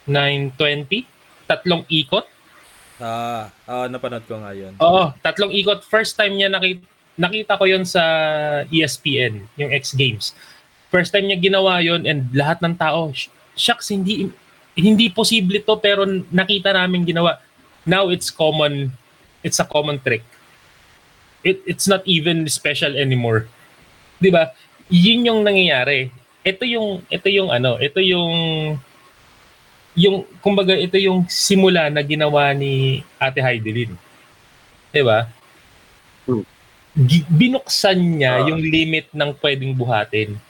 920, 0.06 1.02
tatlong 1.50 1.82
ikot. 1.90 2.26
Ah, 3.02 3.50
ah, 3.66 3.86
napanood 3.90 4.24
ko 4.24 4.38
nga 4.38 4.54
yun. 4.54 4.72
Oo, 4.78 5.12
tatlong 5.20 5.52
ikot. 5.52 5.82
First 5.86 6.14
time 6.14 6.38
niya 6.38 6.50
nakita 6.50 6.86
nakita 7.16 7.56
ko 7.56 7.64
'yon 7.64 7.84
sa 7.84 8.02
ESPN, 8.68 9.48
yung 9.56 9.72
X 9.72 9.96
Games. 9.96 10.36
First 10.92 11.10
time 11.16 11.26
niya 11.26 11.40
ginawa 11.40 11.80
'yon 11.80 12.04
and 12.04 12.28
lahat 12.32 12.60
ng 12.62 12.76
tao, 12.76 13.10
"Sh- 13.10 13.32
shucks, 13.56 13.88
hindi 13.90 14.30
hindi 14.76 15.08
posible 15.08 15.58
to 15.58 15.74
pero 15.76 16.04
nakita 16.30 16.70
namin 16.70 17.02
ginawa. 17.02 17.40
Now 17.82 18.08
it's 18.08 18.28
common, 18.28 18.92
it's 19.40 19.56
a 19.56 19.64
common 19.64 19.98
trick. 19.98 20.22
It, 21.40 21.62
it's 21.64 21.86
not 21.86 22.02
even 22.04 22.44
special 22.46 22.92
anymore. 22.92 23.48
'Di 24.18 24.28
ba? 24.28 24.52
Yun 24.86 25.24
yung 25.24 25.40
nangyayari. 25.42 26.10
Ito 26.42 26.62
yung 26.62 27.02
ito 27.06 27.26
yung 27.26 27.48
ano, 27.48 27.78
ito 27.78 27.98
yung 27.98 28.30
yung 29.94 30.16
kumbaga 30.38 30.76
ito 30.76 30.94
yung 30.96 31.24
simula 31.26 31.88
na 31.88 32.02
ginawa 32.02 32.52
ni 32.52 33.00
Ate 33.16 33.40
Heidelin. 33.40 33.96
'Di 34.90 35.02
ba? 35.02 35.30
gi- 36.96 37.28
binuksan 37.28 37.96
niya 38.16 38.40
Ah. 38.40 38.46
yung 38.46 38.58
limit 38.58 39.12
ng 39.12 39.30
pwedeng 39.36 39.72
buhatin 39.72 40.40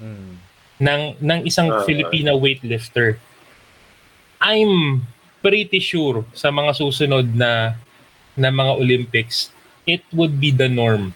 Mm. 0.00 0.32
ng 0.80 1.02
ng 1.20 1.40
isang 1.44 1.68
Ah. 1.68 1.84
Filipina 1.84 2.32
weightlifter. 2.32 3.20
I'm 4.42 5.06
pretty 5.38 5.78
sure 5.78 6.26
sa 6.34 6.50
mga 6.50 6.74
susunod 6.74 7.30
na 7.32 7.78
na 8.34 8.50
mga 8.50 8.72
Olympics, 8.74 9.54
it 9.86 10.02
would 10.10 10.40
be 10.40 10.50
the 10.50 10.66
norm 10.66 11.14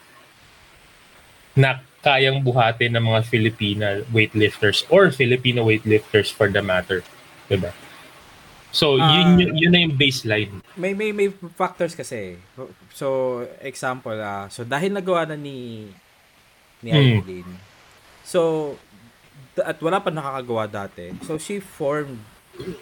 na 1.56 1.80
kayang 2.04 2.44
buhatin 2.44 2.94
ng 2.94 3.02
mga 3.02 3.20
Filipina 3.26 3.88
weightlifters 4.14 4.86
or 4.86 5.10
Filipino 5.10 5.66
weightlifters 5.66 6.30
for 6.30 6.46
the 6.46 6.62
matter. 6.62 7.02
Diba? 7.50 7.72
So, 8.70 9.00
yun, 9.00 9.26
Ah. 9.26 9.38
yun, 9.40 9.50
yun 9.56 9.70
na 9.72 9.80
yung 9.80 9.96
baseline. 9.96 10.60
May 10.76 10.92
may 10.92 11.10
may 11.10 11.32
factors 11.56 11.96
kasi. 11.96 12.36
So 12.92 13.40
example 13.58 14.14
ah, 14.20 14.52
so 14.52 14.62
dahil 14.62 14.92
nagawa 14.92 15.24
na 15.24 15.34
ni 15.34 15.88
ni 16.84 16.90
Hmm. 16.92 17.24
Eileen. 17.24 17.50
So 18.22 18.76
at 19.56 19.80
wala 19.80 19.98
pa 19.98 20.12
nakakagawa 20.12 20.68
dati. 20.68 21.16
So 21.24 21.40
she 21.40 21.56
formed 21.58 22.20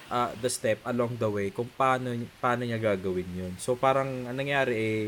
ah, 0.09 0.31
the 0.37 0.49
step 0.49 0.79
along 0.85 1.17
the 1.17 1.27
way 1.27 1.49
kung 1.49 1.69
paano 1.71 2.11
paano 2.39 2.63
niya 2.63 2.79
gagawin 2.79 3.27
'yun. 3.29 3.53
So 3.57 3.75
parang 3.75 4.25
anong 4.25 4.39
nangyari 4.39 4.75
eh 4.75 5.03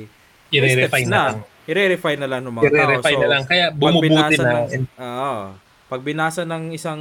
I-refine 0.46 1.10
na. 1.10 1.42
I-refine 1.66 2.20
na 2.22 2.28
lang 2.30 2.46
ng 2.46 2.54
mga 2.54 2.70
tao. 2.70 3.02
So, 3.02 3.18
na 3.18 3.28
lang. 3.28 3.42
Kaya 3.44 3.66
bumubuti 3.74 4.36
na. 4.38 4.62
ng, 4.62 4.86
Oo. 4.94 5.34
pag 5.86 6.02
binasa 6.02 6.42
ng 6.42 6.70
isang 6.70 6.98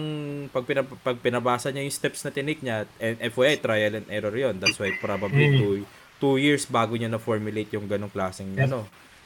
pag, 0.50 0.66
pinab, 0.66 0.86
pag 1.02 1.18
pinabasa 1.18 1.70
niya 1.70 1.86
yung 1.86 1.94
steps 1.94 2.22
na 2.22 2.30
tinik 2.30 2.62
niya 2.62 2.86
and 2.98 3.18
FYI 3.22 3.58
trial 3.58 3.94
and 3.98 4.06
error 4.10 4.34
yon 4.34 4.58
that's 4.58 4.78
why 4.78 4.94
probably 4.98 5.46
Mm. 5.50 5.58
two, 5.58 5.74
two 6.18 6.36
years 6.38 6.66
bago 6.66 6.94
niya 6.94 7.10
na 7.10 7.18
formulate 7.18 7.74
yung 7.74 7.86
ganong 7.86 8.14
klaseng 8.14 8.54
Yeah. 8.54 8.70
ano 8.70 8.86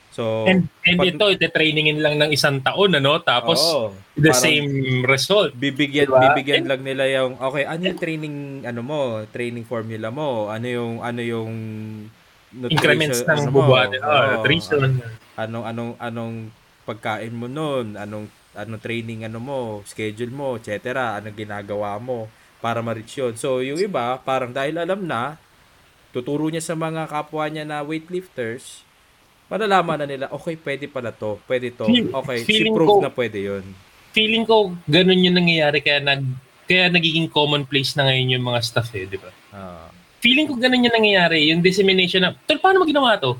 so 0.09 0.45
And, 0.49 0.65
and 0.85 0.97
pag- 0.97 1.15
ito, 1.15 1.25
ite-trainingin 1.29 1.99
lang 2.01 2.17
ng 2.17 2.31
isang 2.33 2.59
taon, 2.65 2.97
ano? 2.97 3.21
Tapos, 3.21 3.59
oo, 3.61 3.93
the 4.17 4.33
same 4.33 5.01
result. 5.05 5.55
bibigyan 5.55 6.09
Diba? 6.09 6.33
bibigyan 6.33 6.65
lang 6.67 6.81
nila 6.83 7.07
yung 7.07 7.39
okay 7.39 7.63
ano 7.63 7.81
yung 7.87 7.99
training 7.99 8.35
ano 8.67 8.81
mo 8.83 8.99
training 9.31 9.63
formula 9.63 10.11
mo 10.11 10.51
ano 10.51 10.67
yung 10.67 10.99
ano 10.99 11.21
yung 11.23 11.51
Increments 12.49 13.21
ng 13.29 13.45
ano 13.45 13.49
mo, 13.53 13.61
bubuhatin. 13.61 14.01
Oh, 14.01 14.41
nutrition. 14.41 15.05
anong 15.37 15.65
anong 15.69 15.93
anong 16.01 16.35
pagkain 16.81 17.29
mo 17.29 17.45
noon, 17.45 17.93
anong 17.93 18.25
anong 18.57 18.81
training 18.81 19.21
ano 19.21 19.37
mo, 19.37 19.59
schedule 19.85 20.33
mo, 20.33 20.57
etc. 20.57 21.21
Anong 21.21 21.37
ginagawa 21.37 22.01
mo 22.01 22.25
para 22.57 22.81
ma-reach 22.81 23.21
yun. 23.21 23.33
So, 23.37 23.61
yung 23.61 23.77
iba, 23.77 24.17
parang 24.25 24.49
dahil 24.49 24.81
alam 24.81 25.05
na, 25.05 25.37
tuturo 26.09 26.49
niya 26.49 26.65
sa 26.65 26.73
mga 26.73 27.05
kapwa 27.05 27.45
niya 27.47 27.63
na 27.69 27.85
weightlifters, 27.85 28.81
malalaman 29.49 29.97
na 29.99 30.07
nila, 30.07 30.25
okay, 30.29 30.55
pwede 30.61 30.85
pala 30.85 31.09
to, 31.09 31.41
pwede 31.49 31.73
to. 31.73 31.89
Okay, 31.89 32.37
si 32.45 32.47
feeling 32.47 32.73
proof 32.77 32.87
ko- 32.87 33.01
na 33.01 33.11
pwede 33.11 33.39
yun. 33.41 33.65
Feeling 34.13 34.45
ko, 34.45 34.73
ganun 34.85 35.21
yung 35.21 35.37
nangyayari. 35.37 35.81
Kaya, 35.81 36.01
nag, 36.01 36.21
kaya 36.65 36.89
nagiging 36.89 37.29
commonplace 37.29 37.97
na 37.97 38.09
ngayon 38.09 38.37
yung 38.37 38.45
mga 38.45 38.59
stuff 38.61 38.89
eh, 38.93 39.05
di 39.05 39.17
ba? 39.17 39.29
Ah. 39.49 39.89
Feeling 40.21 40.49
ko 40.49 40.53
ganun 40.57 40.85
yung 40.85 40.95
nangyayari. 40.95 41.49
Yung 41.49 41.61
dissemination 41.61 42.21
na, 42.21 42.33
tol, 42.45 42.61
paano 42.61 42.81
mo 42.81 42.85
ginawa 42.85 43.17
to? 43.17 43.37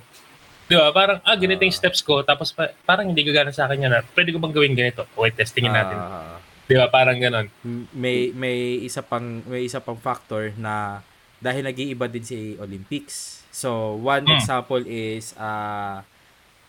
Di 0.69 0.77
ba? 0.77 0.93
Parang, 0.93 1.21
ah, 1.25 1.37
ganito 1.37 1.61
yung 1.65 1.73
steps 1.73 2.01
ko. 2.05 2.21
Tapos, 2.21 2.53
pa, 2.53 2.69
parang 2.85 3.09
hindi 3.09 3.21
gagana 3.25 3.49
sa 3.53 3.65
akin 3.69 3.85
yan. 3.89 3.93
ah. 3.93 4.03
Pwede 4.05 4.29
ko 4.33 4.37
bang 4.37 4.53
gawin 4.53 4.73
ganito? 4.77 5.05
Okay, 5.13 5.33
testingin 5.33 5.73
natin. 5.73 5.97
Ah. 5.97 6.37
Di 6.69 6.77
ba? 6.77 6.85
Parang 6.85 7.17
ganun. 7.17 7.49
may 7.97 8.29
may 8.29 8.85
isa 8.85 9.01
pang 9.01 9.41
may 9.49 9.65
isa 9.65 9.81
pang 9.81 9.97
factor 9.97 10.53
na 10.53 11.01
dahil 11.41 11.65
nag-iiba 11.65 12.05
din 12.05 12.21
si 12.21 12.37
Olympics. 12.61 13.38
So, 13.61 13.69
one 14.13 14.25
Hmm. 14.25 14.31
example 14.31 14.83
is 14.87 15.35
uh, 15.37 15.97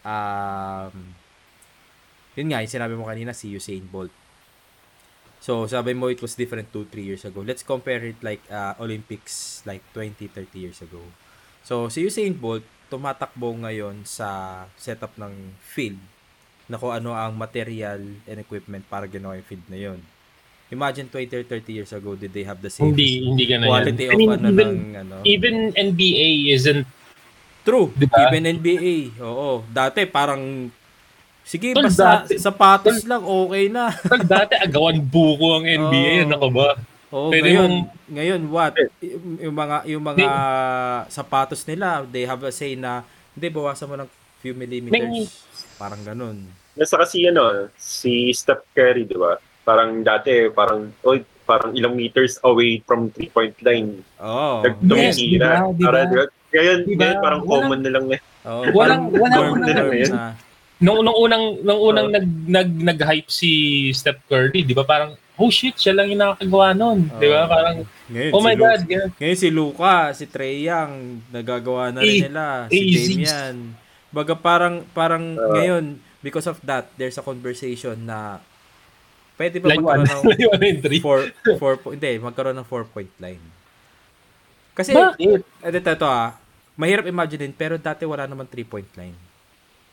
um 0.05 0.95
yun 2.39 2.47
nga, 2.51 2.63
yung 2.63 2.73
sinabi 2.75 2.95
mo 2.99 3.05
kanina 3.11 3.33
si 3.41 3.47
Usain 3.59 3.85
Bolt. 3.93 4.15
So, 5.47 5.53
sabi 5.75 5.93
mo 5.97 6.07
it 6.15 6.21
was 6.25 6.37
different 6.37 6.69
2 6.75 6.85
3 6.93 7.07
years 7.11 7.25
ago. 7.31 7.41
Let's 7.49 7.65
compare 7.73 8.03
it 8.13 8.19
like 8.29 8.43
uh, 8.53 8.75
Olympics 8.85 9.35
like 9.71 9.83
20 9.97 10.29
30 10.37 10.59
years 10.65 10.81
ago. 10.87 11.03
So, 11.69 11.75
si 11.95 12.05
Usain 12.09 12.35
Bolt 12.45 12.65
tumatakbo 12.93 13.49
ngayon 13.65 13.97
sa 14.17 14.29
setup 14.85 15.13
ng 15.23 15.35
field 15.75 16.01
na 16.71 16.77
kung 16.81 16.93
ano 16.99 17.11
ang 17.17 17.33
material 17.45 18.01
and 18.29 18.39
equipment 18.45 18.85
para 18.93 19.07
ginawa 19.15 19.39
yung 19.39 19.49
field 19.49 19.67
na 19.73 19.81
yun. 19.87 20.01
Imagine 20.71 21.07
20 21.07 21.35
or 21.35 21.45
30 21.45 21.67
years 21.73 21.91
ago, 21.91 22.15
did 22.15 22.31
they 22.31 22.43
have 22.43 22.59
the 22.59 22.69
same 22.69 22.91
Hindi, 22.91 23.27
hindi 23.27 23.45
ganun 23.45 23.69
quality 23.69 23.91
yan. 24.01 24.07
of 24.07 24.13
I 24.13 24.17
mean, 24.17 24.31
ano 24.31 24.47
even, 24.49 24.69
ng 24.71 24.79
ano? 24.97 25.15
even 25.25 25.55
NBA 25.73 26.27
isn't 26.49 26.87
True. 27.61 27.93
Diba? 27.93 28.17
Even 28.25 28.57
NBA. 28.57 29.21
Oo. 29.21 29.61
Dati 29.69 30.07
parang 30.07 30.73
sige 31.43 31.71
Tol, 31.71 31.85
basta 31.85 32.25
dati- 32.25 32.39
sapatos 32.39 33.03
lang 33.03 33.21
okay 33.21 33.69
na. 33.69 33.93
Tol, 33.93 34.23
dati 34.23 34.57
agawan 34.57 34.97
buko 34.99 35.59
ang 35.59 35.67
NBA, 35.83 36.13
Oh. 36.15 36.25
ano 36.25 36.37
ka 36.39 36.49
ba? 36.51 36.69
Oo, 37.11 37.29
Pwede 37.29 37.51
ngayon, 37.51 37.71
mong- 37.75 37.89
ngayon 38.09 38.41
what? 38.49 38.73
Y- 38.97 39.19
Yung 39.43 39.53
mga 39.53 39.77
yung 39.85 40.01
mga 40.01 40.29
sapatos 41.09 41.61
nila, 41.65 42.07
they 42.07 42.23
have 42.23 42.41
a 42.41 42.51
say 42.51 42.73
na 42.75 43.03
hindi 43.33 43.51
bawasan 43.51 43.87
mo 43.87 43.97
ng 43.97 44.09
few 44.39 44.55
millimeters. 44.55 44.95
May- 44.95 45.29
Parang 45.77 46.01
ganun. 46.01 46.47
Nasa 46.73 46.95
kasi 46.95 47.27
ano, 47.27 47.45
si 47.75 48.31
Steph 48.31 48.65
Curry, 48.71 49.05
di 49.05 49.17
ba? 49.17 49.37
Parang 49.71 49.91
dati, 50.03 50.31
parang, 50.51 50.81
oy, 51.01 51.19
parang 51.45 51.71
ilang 51.73 51.95
meters 51.95 52.43
away 52.43 52.83
from 52.83 53.07
three-point 53.09 53.55
line. 53.61 54.03
Oo. 54.19 54.67
Yes, 54.89 55.15
Nagtumira. 55.15 55.15
diba? 55.15 55.51
Diba? 55.71 55.87
Para, 55.87 55.99
diba? 56.05 56.25
Ngayon, 56.51 56.79
Diba? 56.83 56.99
ngayon 56.99 57.19
parang 57.21 57.41
Walang- 57.41 57.51
common 57.63 57.81
na 57.81 57.91
lang 57.93 58.05
na. 58.05 58.17
Oo, 58.43 58.63
Walang- 58.73 59.07
walang 59.13 59.45
unang- 59.53 59.71
na 59.87 59.95
yun. 59.97 60.11
na. 60.11 60.35
Nung, 60.81 61.05
nung 61.05 61.15
unang 61.15 61.45
nung 61.61 61.81
unang 61.85 62.09
nag, 62.09 62.27
nag 62.49 62.69
nag-hype 62.73 63.29
si 63.29 63.51
Steph 63.93 64.19
Curry, 64.25 64.65
'di 64.65 64.73
ba? 64.73 64.83
Parang 64.83 65.13
oh 65.37 65.47
shit, 65.49 65.77
siya 65.77 65.93
lang 65.93 66.09
yung 66.09 66.19
nakakagawa 66.19 66.73
noon, 66.73 67.05
'di 67.13 67.29
ba? 67.29 67.45
Oo. 67.45 67.53
Parang 67.53 67.77
Ngayon, 68.09 68.33
oh 68.33 68.41
si 68.41 68.43
my 68.43 68.55
Lu- 68.57 68.63
god, 68.65 68.81
ganun. 68.83 69.11
Ngayon 69.15 69.39
si 69.39 69.49
Luka, 69.53 69.97
si 70.11 70.25
Trey 70.25 70.65
Young, 70.65 70.93
nagagawa 71.29 71.93
na 71.93 72.01
rin 72.01 72.11
Eh, 72.11 72.21
nila. 72.27 72.47
Si 72.67 72.75
eh, 72.75 72.97
si- 72.97 73.17
Damian. 73.21 73.57
Baga 74.11 74.35
parang, 74.35 74.83
parang 74.91 75.25
Oo. 75.33 75.53
ngayon, 75.53 75.85
because 76.19 76.45
of 76.45 76.59
that, 76.61 76.91
there's 76.97 77.15
a 77.15 77.23
conversation 77.23 77.95
na 78.01 78.41
pwede 79.41 79.57
ba 79.57 79.73
layuan, 79.73 80.05
magkaroon 80.05 80.37
ng 80.61 80.81
three. 80.85 81.01
four, 81.01 81.33
four, 81.57 81.81
po- 81.81 81.97
hindi, 81.97 82.21
magkaroon 82.21 82.53
ng 82.61 82.69
four-point 82.69 83.09
line. 83.17 83.41
Kasi, 84.77 84.93
Bakit? 84.93 85.17
eh, 85.17 85.41
ito, 85.73 85.89
ito 85.89 86.05
ah, 86.05 86.37
mahirap 86.77 87.09
imagine 87.09 87.49
pero 87.51 87.81
dati 87.81 88.05
wala 88.05 88.29
naman 88.29 88.45
three-point 88.45 88.93
line. 88.95 89.17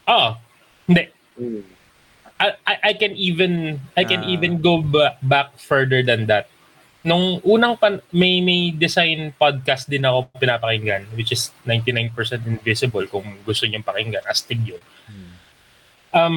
Ah, 0.03 0.35
hindi. 0.83 1.07
Hmm. 1.39 1.63
I, 2.37 2.47
I, 2.63 2.75
I 2.83 2.93
can 2.93 3.17
even 3.17 3.81
I 3.97 4.05
can 4.05 4.21
Ah. 4.21 4.29
even 4.29 4.61
go 4.61 4.77
ba- 4.77 5.17
back 5.19 5.57
further 5.57 6.05
than 6.05 6.29
that. 6.29 6.45
Nung 7.01 7.41
unang 7.41 7.79
pan, 7.79 7.97
may 8.11 8.37
may 8.39 8.69
design 8.69 9.33
podcast 9.33 9.89
din 9.89 10.05
ako 10.05 10.29
pinapakinggan 10.35 11.07
which 11.15 11.31
is 11.31 11.49
99% 11.63 12.13
invisible 12.45 13.07
kung 13.07 13.25
gusto 13.41 13.65
niyo 13.65 13.81
pakinggan 13.81 14.21
astig 14.23 14.61
yun. 14.61 14.83
Hmm. 15.07 15.31
Um 16.13 16.35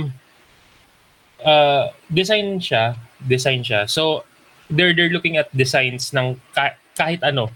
uh, 1.45 1.93
design 2.09 2.61
siya, 2.61 2.97
design 3.21 3.61
siya. 3.63 3.87
So 3.87 4.25
they're 4.71 4.95
they're 4.95 5.13
looking 5.13 5.37
at 5.37 5.51
designs 5.51 6.13
ng 6.15 6.39
ka- 6.55 6.79
kahit 6.95 7.21
ano 7.25 7.51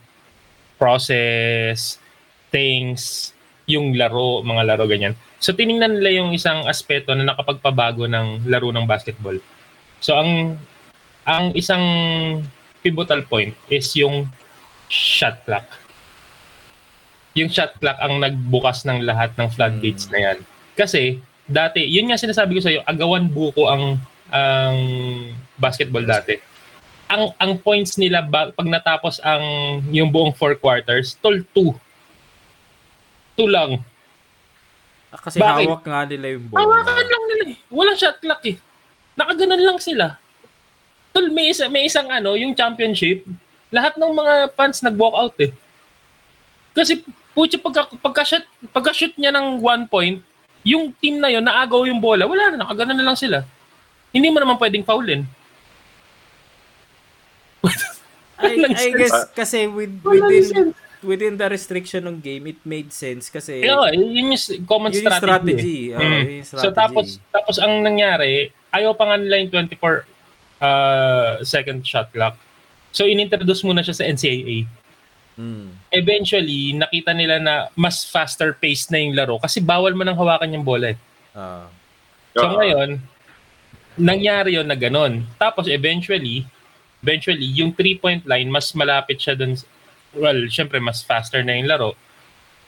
process, 0.76 1.96
things, 2.50 3.32
yung 3.64 3.96
laro, 3.96 4.42
mga 4.44 4.62
laro 4.74 4.84
ganyan. 4.84 5.14
So 5.40 5.52
tiningnan 5.52 6.00
nila 6.00 6.24
yung 6.24 6.30
isang 6.34 6.64
aspeto 6.68 7.12
na 7.14 7.24
nakapagpabago 7.24 8.04
ng 8.08 8.48
laro 8.48 8.72
ng 8.72 8.84
basketball. 8.84 9.36
So 10.00 10.16
ang 10.16 10.58
ang 11.24 11.56
isang 11.56 11.84
pivotal 12.84 13.24
point 13.24 13.56
is 13.72 13.88
yung 13.96 14.28
shot 14.92 15.40
clock. 15.48 15.64
Yung 17.32 17.48
shot 17.48 17.72
clock 17.80 17.96
ang 17.98 18.20
nagbukas 18.20 18.84
ng 18.84 19.02
lahat 19.02 19.32
ng 19.40 19.48
floodgates 19.48 20.06
Hmm. 20.06 20.12
na 20.12 20.18
yan. 20.20 20.38
Kasi 20.76 21.18
dati, 21.44 21.84
yun 21.84 22.08
nga 22.08 22.20
sinasabi 22.20 22.56
ko 22.56 22.60
sa 22.64 22.72
iyo, 22.72 22.80
agawan 22.84 23.28
buko 23.28 23.68
ang 23.68 24.00
ang 24.32 24.76
basketball 25.60 26.04
dati. 26.04 26.40
Ang 27.08 27.30
ang 27.36 27.52
points 27.60 28.00
nila 28.00 28.24
ba, 28.24 28.50
pag 28.50 28.68
natapos 28.68 29.20
ang 29.20 29.44
yung 29.92 30.08
buong 30.08 30.32
four 30.32 30.56
quarters, 30.56 31.14
tol 31.20 31.36
2. 31.52 31.76
2 33.36 33.50
lang. 33.50 33.82
Ah, 35.14 35.20
kasi 35.20 35.38
Bakit? 35.38 35.66
hawak 35.70 35.84
nga 35.86 36.02
nila 36.10 36.26
yung 36.34 36.44
bola. 36.50 36.58
Hawakan 36.58 37.06
lang 37.06 37.24
nila 37.30 37.44
eh. 37.54 37.56
Walang 37.70 37.98
shot 37.98 38.18
clock 38.18 38.42
eh. 38.50 38.56
Nakaganan 39.14 39.62
lang 39.62 39.78
sila. 39.78 40.18
Tol, 41.14 41.30
may, 41.30 41.54
isa, 41.54 41.70
may 41.70 41.86
isang 41.86 42.10
ano, 42.10 42.34
yung 42.34 42.58
championship, 42.58 43.22
lahat 43.70 43.94
ng 43.94 44.10
mga 44.10 44.34
fans 44.58 44.82
nag-walk 44.82 45.14
out 45.14 45.36
eh. 45.38 45.54
Kasi, 46.74 47.06
putya, 47.30 47.62
pagka, 47.62 47.94
pagka-shoot, 48.02 48.42
pagka-shoot 48.74 49.14
niya 49.14 49.30
ng 49.30 49.62
one 49.62 49.86
point, 49.86 50.18
yung 50.64 50.96
team 50.96 51.20
na 51.20 51.28
yon 51.28 51.44
naagaw 51.44 51.84
yung 51.84 52.00
bola, 52.00 52.24
wala 52.24 52.56
na, 52.56 52.64
nakaganan 52.64 52.96
na 52.96 53.06
lang 53.12 53.18
sila. 53.20 53.44
Hindi 54.10 54.32
mo 54.32 54.40
naman 54.40 54.56
pwedeng 54.56 54.82
foulin. 54.82 55.22
I, 58.40 58.48
I 58.84 58.88
guess 58.92 59.30
kasi 59.32 59.68
with, 59.68 59.92
within 60.04 60.74
within 61.04 61.36
the 61.36 61.48
restriction 61.48 62.08
ng 62.08 62.18
game, 62.20 62.48
it 62.48 62.60
made 62.64 62.88
sense 62.90 63.28
kasi 63.28 63.60
nga, 63.60 63.92
yun 63.92 64.32
yung 64.32 64.40
common 64.64 64.88
yun 64.90 65.04
yung 65.04 65.16
strategy. 65.20 65.20
strategy. 65.20 65.78
Oo, 65.92 66.00
Mm. 66.00 66.22
yun 66.24 66.36
yung 66.40 66.48
So 66.48 66.56
strategy. 66.58 66.76
tapos 66.80 67.06
tapos 67.28 67.56
ang 67.60 67.84
nangyari, 67.84 68.48
ayaw 68.72 68.96
pa 68.96 69.04
nga 69.12 69.16
nila 69.20 69.36
yung 69.44 69.50
24 69.52 70.08
uh, 70.60 71.32
second 71.44 71.84
shot 71.84 72.08
clock. 72.08 72.40
So 72.90 73.04
inintroduce 73.04 73.60
muna 73.62 73.84
siya 73.84 73.96
sa 73.96 74.04
NCAA. 74.08 74.64
Mm. 75.34 75.74
Eventually, 75.90 76.78
nakita 76.78 77.10
nila 77.10 77.42
na 77.42 77.54
mas 77.74 78.06
faster 78.06 78.54
paced 78.54 78.90
na 78.94 79.02
yung 79.02 79.14
laro 79.18 79.36
kasi 79.42 79.58
bawal 79.58 79.90
mo 79.94 80.06
nang 80.06 80.18
hawakan 80.18 80.54
yung 80.54 80.66
bola. 80.66 80.94
eh. 80.94 80.98
Ah. 81.34 81.66
So 82.34 82.46
Oo. 82.46 82.58
ngayon, 82.58 83.02
nangyari 83.98 84.58
yon 84.58 84.66
na 84.66 84.78
ganun. 84.78 85.26
Tapos 85.38 85.66
eventually, 85.70 86.46
eventually, 87.02 87.46
yung 87.54 87.74
three-point 87.74 88.26
line, 88.26 88.50
mas 88.50 88.74
malapit 88.74 89.18
siya 89.22 89.38
dun. 89.38 89.54
Well, 90.14 90.46
syempre, 90.50 90.78
mas 90.78 91.02
faster 91.02 91.42
na 91.42 91.58
yung 91.58 91.70
laro. 91.70 91.98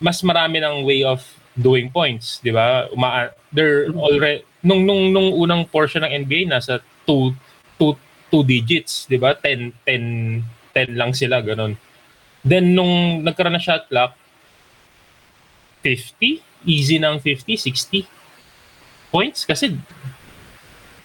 Mas 0.02 0.20
marami 0.22 0.58
ng 0.62 0.82
way 0.82 1.02
of 1.06 1.22
doing 1.56 1.88
points, 1.88 2.38
di 2.44 2.52
ba? 2.52 2.86
Uma 2.92 3.32
they're 3.48 3.88
already, 3.96 4.44
nung, 4.60 4.84
nung, 4.84 5.08
nung 5.08 5.32
unang 5.32 5.64
portion 5.64 6.04
ng 6.04 6.26
NBA, 6.26 6.52
nasa 6.52 6.82
two, 7.08 7.32
two, 7.80 7.96
two 8.28 8.44
digits, 8.44 9.08
di 9.08 9.16
ba? 9.16 9.32
10, 9.32 9.72
10, 9.88 10.42
10 10.74 11.00
lang 11.00 11.16
sila, 11.16 11.40
ganun. 11.40 11.78
Then, 12.46 12.78
nung 12.78 13.26
nagkaroon 13.26 13.58
na 13.58 13.62
shot 13.62 13.90
clock, 13.90 14.14
50? 15.82 16.42
Easy 16.66 17.02
ng 17.02 17.18
50, 17.18 17.58
60 17.58 18.06
points 19.10 19.46
kasi 19.46 19.74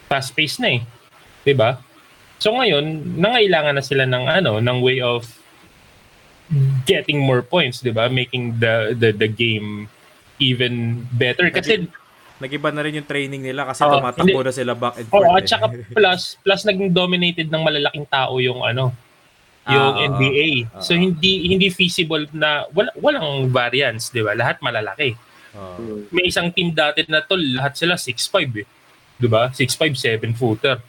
fast-paced 0.10 0.60
na 0.60 0.70
eh. 0.76 0.82
'Di 1.46 1.54
ba? 1.54 1.78
So 2.42 2.52
ngayon, 2.58 3.16
nangailangan 3.22 3.78
na 3.78 3.86
sila 3.86 4.04
ng 4.10 4.26
ano, 4.26 4.58
ng 4.58 4.78
way 4.82 5.00
of 5.00 5.30
getting 6.84 7.22
more 7.22 7.46
points, 7.46 7.80
'di 7.80 7.94
ba? 7.94 8.10
Making 8.10 8.58
the 8.58 8.98
the 8.98 9.14
the 9.14 9.30
game 9.30 9.86
even 10.42 11.06
better 11.14 11.48
kasi 11.54 11.86
Nag-iba 12.42 12.74
na 12.74 12.82
rin 12.82 12.98
yung 12.98 13.06
training 13.06 13.46
nila 13.46 13.70
kasi 13.70 13.86
Oo, 13.86 14.02
tumatakbo 14.02 14.42
na 14.42 14.50
sila 14.50 14.74
back 14.74 14.98
and 14.98 15.06
oh, 15.14 15.22
forth. 15.22 15.38
at 15.38 15.46
saka 15.46 15.66
plus 15.94 16.42
plus 16.42 16.62
naging 16.66 16.90
dominated 16.90 17.54
ng 17.54 17.62
malalaking 17.62 18.10
tao 18.10 18.42
yung 18.42 18.66
ano, 18.66 18.90
yung 19.68 19.94
Ah, 19.94 19.94
oo. 19.94 20.06
NBA. 20.18 20.48
Oo. 20.68 20.82
So 20.82 20.94
hindi 20.94 21.46
hindi 21.46 21.70
feasible 21.70 22.26
na 22.34 22.66
wala, 22.72 22.90
walang 22.98 23.50
variance, 23.50 24.10
'di 24.10 24.26
ba? 24.26 24.34
Lahat 24.34 24.58
malalaki. 24.60 25.14
Mm. 25.52 26.08
may 26.16 26.32
isang 26.32 26.48
team 26.48 26.72
dati 26.72 27.04
na 27.12 27.20
to, 27.20 27.36
lahat 27.36 27.76
sila 27.76 28.00
6'5 28.00 28.56
eh. 28.56 28.68
'Di 29.20 29.28
ba? 29.28 29.52
6'5, 29.52 29.94
7 29.94 30.32
footer. 30.32 30.80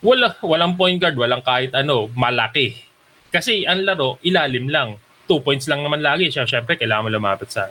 Wala 0.00 0.34
walang 0.40 0.74
point 0.74 0.96
guard, 0.96 1.14
walang 1.14 1.44
kahit 1.44 1.76
ano, 1.76 2.08
malaki. 2.10 2.74
Kasi 3.28 3.62
ang 3.62 3.84
laro 3.84 4.16
ilalim 4.24 4.66
lang. 4.66 4.96
Two 5.28 5.38
points 5.38 5.68
lang 5.68 5.84
naman 5.84 6.00
lagi 6.00 6.26
siya. 6.26 6.42
Syempre 6.42 6.74
kailangan 6.74 7.06
mo 7.06 7.10
lumapit 7.12 7.52
sa 7.52 7.68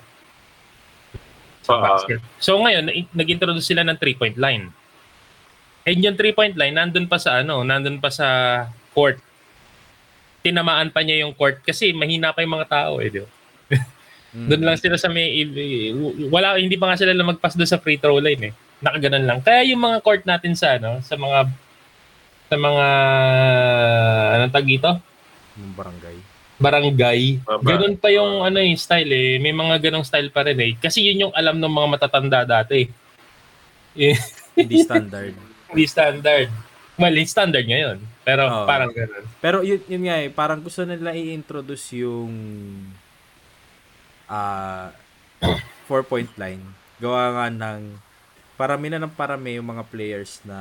sa 1.61 1.73
Oo. 1.73 1.81
basket. 1.83 2.21
So 2.37 2.57
ngayon, 2.57 2.85
na- 2.85 3.11
nag-introduce 3.13 3.67
sila 3.67 3.81
ng 3.81 3.97
three-point 3.97 4.37
line. 4.37 4.69
And 5.81 5.97
yung 5.99 6.13
three-point 6.13 6.53
line, 6.53 6.73
nandun 6.73 7.05
pa 7.05 7.17
sa 7.17 7.41
ano, 7.41 7.61
nandun 7.61 7.97
pa 7.97 8.09
sa 8.09 8.27
court. 8.93 9.17
Tinamaan 10.41 10.89
pa 10.89 11.01
niya 11.01 11.23
yung 11.23 11.33
court 11.33 11.61
kasi 11.61 11.93
mahina 11.93 12.33
pa 12.33 12.41
yung 12.41 12.57
mga 12.57 12.69
tao 12.69 12.97
eh. 12.99 13.09
Di 13.09 13.19
ba? 13.21 13.29
Mm. 14.31 14.47
Doon 14.47 14.63
lang 14.63 14.79
sila 14.79 14.95
sa 14.95 15.11
may 15.11 15.43
wala 16.31 16.55
hindi 16.55 16.79
pa 16.79 16.87
nga 16.87 16.95
sila 16.95 17.11
lumagpas 17.11 17.51
doon 17.51 17.67
sa 17.67 17.83
free 17.83 17.99
throw 17.99 18.15
line 18.15 18.39
eh. 18.47 18.53
Nakaganan 18.79 19.27
lang. 19.27 19.39
Kaya 19.43 19.67
yung 19.67 19.83
mga 19.83 19.99
court 19.99 20.23
natin 20.23 20.55
sa 20.55 20.79
ano, 20.79 21.03
sa 21.03 21.19
mga 21.19 21.51
sa 22.47 22.55
mga 22.55 22.85
anong 24.31 24.53
tag 24.55 24.63
dito? 24.63 24.87
Yung 25.59 25.75
barangay. 25.75 26.17
Barangay. 26.63 27.21
Ah, 27.43 27.59
ba- 27.59 27.75
Ganun 27.75 27.99
pa 27.99 28.07
yung 28.07 28.39
ano 28.39 28.63
eh, 28.63 28.71
style 28.79 29.11
eh. 29.11 29.35
May 29.35 29.51
mga 29.51 29.91
ganong 29.91 30.07
style 30.07 30.31
pa 30.31 30.47
rin 30.47 30.59
eh. 30.63 30.79
Kasi 30.79 31.03
yun 31.03 31.27
yung 31.27 31.33
alam 31.35 31.59
ng 31.59 31.67
mga 31.67 31.87
matatanda 31.91 32.47
dati. 32.47 32.87
Eh, 33.99 34.15
Hindi 34.55 34.79
standard. 34.87 35.35
hindi 35.67 35.83
standard. 35.83 36.47
Well, 36.95 37.15
standard 37.27 37.67
ngayon. 37.67 37.99
Pero 38.21 38.45
Oo. 38.45 38.65
parang 38.69 38.91
ganun. 38.93 39.25
Pero 39.41 39.57
yun, 39.65 39.81
yun 39.89 40.03
nga 40.05 40.17
eh, 40.21 40.29
parang 40.29 40.61
gusto 40.61 40.85
nila 40.85 41.13
i-introduce 41.17 41.97
yung 41.97 42.31
ah 44.29 44.93
four-point 45.89 46.29
line. 46.37 46.61
Gawa 47.01 47.33
nga 47.33 47.47
ng 47.49 47.97
parami 48.55 48.87
na 48.93 49.01
ng 49.01 49.13
parami 49.17 49.57
yung 49.57 49.73
mga 49.73 49.83
players 49.89 50.37
na 50.45 50.59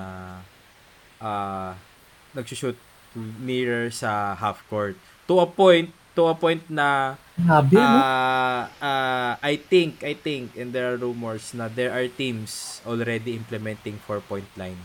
ah 1.20 1.76
nagsushoot 2.32 2.78
nearer 3.44 3.92
sa 3.92 4.32
half 4.38 4.64
court. 4.70 4.96
To 5.28 5.42
a 5.42 5.46
point, 5.46 5.90
to 6.16 6.30
a 6.30 6.34
point 6.34 6.62
na 6.70 7.18
Grabe, 7.40 7.80
Ah, 7.80 8.68
ah, 8.84 9.32
I 9.40 9.56
think, 9.56 10.04
I 10.04 10.12
think, 10.12 10.52
and 10.60 10.76
there 10.76 10.92
are 10.92 10.98
rumors 11.00 11.56
na 11.56 11.72
there 11.72 11.88
are 11.88 12.04
teams 12.06 12.78
already 12.84 13.32
implementing 13.32 13.96
four-point 14.04 14.48
line 14.60 14.76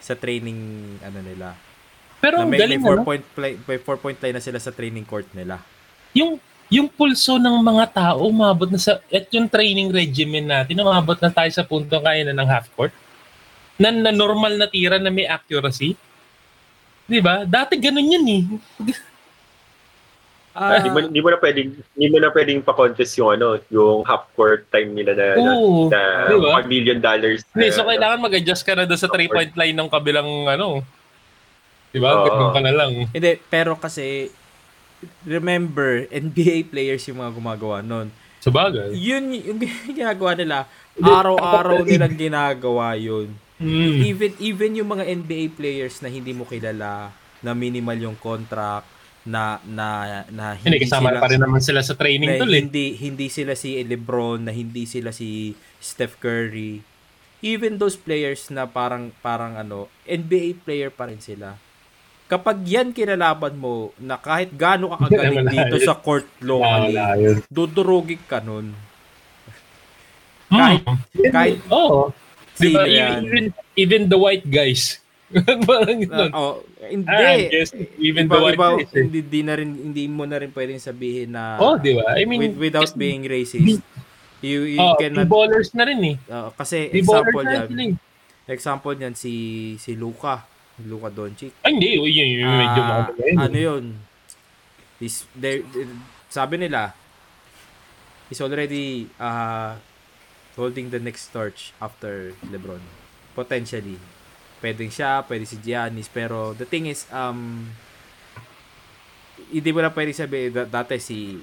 sa 0.00 0.16
training, 0.16 0.96
ano 1.04 1.20
nila. 1.20 1.67
Pero 2.18 2.34
na 2.34 2.42
ang 2.42 2.48
may, 2.48 2.56
may 2.56 2.62
galing 2.62 2.80
ano? 2.80 2.86
four-point 2.88 3.24
play, 3.30 3.52
may 3.60 3.78
four-point 3.78 4.18
line 4.18 4.34
na 4.34 4.42
sila 4.42 4.58
sa 4.58 4.70
training 4.70 5.04
court 5.04 5.26
nila. 5.32 5.62
yung 6.12 6.38
yung 6.68 6.84
pulso 6.86 7.36
ng 7.36 7.56
mga 7.58 7.84
tao 7.90 8.26
umabot 8.26 8.66
na 8.66 8.76
sa 8.76 9.00
at 9.02 9.24
yung 9.30 9.46
training 9.46 9.88
regimen 9.88 10.44
natin 10.44 10.76
umabot 10.76 11.16
na 11.16 11.30
tayo 11.30 11.48
sa 11.48 11.62
punto 11.62 11.96
kaya 11.96 12.20
na 12.22 12.34
ng 12.34 12.44
half 12.46 12.68
court 12.72 12.92
na, 13.74 13.88
na 13.88 14.10
normal 14.10 14.52
na 14.52 14.66
tira 14.66 14.96
na 14.96 15.08
may 15.08 15.24
accuracy 15.24 15.96
'di 17.04 17.20
ba 17.20 17.42
dati 17.42 17.72
ganun 17.74 18.04
yun 18.10 18.26
eh 18.26 18.42
Ah, 20.52 20.76
Hindi 20.76 20.90
mo, 20.90 20.98
hindi 21.00 21.20
mo 21.22 21.30
na 21.30 21.38
pwedeng 21.38 21.70
hindi 21.94 22.06
mo 22.10 22.18
na 22.18 22.28
pwedeng 22.28 22.60
pa-contest 22.60 23.14
yung 23.14 23.30
ano, 23.30 23.62
yung 23.70 24.02
half 24.02 24.26
court 24.34 24.66
time 24.68 24.90
nila 24.90 25.14
na 25.14 25.26
na, 25.38 25.50
oo 25.54 25.86
na 25.86 26.00
Di 26.26 26.34
ba? 26.34 26.50
pag 26.52 26.66
million 26.66 26.98
dollars. 26.98 27.46
Hindi, 27.48 27.70
na- 27.70 27.76
so 27.78 27.86
kailangan 27.86 28.18
mag-adjust 28.18 28.66
ka 28.66 28.74
na 28.74 28.82
doon 28.82 28.98
sa 28.98 29.06
three 29.06 29.30
point 29.30 29.54
line 29.54 29.72
ng 29.72 29.86
kabilang 29.86 30.26
ano 30.44 30.82
'di 31.90 31.98
ba 31.98 32.20
Oo. 32.20 32.24
ganun 32.26 32.50
ka 32.52 32.60
na 32.60 32.72
lang 32.72 32.90
hindi, 33.08 33.30
pero 33.48 33.74
kasi, 33.74 34.28
remember, 35.22 36.06
NBA 36.10 36.68
players 36.68 37.06
yung 37.06 37.22
mga 37.22 37.32
gumagawa 37.34 37.78
nun. 37.80 38.10
sa 38.38 38.50
bagay 38.50 38.94
Yun 38.94 39.34
yung 39.34 39.58
ginagawa 39.98 40.34
nila. 40.34 40.56
Hindi, 40.94 41.10
Araw-araw 41.10 41.78
nilang 41.82 42.14
ginagawa 42.14 42.94
yun. 42.94 43.30
mm. 43.58 43.98
even 44.06 44.32
even 44.38 44.70
yung 44.78 44.90
mga 44.90 45.04
NBA 45.06 45.54
players 45.54 45.98
na 45.98 46.06
hindi 46.06 46.30
mo 46.30 46.46
kilala 46.46 47.10
na 47.42 47.50
minimal 47.54 47.98
yung 47.98 48.18
contract 48.18 48.86
na 49.26 49.58
na 49.66 49.86
na 50.30 50.54
hindi 50.56 50.86
kasama 50.86 51.10
sila 51.10 51.20
pa 51.20 51.28
rin 51.28 51.42
naman 51.42 51.60
sila 51.60 51.80
sa 51.82 51.98
training 51.98 52.38
tol 52.38 52.48
eh 52.48 52.62
hindi 52.62 52.94
hindi 52.96 53.26
sila 53.28 53.52
si 53.52 53.76
LeBron 53.82 54.46
na 54.46 54.52
hindi 54.54 54.86
sila 54.86 55.10
si 55.10 55.52
Steph 55.78 56.16
Curry 56.16 56.80
even 57.42 57.76
those 57.76 57.98
players 57.98 58.48
na 58.48 58.64
parang 58.64 59.10
parang 59.20 59.58
ano 59.58 59.90
NBA 60.06 60.64
player 60.64 60.88
pa 60.88 61.10
rin 61.10 61.20
sila 61.20 61.58
kapag 62.28 62.60
yan 62.62 62.92
kinalaban 62.92 63.56
mo 63.56 63.90
na 63.96 64.14
kahit 64.14 64.52
gaano 64.52 64.92
ka 64.92 65.08
kagaling 65.08 65.48
dito 65.48 65.76
yun. 65.76 65.82
sa 65.82 65.96
court 65.96 66.28
locally 66.38 66.92
yun. 66.94 67.40
dudurugin 67.48 68.20
ka 68.22 68.38
nun 68.38 68.76
Kahit- 70.50 70.84
Mm. 70.86 71.28
kahit 71.28 71.58
Oo. 71.68 72.08
Di 72.54 72.68
sino 72.68 72.76
ba, 72.76 72.84
yan 72.84 73.20
even, 73.22 73.44
even 73.76 74.02
the 74.06 74.16
white 74.16 74.44
guys. 74.44 74.98
Parang 75.68 76.00
ganun. 76.00 76.32
Ah, 76.32 76.40
oh, 76.40 76.54
hindi 76.80 77.04
Ah, 77.06 77.36
I 77.36 77.52
guess 77.52 77.70
even 78.00 78.24
the 78.26 78.32
iba, 78.32 78.42
white 78.42 78.56
iba, 78.56 78.68
guys. 78.74 78.90
eh. 78.90 79.04
hindi, 79.04 79.20
di 79.22 79.40
na 79.44 79.54
rin, 79.54 79.70
hindi 79.70 80.04
mo 80.08 80.24
na 80.24 80.36
rin 80.36 80.48
pwedeng 80.50 80.80
sabihin 80.80 81.36
na 81.36 81.60
Oh, 81.60 81.76
di 81.76 81.92
ba? 81.92 82.16
I 82.16 82.24
mean, 82.24 82.40
with, 82.42 82.56
without 82.58 82.88
being 82.94 83.22
racist. 83.22 83.84
You, 84.40 84.58
you 84.64 84.78
oh, 84.78 84.96
cannot, 84.96 85.28
ballers 85.28 85.70
na 85.72 85.84
rin 85.84 86.00
eh. 86.00 86.16
uh, 86.26 86.48
kasi 86.50 86.88
example 86.88 87.42
yan, 87.42 87.66
eh. 87.68 87.92
example 88.48 88.94
yan 88.94 89.12
si, 89.12 89.34
si 89.76 89.92
Luka, 89.92 90.46
Luka 90.80 91.08
Doncic. 91.08 91.50
Ay, 91.60 91.74
hindi. 91.74 91.96
Yun, 91.96 92.06
yun, 92.06 92.28
yun, 92.38 92.52
medyo 92.52 92.80
Ah, 92.80 92.90
ano 93.04 93.18
yun. 93.18 93.36
ano 93.36 93.58
yun? 93.58 93.84
Is, 94.98 95.26
there, 95.32 95.62
sabi 96.28 96.58
nila, 96.58 96.94
is 98.28 98.38
already 98.38 99.08
uh, 99.16 99.74
holding 100.54 100.90
the 100.90 100.98
next 100.98 101.30
torch 101.30 101.72
after 101.78 102.34
LeBron. 102.44 102.82
Potentially. 103.32 103.98
Pwedeng 104.58 104.90
siya, 104.90 105.22
pwede 105.22 105.46
si 105.46 105.56
Giannis, 105.56 106.06
pero 106.06 106.50
the 106.52 106.66
thing 106.66 106.86
is, 106.86 107.06
um, 107.08 107.70
hindi 109.48 109.70
mo 109.70 109.80
na 109.80 109.88
pwede 109.88 110.10
sabihin, 110.12 110.50
da- 110.52 110.66
dati 110.68 110.98
si 110.98 111.38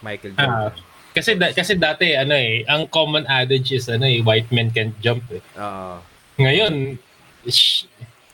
Michael 0.00 0.32
Jordan. 0.34 0.72
kasi 1.10 1.34
da, 1.34 1.50
kasi 1.50 1.74
dati 1.74 2.14
ano 2.14 2.32
eh, 2.32 2.62
ang 2.64 2.86
common 2.86 3.26
adage 3.26 3.74
is 3.74 3.86
ano 3.86 4.06
eh, 4.06 4.22
white 4.22 4.48
men 4.48 4.70
can't 4.70 4.94
jump 4.98 5.20
eh. 5.28 5.42
Oo, 5.54 6.00
Ngayon, 6.38 6.96
sh, 7.44 7.84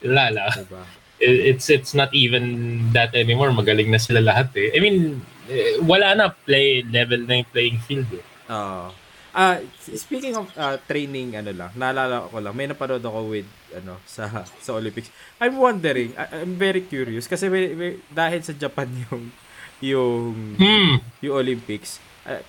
lala. 0.08 0.46
diba? 0.52 0.82
It- 1.16 1.42
It's 1.48 1.66
it's 1.66 1.92
not 1.92 2.12
even 2.12 2.44
that 2.90 3.12
anymore. 3.12 3.48
Magaling 3.50 3.88
na 3.88 3.96
sila 3.96 4.20
lahat 4.20 4.52
eh. 4.54 4.68
I 4.70 4.78
mean, 4.78 5.20
eh, 5.46 5.80
wala 5.80 6.12
na 6.12 6.28
play 6.28 6.82
level 6.82 7.24
na 7.24 7.40
yung 7.40 7.48
playing 7.48 7.78
field 7.80 8.10
eh. 8.10 8.24
Oo. 8.46 8.92
Ah, 9.32 9.60
speaking 9.90 10.32
of 10.32 10.48
ah, 10.56 10.76
training 10.78 11.36
ano 11.36 11.52
lang, 11.52 11.68
naalala 11.72 12.24
ko 12.24 12.40
lang, 12.40 12.52
may 12.52 12.64
napanood 12.64 13.00
ako 13.00 13.30
with 13.30 13.44
ano 13.70 14.00
sa 14.04 14.28
sa 14.64 14.70
Olympics. 14.72 15.08
I'm 15.36 15.56
wondering, 15.56 16.16
I- 16.16 16.40
I'm 16.40 16.56
very 16.56 16.80
curious 16.82 17.24
kasi 17.24 17.48
may, 17.48 17.72
may- 17.72 18.00
dahil 18.08 18.40
sa 18.40 18.52
Japan 18.52 18.88
yung 19.04 19.28
yung 19.78 20.56
Hmm. 20.56 21.00
yung 21.20 21.34
Olympics. 21.38 22.00
Uh, 22.24 22.40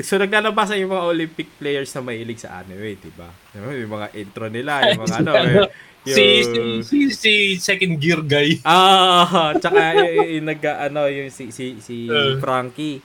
so 0.00 0.16
naglalabas 0.16 0.72
yung 0.74 0.88
mga 0.90 1.04
Olympic 1.06 1.48
players 1.54 1.92
na 1.92 2.00
mahilig 2.00 2.40
sa 2.40 2.56
anime, 2.58 2.96
di 2.96 3.12
ba? 3.12 3.28
Diba? 3.52 3.68
Yung 3.70 3.92
mga 3.92 4.08
intro 4.16 4.48
nila, 4.48 4.80
yung 4.88 5.04
mga 5.04 5.16
ano, 5.20 5.32
eh, 5.36 5.52
yung, 5.52 5.68
Si, 6.00 6.24
si, 6.42 6.60
si, 6.80 6.98
si 7.12 7.32
second 7.60 8.00
gear 8.00 8.24
guy. 8.24 8.56
Ah, 8.64 9.52
tsaka 9.52 10.00
yung, 10.00 10.40
yung 10.40 10.46
nag 10.48 10.60
ano 10.64 11.04
yung 11.06 11.28
si 11.28 11.52
si 11.52 11.76
si 11.78 12.08
Uh. 12.08 12.40
Frankie. 12.40 13.04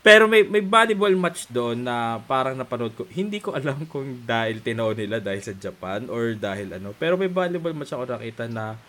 Pero 0.00 0.24
may 0.24 0.40
may 0.48 0.64
volleyball 0.64 1.12
match 1.12 1.44
doon 1.52 1.84
na 1.84 2.16
parang 2.24 2.56
napanood 2.56 2.96
ko. 2.96 3.04
Hindi 3.04 3.36
ko 3.36 3.52
alam 3.52 3.84
kung 3.84 4.24
dahil 4.24 4.64
tinaw 4.64 4.96
nila 4.96 5.20
dahil 5.20 5.44
sa 5.44 5.52
Japan 5.52 6.08
or 6.08 6.32
dahil 6.32 6.72
ano. 6.72 6.96
Pero 6.96 7.20
may 7.20 7.28
volleyball 7.28 7.76
match 7.76 7.92
ako 7.92 8.08
nakita 8.08 8.48
na 8.48 8.80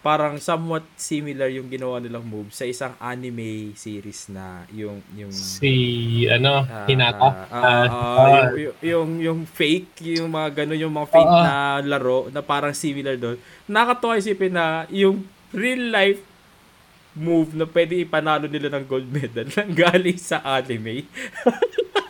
parang 0.00 0.40
somewhat 0.40 0.80
similar 0.96 1.52
yung 1.52 1.68
ginawa 1.68 2.00
nilang 2.00 2.24
move 2.24 2.48
sa 2.50 2.64
isang 2.64 2.96
anime 2.96 3.76
series 3.76 4.32
na 4.32 4.64
yung 4.72 5.04
yung 5.12 5.28
Si, 5.28 5.70
ano, 6.24 6.64
Ah, 6.64 6.88
Hinata. 6.88 7.20
ah, 7.20 7.34
Ah, 7.46 7.60
ah, 7.60 7.84
ah, 7.84 8.26
yung, 8.26 8.56
yung, 8.56 8.74
yung, 8.80 9.10
yung 9.20 9.40
fake, 9.44 9.92
yung 10.16 10.32
mga 10.32 10.64
gano'n, 10.64 10.80
yung 10.80 10.94
mga 10.94 11.08
fake 11.10 11.34
ah. 11.36 11.44
na 11.44 11.54
laro 11.84 12.32
na 12.32 12.40
parang 12.40 12.72
similar 12.72 13.14
doon. 13.14 13.36
Nakakatawa 13.64 14.16
isipin 14.16 14.56
na 14.56 14.66
yung 14.88 15.20
real 15.52 15.92
life 15.92 16.20
move 17.12 17.52
na 17.52 17.66
pwede 17.66 17.98
ipanalo 17.98 18.46
nila 18.46 18.70
ng 18.70 18.86
gold 18.86 19.04
medal 19.04 19.44
nang 19.58 19.74
galing 19.74 20.16
sa 20.16 20.40
anime. 20.40 21.04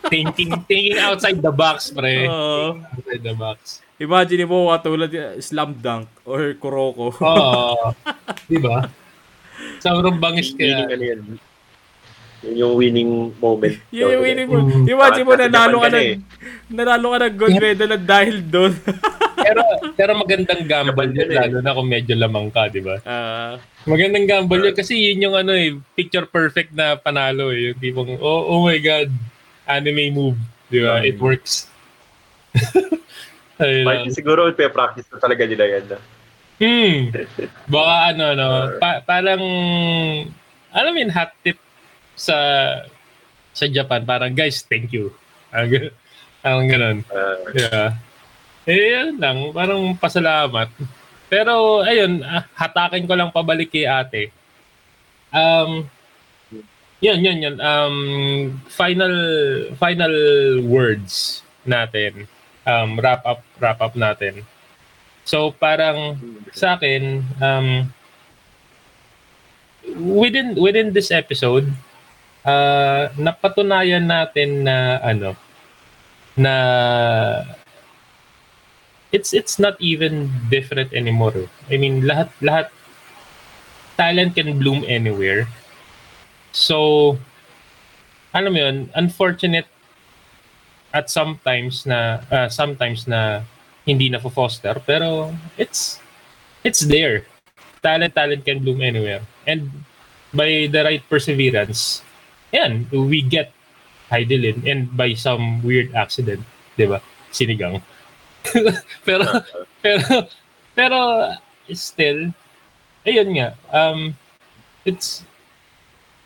thinking, 0.06 0.50
thinking 0.66 0.98
outside 0.98 1.38
the 1.38 1.50
box, 1.50 1.90
pre. 1.90 2.26
Oo. 2.26 2.78
outside 2.78 3.22
the 3.22 3.34
box. 3.34 3.82
Imagine 4.00 4.48
mo 4.48 4.72
katulad 4.72 5.12
uh, 5.12 5.36
slam 5.38 5.76
dunk 5.76 6.08
or 6.24 6.56
kuroko. 6.56 7.12
Oo. 7.12 7.92
di 8.48 8.56
ba? 8.56 8.88
Sobrang 9.84 10.16
bangis 10.16 10.56
kaya. 10.56 10.88
ano. 10.88 11.36
Yun 12.40 12.56
yung 12.56 12.74
winning 12.80 13.12
moment. 13.36 13.76
Yun 13.92 14.16
yung 14.16 14.24
winning 14.24 14.48
mo. 14.48 14.58
Mm. 14.64 14.88
Imagine 14.88 15.24
mo 15.28 15.32
nanalo 15.36 15.76
ka 15.84 15.88
Japan 15.88 15.92
ka 15.92 15.92
na 15.92 16.00
ng, 16.00 16.20
nanalo 16.72 17.06
ka 17.12 17.18
ng 17.20 17.34
gold 17.36 17.56
medal 17.60 17.88
na 17.92 17.98
dahil 18.00 18.36
doon. 18.40 18.72
Pero, 19.40 19.64
pero 19.96 20.12
magandang 20.20 20.68
gamble 20.68 21.16
yun, 21.16 21.32
eh. 21.32 21.40
lalo 21.40 21.64
na 21.64 21.72
kung 21.72 21.88
medyo 21.88 22.12
lamang 22.12 22.52
ka, 22.52 22.68
di 22.68 22.84
ba? 22.84 23.00
Ah, 23.08 23.56
Magandang 23.88 24.28
gamble 24.28 24.68
yun 24.68 24.76
kasi 24.76 24.92
yun 25.00 25.24
yung 25.24 25.32
ano 25.32 25.56
eh, 25.56 25.80
picture 25.96 26.28
perfect 26.28 26.76
na 26.76 26.92
panalo 27.00 27.48
eh. 27.48 27.72
Yung 27.72 27.80
tipong, 27.80 28.20
oh, 28.20 28.52
oh 28.52 28.68
my 28.68 28.76
God, 28.76 29.08
anime 29.64 30.12
move. 30.12 30.36
Di 30.68 30.84
ba? 30.84 31.00
It 31.00 31.16
works. 31.16 31.72
Ayun. 33.60 33.86
Parang 33.86 34.10
siguro, 34.10 34.40
pe-practice 34.50 35.08
na 35.12 35.18
talaga 35.20 35.44
nila 35.44 35.64
yan. 35.68 35.84
No? 35.86 35.98
Hmm. 36.60 36.98
Baka 37.72 37.94
ano, 38.12 38.24
ano, 38.32 38.46
pa- 38.76 39.02
parang, 39.04 39.42
alam 40.72 40.90
mo 40.92 40.98
yun, 40.98 41.12
hot 41.12 41.30
tip 41.40 41.56
sa 42.16 42.36
sa 43.52 43.66
Japan, 43.68 44.04
parang, 44.04 44.32
guys, 44.32 44.64
thank 44.64 44.90
you. 44.90 45.12
Gan- 45.52 45.92
parang 46.40 46.66
ganun. 46.68 46.98
Ah, 47.12 47.36
Yeah. 47.52 47.88
Eh, 48.68 48.92
yun 48.92 49.16
lang. 49.18 49.50
Parang 49.50 49.96
pasalamat. 49.96 50.68
Pero, 51.28 51.80
ayun, 51.80 52.20
ah, 52.22 52.44
hatakin 52.54 53.08
ko 53.08 53.14
lang 53.16 53.32
pabalik 53.32 53.72
kay 53.72 53.88
ate. 53.88 54.30
Um, 55.32 55.88
yun, 57.00 57.18
yun, 57.24 57.38
yun. 57.40 57.56
Um, 57.56 57.96
final, 58.68 59.14
final 59.80 60.14
words 60.66 61.40
natin. 61.64 62.28
Um, 62.66 63.00
wrap 63.00 63.24
up, 63.24 63.40
wrap 63.58 63.80
up 63.80 63.94
natin. 63.96 64.44
So, 65.24 65.52
parang 65.52 66.20
sa 66.52 66.76
akin, 66.76 67.24
um, 67.40 67.88
within, 69.96 70.54
within 70.54 70.92
this 70.92 71.10
episode, 71.10 71.72
uh, 72.44 73.08
napatunayan 73.16 74.04
natin 74.04 74.64
na, 74.64 75.00
ano, 75.00 75.36
na 76.36 76.54
it's 79.12 79.34
it's 79.34 79.58
not 79.58 79.74
even 79.80 80.30
different 80.50 80.92
anymore. 80.94 81.50
I 81.70 81.76
mean, 81.76 82.02
lahat 82.06 82.30
lahat 82.40 82.66
talent 83.98 84.34
can 84.38 84.58
bloom 84.58 84.86
anywhere. 84.86 85.50
So 86.54 87.18
alam 88.30 88.54
mo 88.54 88.58
yun, 88.62 88.76
unfortunate 88.94 89.66
at 90.90 91.10
sometimes 91.10 91.86
na 91.86 92.20
uh, 92.30 92.48
sometimes 92.50 93.06
na 93.06 93.46
hindi 93.86 94.10
na 94.10 94.18
foster 94.18 94.76
pero 94.82 95.34
it's 95.56 95.98
it's 96.66 96.84
there. 96.84 97.24
Talent 97.80 98.12
talent 98.12 98.44
can 98.44 98.60
bloom 98.60 98.84
anywhere. 98.84 99.24
And 99.48 99.72
by 100.36 100.68
the 100.68 100.84
right 100.84 101.02
perseverance, 101.08 102.04
yan, 102.52 102.86
we 102.92 103.24
get 103.24 103.50
Heidelin 104.12 104.66
and 104.66 104.90
by 104.92 105.14
some 105.14 105.62
weird 105.62 105.94
accident, 105.94 106.42
'di 106.76 106.90
ba? 106.90 106.98
Sinigang. 107.30 107.80
pero 109.06 109.24
pero 109.84 110.04
pero 110.74 110.98
still 111.70 112.34
ayun 113.04 113.28
nga 113.36 113.48
um 113.70 114.16
it's 114.82 115.22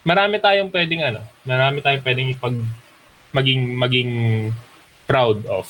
marami 0.06 0.38
tayong 0.38 0.70
pwedeng 0.70 1.02
ano 1.02 1.20
marami 1.42 1.82
tayong 1.82 2.04
pwedeng 2.04 2.32
ipag 2.32 2.56
maging 3.34 3.74
maging 3.76 4.12
proud 5.10 5.44
of 5.46 5.66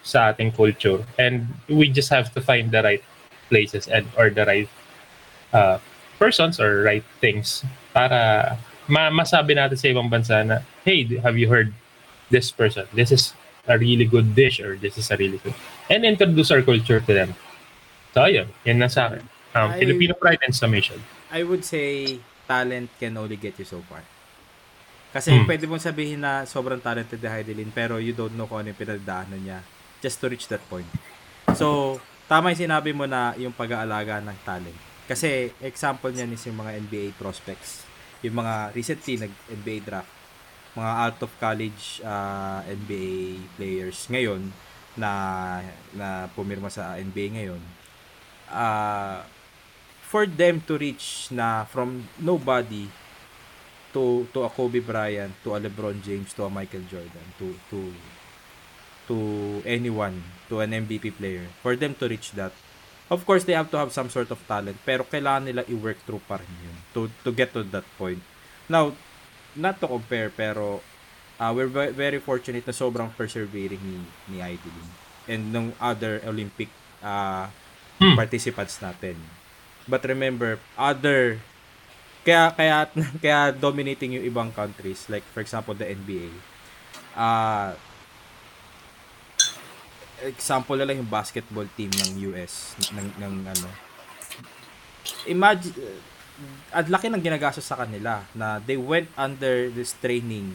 sa 0.00 0.32
ating 0.32 0.54
culture 0.54 1.04
and 1.20 1.44
we 1.68 1.90
just 1.90 2.08
have 2.08 2.32
to 2.32 2.40
find 2.40 2.70
the 2.72 2.80
right 2.80 3.04
places 3.52 3.84
and 3.90 4.06
or 4.16 4.30
the 4.30 4.46
right 4.46 4.70
uh, 5.52 5.76
persons 6.16 6.56
or 6.56 6.80
right 6.86 7.04
things 7.20 7.66
para 7.92 8.56
ma 8.88 9.12
masabi 9.12 9.52
natin 9.52 9.76
sa 9.76 9.86
ibang 9.92 10.08
bansa 10.08 10.40
na 10.46 10.64
hey 10.86 11.04
have 11.20 11.36
you 11.36 11.50
heard 11.50 11.68
this 12.32 12.48
person 12.48 12.88
this 12.96 13.12
is 13.12 13.36
a 13.68 13.76
really 13.76 14.08
good 14.08 14.32
dish 14.34 14.60
or 14.60 14.80
this 14.80 14.96
is 14.96 15.10
a 15.12 15.16
really 15.20 15.36
good 15.44 15.52
and 15.92 16.04
introduce 16.04 16.50
our 16.50 16.62
culture 16.62 17.00
to 17.00 17.12
them. 17.12 17.34
So, 18.16 18.24
ayun. 18.24 18.48
Yan 18.64 18.80
na 18.80 18.88
sa 18.88 19.12
akin. 19.12 19.24
Um, 19.52 19.70
Ay- 19.72 19.80
Filipino 19.84 20.16
pride 20.16 20.40
and 20.44 20.56
summation. 20.56 21.00
I 21.28 21.44
would 21.44 21.64
say 21.64 22.18
talent 22.48 22.88
can 22.96 23.16
only 23.16 23.36
get 23.36 23.60
you 23.60 23.68
so 23.68 23.84
far. 23.88 24.00
Kasi 25.08 25.32
Hmm. 25.32 25.48
pwede 25.48 25.64
mong 25.64 25.80
sabihin 25.80 26.20
na 26.20 26.44
sobrang 26.44 26.78
talented 26.78 27.16
ni 27.16 27.28
Heidelin 27.28 27.72
pero 27.72 27.96
you 27.96 28.12
don't 28.12 28.36
know 28.36 28.44
kung 28.44 28.60
ano 28.60 28.68
yung 28.68 28.80
pinagdaanan 28.80 29.40
niya 29.40 29.60
just 29.98 30.20
to 30.20 30.28
reach 30.28 30.46
that 30.46 30.62
point. 30.68 30.86
So, 31.56 31.96
tama 32.28 32.52
yung 32.52 32.60
sinabi 32.68 32.92
mo 32.92 33.08
na 33.08 33.32
yung 33.34 33.56
pag-aalaga 33.56 34.20
ng 34.20 34.36
talent. 34.44 34.76
Kasi 35.08 35.50
example 35.64 36.12
niyan 36.12 36.36
is 36.36 36.44
yung 36.44 36.60
mga 36.60 36.76
NBA 36.78 37.06
prospects. 37.16 37.88
Yung 38.20 38.36
mga 38.36 38.76
recently 38.76 39.16
nag-NBA 39.16 39.78
draft. 39.80 40.12
Mga 40.76 40.92
out 41.00 41.18
of 41.24 41.32
college 41.40 42.04
ah, 42.04 42.60
NBA 42.68 43.16
players 43.56 44.04
ngayon 44.12 44.52
na 44.94 45.10
na 45.94 46.28
pumirma 46.36 46.68
sa 46.68 47.00
NBA 47.00 47.40
ngayon. 47.40 47.62
Ah 48.52 49.24
for 50.04 50.24
them 50.24 50.60
to 50.64 50.76
reach 50.76 51.28
na 51.28 51.64
from 51.64 52.08
nobody 52.16 52.88
to 53.92 54.28
to 54.32 54.44
a 54.44 54.50
Kobe 54.50 54.80
Bryant, 54.80 55.32
to 55.42 55.54
a 55.54 55.60
LeBron 55.60 56.00
James, 56.00 56.32
to 56.36 56.44
a 56.44 56.50
Michael 56.50 56.84
Jordan, 56.86 57.26
to 57.38 57.56
to 57.70 57.78
to 59.08 59.16
anyone, 59.64 60.20
to 60.48 60.60
an 60.60 60.72
MVP 60.72 61.16
player, 61.16 61.48
for 61.64 61.76
them 61.76 61.96
to 61.96 62.08
reach 62.08 62.32
that, 62.36 62.52
of 63.08 63.24
course 63.24 63.44
they 63.44 63.56
have 63.56 63.70
to 63.72 63.78
have 63.80 63.88
some 63.92 64.12
sort 64.12 64.28
of 64.28 64.36
talent, 64.44 64.76
pero 64.84 65.04
kailangan 65.04 65.48
nila 65.48 65.62
i-work 65.64 65.96
through 66.04 66.20
pa 66.28 66.36
rin 66.36 66.52
yun 66.60 66.76
to 66.92 67.08
to 67.24 67.32
get 67.32 67.52
to 67.56 67.64
that 67.64 67.86
point. 67.96 68.20
Now, 68.68 68.92
not 69.56 69.80
to 69.80 69.88
compare, 69.88 70.28
pero 70.28 70.84
uh, 71.40 71.50
we're 71.56 71.72
ve- 71.72 71.96
very 71.96 72.20
fortunate 72.20 72.68
na 72.68 72.76
sobrang 72.76 73.08
persevering 73.16 73.80
ni 73.80 73.96
ni 74.28 74.38
Idolin 74.44 74.88
and 75.24 75.42
nung 75.48 75.68
other 75.80 76.20
Olympic 76.24 76.68
uh, 77.00 77.48
Hmm. 77.98 78.14
participants 78.14 78.78
natin. 78.78 79.18
But 79.90 80.06
remember, 80.06 80.62
other 80.78 81.42
kaya 82.26 82.54
kaya 82.54 82.76
kaya 83.22 83.40
dominating 83.54 84.18
yung 84.18 84.26
ibang 84.26 84.50
countries 84.54 85.06
like 85.10 85.24
for 85.34 85.42
example 85.42 85.74
the 85.74 85.86
NBA. 85.86 86.30
Ah 87.18 87.74
example 90.22 90.74
na 90.74 90.82
lang 90.86 90.98
yung 90.98 91.10
basketball 91.10 91.66
team 91.78 91.90
ng 91.94 92.34
US 92.34 92.74
ng, 92.90 93.08
ng 93.22 93.34
ano. 93.46 93.68
Imagine 95.30 95.74
at 96.70 96.86
laki 96.86 97.10
ng 97.10 97.22
ginagastos 97.22 97.66
sa 97.66 97.82
kanila 97.82 98.22
na 98.34 98.62
they 98.62 98.78
went 98.78 99.10
under 99.18 99.70
this 99.74 99.94
training 99.98 100.54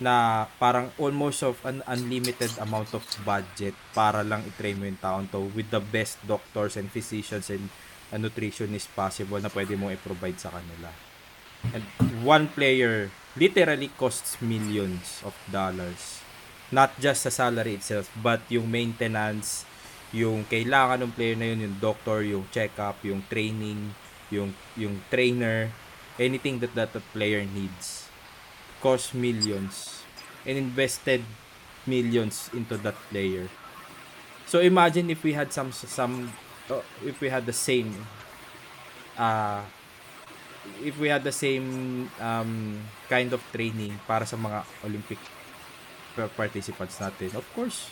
na 0.00 0.48
parang 0.56 0.88
almost 0.96 1.44
of 1.44 1.60
an 1.68 1.84
unlimited 1.86 2.50
amount 2.58 2.90
of 2.96 3.04
budget 3.22 3.76
para 3.92 4.24
lang 4.24 4.42
i-train 4.48 4.74
mo 4.74 4.88
yung 4.88 4.98
taon 4.98 5.24
to 5.28 5.46
with 5.52 5.68
the 5.68 5.78
best 5.92 6.18
doctors 6.24 6.74
and 6.80 6.88
physicians 6.90 7.52
and 7.52 7.68
uh, 8.12 8.20
nutritionists 8.20 8.92
possible 8.92 9.40
na 9.40 9.48
pwede 9.48 9.74
mong 9.74 9.96
i-provide 9.96 10.38
sa 10.38 10.52
kanila. 10.52 10.92
And 11.72 11.82
one 12.20 12.52
player 12.52 13.08
literally 13.34 13.88
costs 13.96 14.36
millions 14.44 15.24
of 15.24 15.32
dollars. 15.48 16.20
Not 16.68 16.92
just 17.00 17.24
sa 17.24 17.32
salary 17.32 17.80
itself, 17.80 18.12
but 18.20 18.44
yung 18.52 18.68
maintenance, 18.68 19.64
yung 20.12 20.44
kailangan 20.44 21.08
ng 21.08 21.12
player 21.16 21.36
na 21.36 21.52
yun, 21.52 21.68
yung 21.68 21.76
doctor, 21.80 22.20
yung 22.24 22.44
check-up, 22.52 23.00
yung 23.04 23.24
training, 23.28 23.96
yung 24.32 24.56
yung 24.76 25.00
trainer, 25.12 25.68
anything 26.16 26.60
that 26.60 26.72
that 26.76 26.92
player 27.12 27.44
needs 27.44 28.12
cost 28.82 29.14
millions 29.14 30.02
and 30.42 30.58
invested 30.58 31.22
millions 31.86 32.50
into 32.50 32.74
that 32.82 32.98
player. 33.08 33.46
So 34.50 34.58
imagine 34.58 35.08
if 35.08 35.22
we 35.22 35.38
had 35.38 35.54
some 35.54 35.70
some 35.70 36.34
if 37.04 37.20
we 37.20 37.28
had 37.28 37.44
the 37.44 37.54
same 37.54 37.92
uh 39.20 39.60
if 40.80 40.94
we 40.96 41.10
had 41.10 41.22
the 41.26 41.34
same 41.34 42.06
um 42.22 42.78
kind 43.10 43.30
of 43.34 43.42
training 43.50 43.92
para 44.06 44.24
sa 44.24 44.38
mga 44.38 44.62
Olympic 44.86 45.18
pa- 46.14 46.30
participants 46.32 46.96
natin. 47.02 47.34
Of 47.34 47.46
course, 47.52 47.90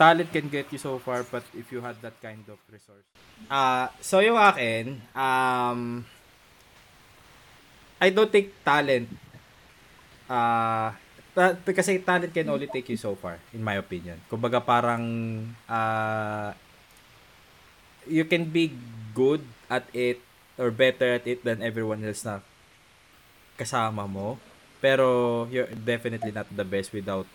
talent 0.00 0.32
can 0.32 0.48
get 0.48 0.66
you 0.72 0.80
so 0.80 0.96
far 0.98 1.22
but 1.28 1.44
if 1.52 1.68
you 1.70 1.84
had 1.84 2.00
that 2.00 2.16
kind 2.18 2.42
of 2.48 2.58
resource. 2.72 3.04
Ah, 3.48 3.92
so 4.00 4.20
yung 4.20 4.36
akin, 4.40 5.00
um 5.12 6.04
I 8.00 8.08
don't 8.08 8.32
think 8.32 8.48
talent 8.64 9.08
ah 10.30 10.96
ta- 11.36 11.58
kasi 11.60 12.00
talent 12.00 12.32
can 12.32 12.48
only 12.48 12.64
take 12.70 12.88
you 12.88 12.96
so 12.96 13.12
far 13.12 13.36
in 13.52 13.60
my 13.60 13.76
opinion. 13.76 14.16
Kumbaga 14.32 14.62
parang 14.64 15.04
ah 15.68 16.56
you 18.10 18.26
can 18.26 18.50
be 18.50 18.74
good 19.14 19.46
at 19.70 19.86
it 19.94 20.18
or 20.58 20.74
better 20.74 21.16
at 21.16 21.24
it 21.24 21.46
than 21.46 21.62
everyone 21.62 22.02
else 22.02 22.26
na 22.26 22.42
kasama 23.54 24.04
mo. 24.10 24.36
Pero 24.82 25.46
you're 25.48 25.70
definitely 25.72 26.34
not 26.34 26.50
the 26.50 26.66
best 26.66 26.90
without 26.90 27.28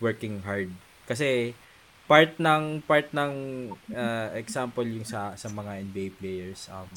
working 0.00 0.40
hard. 0.42 0.72
Kasi 1.04 1.52
part 2.08 2.34
ng 2.40 2.82
part 2.82 3.12
ng 3.14 3.32
uh, 3.94 4.28
example 4.34 4.82
yung 4.82 5.06
sa 5.06 5.38
sa 5.38 5.46
mga 5.46 5.86
NBA 5.86 6.08
players 6.18 6.66
um 6.68 6.90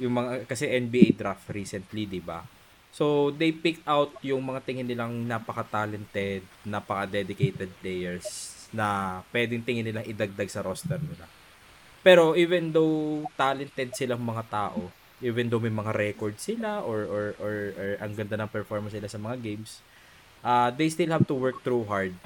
yung 0.00 0.16
mga 0.16 0.48
kasi 0.48 0.68
NBA 0.68 1.16
draft 1.16 1.44
recently, 1.52 2.08
'di 2.08 2.24
ba? 2.24 2.44
So 2.90 3.30
they 3.30 3.54
picked 3.54 3.86
out 3.86 4.16
yung 4.24 4.42
mga 4.42 4.66
tingin 4.66 4.88
nilang 4.88 5.28
napaka-talented, 5.28 6.42
napaka-dedicated 6.66 7.70
players 7.78 8.26
na 8.74 9.20
pwedeng 9.30 9.62
tingin 9.62 9.86
nilang 9.86 10.08
idagdag 10.08 10.50
sa 10.50 10.64
roster 10.64 10.98
nila. 10.98 11.28
Pero 12.00 12.32
even 12.32 12.72
though 12.72 13.28
talented 13.36 13.92
silang 13.92 14.24
mga 14.24 14.44
tao, 14.48 14.88
even 15.20 15.52
though 15.52 15.60
may 15.60 15.72
mga 15.72 15.92
record 15.92 16.40
sila 16.40 16.80
or 16.80 17.04
or 17.04 17.24
or, 17.36 17.54
or 17.76 17.88
ang 18.00 18.16
ganda 18.16 18.40
ng 18.40 18.48
performance 18.48 18.96
nila 18.96 19.08
sa 19.08 19.20
mga 19.20 19.36
games, 19.40 19.84
uh, 20.40 20.72
they 20.72 20.88
still 20.88 21.12
have 21.12 21.28
to 21.28 21.36
work 21.36 21.60
through 21.60 21.84
hard 21.84 22.16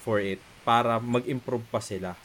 for 0.00 0.16
it 0.16 0.40
para 0.64 0.96
mag-improve 0.96 1.64
pa 1.68 1.80
sila. 1.84 2.16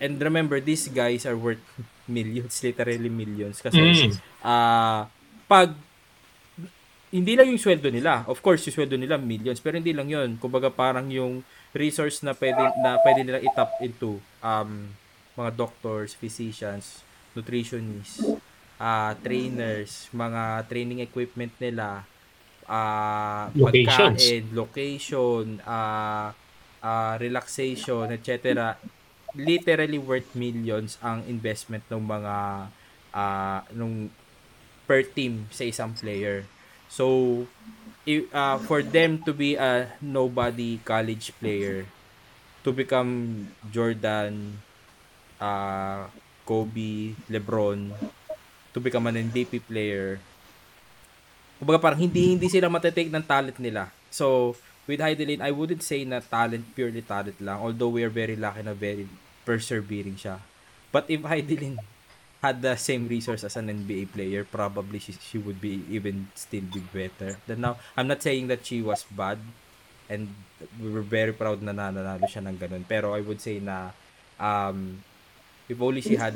And 0.00 0.16
remember, 0.18 0.58
these 0.58 0.88
guys 0.90 1.22
are 1.22 1.36
worth 1.38 1.62
millions, 2.10 2.58
literally 2.64 3.12
millions. 3.12 3.62
Kasi, 3.62 3.78
Mm. 3.78 4.14
ah 4.42 5.06
pag, 5.46 5.74
hindi 7.10 7.34
lang 7.34 7.50
yung 7.50 7.58
sweldo 7.58 7.90
nila. 7.90 8.22
Of 8.30 8.38
course, 8.38 8.62
yung 8.70 8.74
sweldo 8.74 8.94
nila 8.94 9.18
millions, 9.18 9.58
pero 9.58 9.74
hindi 9.78 9.90
lang 9.90 10.06
yun. 10.06 10.38
Kumbaga 10.38 10.70
parang 10.70 11.10
yung 11.10 11.42
resource 11.74 12.22
na 12.22 12.34
pwede, 12.38 12.62
na 12.78 12.98
pwede 13.02 13.20
nila 13.26 13.42
itap 13.42 13.82
into 13.82 14.22
um, 14.42 14.94
mga 15.38 15.50
doctors, 15.56 16.14
physicians, 16.14 17.02
nutritionists, 17.36 18.22
ah 18.80 19.12
trainers, 19.20 20.08
mga 20.14 20.66
training 20.70 21.00
equipment 21.04 21.52
nila, 21.60 22.04
ah 22.66 23.50
Locations. 23.54 24.18
pagkain, 24.20 24.42
location, 24.54 25.44
ah 25.66 26.32
ah, 26.82 27.14
relaxation, 27.20 28.10
etc. 28.12 28.76
Literally 29.36 30.00
worth 30.00 30.34
millions 30.34 30.98
ang 31.04 31.22
investment 31.28 31.84
ng 31.90 32.02
mga 32.02 32.36
ah 33.14 33.60
nung 33.74 34.10
per 34.88 35.02
team 35.06 35.46
sa 35.54 35.64
isang 35.66 35.94
player. 35.94 36.44
So 36.90 37.46
ah, 38.34 38.58
for 38.58 38.82
them 38.82 39.22
to 39.26 39.32
be 39.32 39.54
a 39.56 39.94
nobody 40.02 40.80
college 40.82 41.32
player 41.38 41.86
to 42.64 42.70
become 42.72 43.48
Jordan, 43.70 44.60
ah 45.40 46.06
Kobe, 46.44 47.16
LeBron, 47.32 47.90
to 48.70 48.78
become 48.78 49.08
an 49.08 49.16
MVP 49.16 49.64
player. 49.64 50.20
Kumbaga 51.58 51.90
parang 51.90 52.00
hindi 52.00 52.36
hindi 52.36 52.46
sila 52.46 52.70
matetake 52.70 53.10
ng 53.10 53.24
talent 53.24 53.58
nila. 53.58 53.88
So, 54.10 54.56
with 54.90 55.00
Heidelin, 55.00 55.40
I 55.40 55.54
wouldn't 55.54 55.86
say 55.86 56.02
na 56.04 56.18
talent, 56.20 56.74
purely 56.74 57.02
talent 57.02 57.38
lang. 57.38 57.62
Although 57.62 57.94
we 57.94 58.02
are 58.02 58.12
very 58.12 58.34
lucky 58.34 58.62
na 58.66 58.74
very 58.74 59.06
persevering 59.46 60.18
siya. 60.18 60.42
But 60.90 61.06
if 61.06 61.22
Heidelin 61.22 61.78
had 62.42 62.64
the 62.64 62.74
same 62.74 63.06
resource 63.06 63.44
as 63.44 63.54
an 63.54 63.68
NBA 63.68 64.12
player, 64.16 64.42
probably 64.42 64.98
she, 64.98 65.12
she 65.12 65.36
would 65.38 65.60
be 65.60 65.84
even 65.92 66.32
still 66.34 66.64
be 66.66 66.80
better 66.80 67.36
than 67.46 67.60
now. 67.60 67.76
I'm 67.96 68.08
not 68.08 68.24
saying 68.24 68.48
that 68.48 68.64
she 68.64 68.80
was 68.80 69.04
bad 69.12 69.38
and 70.08 70.34
we 70.80 70.90
were 70.90 71.04
very 71.04 71.36
proud 71.36 71.62
na 71.62 71.70
nananalo 71.76 72.26
siya 72.26 72.42
ng 72.42 72.56
ganun. 72.58 72.82
Pero 72.88 73.12
I 73.14 73.20
would 73.20 73.38
say 73.38 73.60
na 73.60 73.92
um, 74.40 75.04
if 75.70 75.78
only 75.78 76.02
she 76.02 76.18
had 76.18 76.34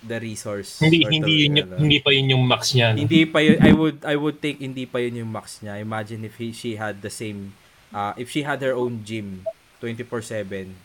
the 0.00 0.16
resource. 0.16 0.76
Hindi 0.78 1.04
hindi 1.04 1.20
the- 1.24 1.40
yun 1.40 1.52
yung, 1.56 1.68
hindi 1.78 1.98
pa 1.98 2.10
yun 2.12 2.28
yung 2.30 2.44
max 2.44 2.72
niya. 2.72 2.92
no? 2.92 3.00
hindi 3.00 3.24
pa 3.24 3.40
yun, 3.40 3.56
I 3.58 3.72
would 3.72 3.98
I 4.02 4.16
would 4.16 4.38
think 4.38 4.60
hindi 4.60 4.84
pa 4.84 5.00
yun 5.00 5.16
yung 5.18 5.30
max 5.30 5.60
niya. 5.60 5.76
Imagine 5.76 6.24
if 6.24 6.36
he, 6.36 6.52
she 6.52 6.76
had 6.76 7.00
the 7.00 7.10
same 7.10 7.52
uh, 7.90 8.12
if 8.16 8.28
she 8.28 8.40
had 8.40 8.60
her 8.60 8.72
own 8.72 9.00
gym 9.02 9.44
24/7 9.80 10.76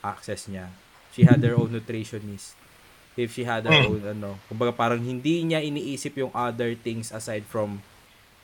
access 0.00 0.48
niya. 0.48 0.72
She 1.12 1.24
had 1.24 1.40
her 1.40 1.52
own 1.52 1.70
nutritionist. 1.70 2.56
If 3.14 3.34
she 3.34 3.42
had 3.42 3.66
her 3.66 3.74
Mm. 3.74 3.88
own 3.90 4.02
ano, 4.06 4.30
kumbaga 4.46 4.70
parang 4.70 5.00
hindi 5.00 5.42
niya 5.42 5.58
iniisip 5.58 6.14
yung 6.16 6.30
other 6.30 6.72
things 6.72 7.10
aside 7.10 7.42
from 7.44 7.80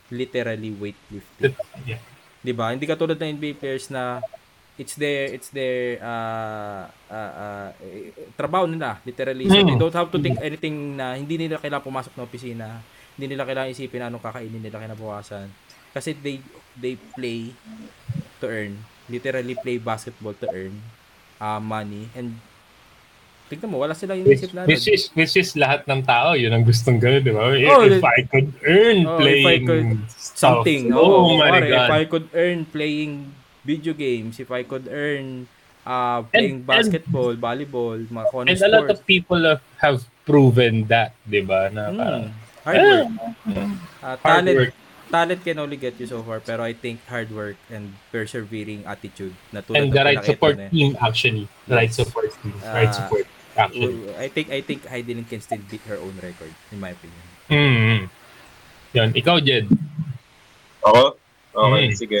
literally 0.09 0.69
weightlifting. 0.69 1.55
Yeah. 1.85 2.01
'Di 2.41 2.51
ba? 2.51 2.69
Hindi 2.69 2.85
katulad 2.85 3.15
ng 3.15 3.39
NBA 3.39 3.55
players 3.55 3.87
na 3.87 4.21
it's 4.75 4.95
their 4.95 5.31
it's 5.31 5.49
their 5.49 6.03
uh, 6.03 6.83
uh, 7.07 7.33
uh, 7.39 7.69
trabaho 8.35 8.67
nila 8.67 8.99
literally 9.03 9.47
so 9.47 9.55
Mm. 9.55 9.67
they 9.67 9.77
don't 9.79 9.95
have 9.95 10.09
to 10.09 10.19
think 10.19 10.35
anything 10.39 10.75
na 10.93 11.15
hindi 11.15 11.39
nila 11.39 11.55
kailangan 11.57 11.83
pumasok 11.83 12.11
ng 12.11 12.23
opisina 12.23 12.83
hindi 13.15 13.31
nila 13.31 13.47
kailangan 13.47 13.71
isipin 13.71 14.03
anong 14.03 14.19
kakainin 14.19 14.59
nila 14.59 14.77
kinabukasan 14.77 15.47
kasi 15.91 16.11
they 16.13 16.43
they 16.75 16.99
play 17.15 17.55
to 18.37 18.45
earn 18.45 18.75
literally 19.07 19.55
play 19.55 19.79
basketball 19.79 20.35
to 20.35 20.43
earn 20.51 20.75
uh, 21.39 21.55
money 21.57 22.11
and 22.11 22.35
tingnan 23.45 23.69
mo 23.69 23.79
wala 23.79 23.93
silang 23.93 24.25
Which, 24.25 24.41
inisip 24.41 24.51
na 24.51 24.65
which 24.65 24.89
is 24.89 25.07
which 25.13 25.37
is 25.37 25.53
lahat 25.53 25.85
ng 25.85 26.01
tao 26.01 26.33
yun 26.33 26.49
ang 26.49 26.65
gustong 26.65 26.97
gawin, 26.97 27.21
di 27.21 27.29
ba? 27.29 27.53
If, 27.53 27.69
Oh, 27.69 27.85
if 27.85 28.01
I 28.01 28.25
could 28.25 28.49
earn 28.65 28.97
Oh, 29.05 29.21
if 29.21 29.45
I 29.45 29.61
playing 29.61 29.63
could- 29.63 30.01
something. 30.09 30.81
Oh, 30.91 31.29
Oh, 31.29 31.37
my 31.37 31.61
god. 31.61 31.87
If 31.87 31.93
I 31.93 32.03
could 32.09 32.27
earn 32.33 32.65
playing 32.65 33.31
video 33.65 33.91
games, 33.91 34.39
if 34.39 34.49
I 34.49 34.61
could 34.61 34.87
earn 34.87 35.49
uh, 35.83 36.21
playing 36.29 36.61
And- 36.61 36.67
basketball, 36.67 37.33
volleyball, 37.35 37.97
mga 38.05 38.25
And 38.31 38.49
anong 38.53 38.61
a 38.61 38.69
lot 38.69 38.87
of 38.89 39.01
people 39.03 39.41
have, 39.81 40.05
proven 40.25 40.89
that, 40.89 41.13
di 41.21 41.45
ba? 41.45 41.69
Na 41.69 41.93
Mm, 41.93 41.97
parang, 42.01 42.25
hard 42.65 42.77
work. 42.81 43.05
Uh, 43.45 43.69
hard 44.01 44.19
talent, 44.25 44.57
work. 44.57 44.73
talent 45.05 45.41
can 45.45 45.57
only 45.61 45.77
get 45.77 45.93
you 46.01 46.09
so 46.09 46.25
far, 46.25 46.41
pero 46.41 46.65
I 46.65 46.73
think 46.73 46.97
hard 47.05 47.29
work 47.29 47.53
and 47.69 47.93
persevering 48.09 48.89
attitude 48.89 49.37
na 49.53 49.61
tulad 49.61 49.77
And 49.77 49.93
the 49.93 50.01
right 50.01 50.25
support 50.25 50.57
na- 50.57 50.73
team 50.73 50.97
actually. 50.97 51.45
The 51.69 51.77
right 51.77 51.93
support 51.93 52.33
team. 52.41 52.57
right 52.65 52.89
Ah, 52.89 52.97
support 52.97 53.29
actually. 53.53 54.01
I 54.17 54.27
think 54.27 54.49
I 54.49 54.65
think 54.65 54.81
Heidelin 54.83 55.29
can 55.29 55.45
still 55.45 55.61
beat 55.69 55.85
her 55.85 56.01
own 56.01 56.17
record 56.17 56.49
in 56.73 56.81
my 56.81 56.97
opinion. 56.97 57.21
Mm. 57.45 57.97
Yun. 58.97 59.09
Ikaw, 59.13 59.37
Jed. 59.45 59.69
Ako? 60.81 61.21
Okay, 61.53 61.85
Mm. 61.85 61.93
sige. 61.93 62.19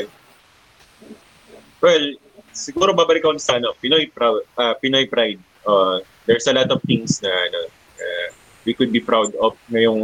Well, 1.85 2.17
siguro 2.49 2.97
babalik 2.97 3.21
ako 3.21 3.37
sa 3.37 3.61
ano, 3.61 3.77
Pinoy, 3.77 4.09
proud, 4.09 4.41
ah, 4.57 4.73
Pinoy 4.73 5.05
pride. 5.05 5.37
Uh, 5.69 6.01
there's 6.25 6.49
a 6.49 6.53
lot 6.57 6.73
of 6.73 6.81
things 6.81 7.21
na 7.21 7.29
ano, 7.29 7.61
uh, 8.01 8.27
we 8.65 8.73
could 8.73 8.89
be 8.89 8.97
proud 8.97 9.29
of 9.37 9.53
ngayong 9.69 10.01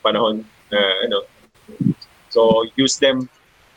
panahon 0.00 0.48
na 0.72 0.80
ano. 1.04 1.28
So, 2.32 2.64
use 2.80 2.96
them 2.96 3.28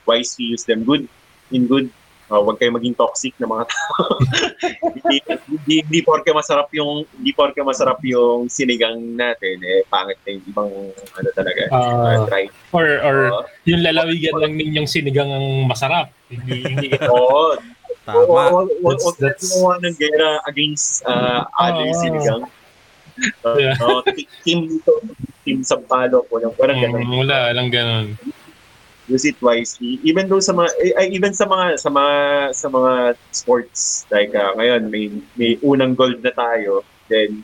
wisely, 0.07 0.55
use 0.55 0.63
them 0.63 0.87
good, 0.87 1.03
in 1.51 1.67
good. 1.67 1.91
Uh, 2.31 2.39
huwag 2.39 2.55
kayo 2.55 2.71
maging 2.71 2.95
toxic 2.95 3.35
na 3.37 3.45
mga 3.45 3.67
tao. 3.67 4.03
hindi, 4.95 5.17
hindi, 5.47 5.75
hindi 5.83 5.99
porke 6.01 6.31
masarap 6.31 6.71
yung 6.71 7.03
hindi 7.19 7.31
porke 7.35 7.59
masarap 7.61 7.99
yung 8.07 8.47
sinigang 8.47 8.95
natin 9.13 9.59
eh 9.59 9.83
pangit 9.85 10.17
na 10.23 10.39
yung 10.39 10.43
ibang 10.47 10.71
ano 11.19 11.29
talaga 11.35 11.61
Ah. 11.69 12.23
uh, 12.23 12.25
try. 12.25 12.47
Or, 12.71 12.85
or 13.03 13.17
Uh, 13.29 13.43
yung 13.67 13.83
lalawigan 13.83 14.39
lang 14.39 14.55
ninyong 14.55 14.87
sinigang 14.87 15.29
ang 15.29 15.67
masarap. 15.67 16.09
Hindi, 16.31 16.63
hindi 16.63 16.87
Oo, 17.07 17.59
Tama. 18.03 18.67
Wag 18.83 18.99
gumawa 18.99 19.79
ng 19.79 19.95
gera 19.95 20.43
against 20.51 21.07
uh, 21.07 21.47
other 21.55 21.87
Oo. 21.87 21.95
sinigang. 21.95 22.43
Uh, 23.45 23.55
Yeah. 23.61 23.77
uh, 23.79 24.01
team 24.43 24.65
dito, 24.67 24.91
team 25.45 25.61
Sampalo, 25.61 26.25
walang, 26.33 26.51
walang 26.57 26.81
ganun. 26.81 27.05
Mm, 27.05 27.15
wala, 27.23 27.37
lang 27.53 27.69
ganun. 27.69 28.05
Use 29.07 29.25
it 29.25 29.39
wisely. 29.43 29.99
Even 30.03 30.31
though 30.31 30.39
sa 30.39 30.55
mga, 30.55 30.69
eh, 30.79 31.11
even 31.11 31.35
sa 31.35 31.43
mga, 31.43 31.79
sa 31.79 31.89
mga, 31.91 32.15
sa 32.55 32.67
mga 32.71 32.93
sports, 33.35 34.07
like 34.11 34.31
uh, 34.31 34.55
ngayon, 34.55 34.87
may, 34.87 35.11
may 35.35 35.59
unang 35.59 35.95
gold 35.95 36.23
na 36.23 36.31
tayo, 36.31 36.87
then 37.11 37.43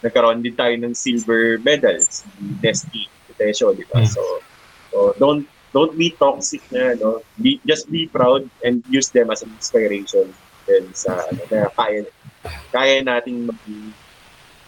nagkaroon 0.00 0.40
din 0.40 0.56
tayo 0.56 0.74
ng 0.78 0.94
silver 0.94 1.58
medals, 1.60 2.24
etc. 2.62 3.10
presyo, 3.40 3.72
di 3.72 3.88
ba? 3.88 4.04
So, 4.04 4.20
so 4.92 4.98
don't 5.16 5.48
don't 5.72 5.96
be 5.96 6.12
toxic 6.12 6.60
na 6.68 6.92
no. 7.00 7.24
Be, 7.40 7.56
just 7.64 7.88
be 7.88 8.04
proud 8.04 8.44
and 8.60 8.84
use 8.92 9.08
them 9.08 9.32
as 9.32 9.40
an 9.40 9.48
inspiration 9.56 10.28
din 10.68 10.92
sa 10.92 11.16
ano 11.32 11.40
na 11.48 11.72
kaya 11.72 12.04
kaya 12.68 13.00
nating 13.00 13.48
maging 13.48 13.96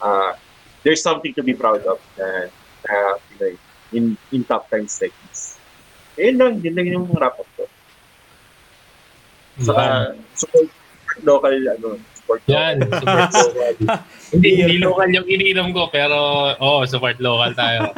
uh, 0.00 0.32
there's 0.80 1.04
something 1.04 1.36
to 1.36 1.44
be 1.44 1.52
proud 1.52 1.84
of 1.84 2.00
na, 2.16 2.48
na 2.88 2.94
Pinoy 3.28 3.60
in 3.92 4.16
in 4.32 4.40
tough 4.48 4.72
times 4.72 4.96
like 5.04 5.12
this. 5.28 5.60
Ayun 6.14 6.36
lang, 6.36 6.52
yun 6.60 6.74
lang 6.74 6.86
yung 6.88 7.06
wrap 7.12 7.36
up 7.36 7.48
ko. 7.56 7.64
Saka, 9.60 10.16
support 10.32 10.68
local, 11.22 11.52
ano, 11.54 11.88
support 12.16 12.40
Yan, 12.48 12.80
local. 12.80 13.00
support 13.32 13.32
local. 13.84 13.98
hindi, 14.32 14.48
hindi 14.60 14.76
local 14.80 15.08
yung 15.08 15.28
ininom 15.28 15.68
ko, 15.72 15.88
pero 15.88 16.16
oh, 16.56 16.84
support 16.84 17.20
local 17.20 17.52
tayo. 17.52 17.92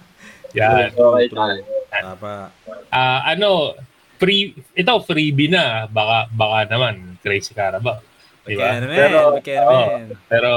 Yan. 0.58 0.92
Local 0.96 1.28
tayo. 1.28 1.60
Tama. 1.88 2.52
Ah, 2.88 3.20
ano, 3.26 3.76
free, 4.16 4.52
ito 4.74 4.92
freebie 5.04 5.48
na, 5.48 5.84
baka 5.86 6.28
baka 6.28 6.58
naman 6.68 7.16
crazy 7.20 7.52
Carabao. 7.52 8.00
Di 8.44 8.56
ba? 8.56 8.72
Kaya 8.72 8.80
naman, 8.80 8.96
Pero- 8.96 9.32
kaya 9.40 9.60
naman. 9.60 10.00
Pero 10.24 10.52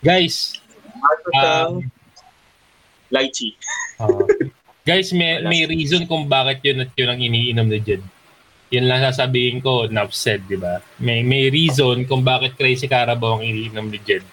guys, 0.00 0.60
um, 1.32 1.80
lychee. 3.08 3.56
Oo. 4.00 4.24
Guys, 4.82 5.14
may, 5.14 5.42
may 5.46 5.62
reason 5.66 6.06
kung 6.10 6.26
bakit 6.26 6.62
yun 6.66 6.82
at 6.82 6.90
yun 6.98 7.10
ang 7.10 7.20
iniinom 7.22 7.66
ni 7.70 7.78
Jed. 7.78 8.02
Yun 8.72 8.88
lang 8.88 9.04
sasabihin 9.04 9.62
ko, 9.62 9.86
enough 9.86 10.10
said, 10.16 10.42
di 10.48 10.58
ba? 10.58 10.82
May, 10.98 11.22
may 11.22 11.52
reason 11.52 12.02
kung 12.08 12.26
bakit 12.26 12.58
Crazy 12.58 12.90
Carabao 12.90 13.38
ang 13.38 13.44
iniinom 13.46 13.86
ni 13.86 13.98
Jed. 14.02 14.24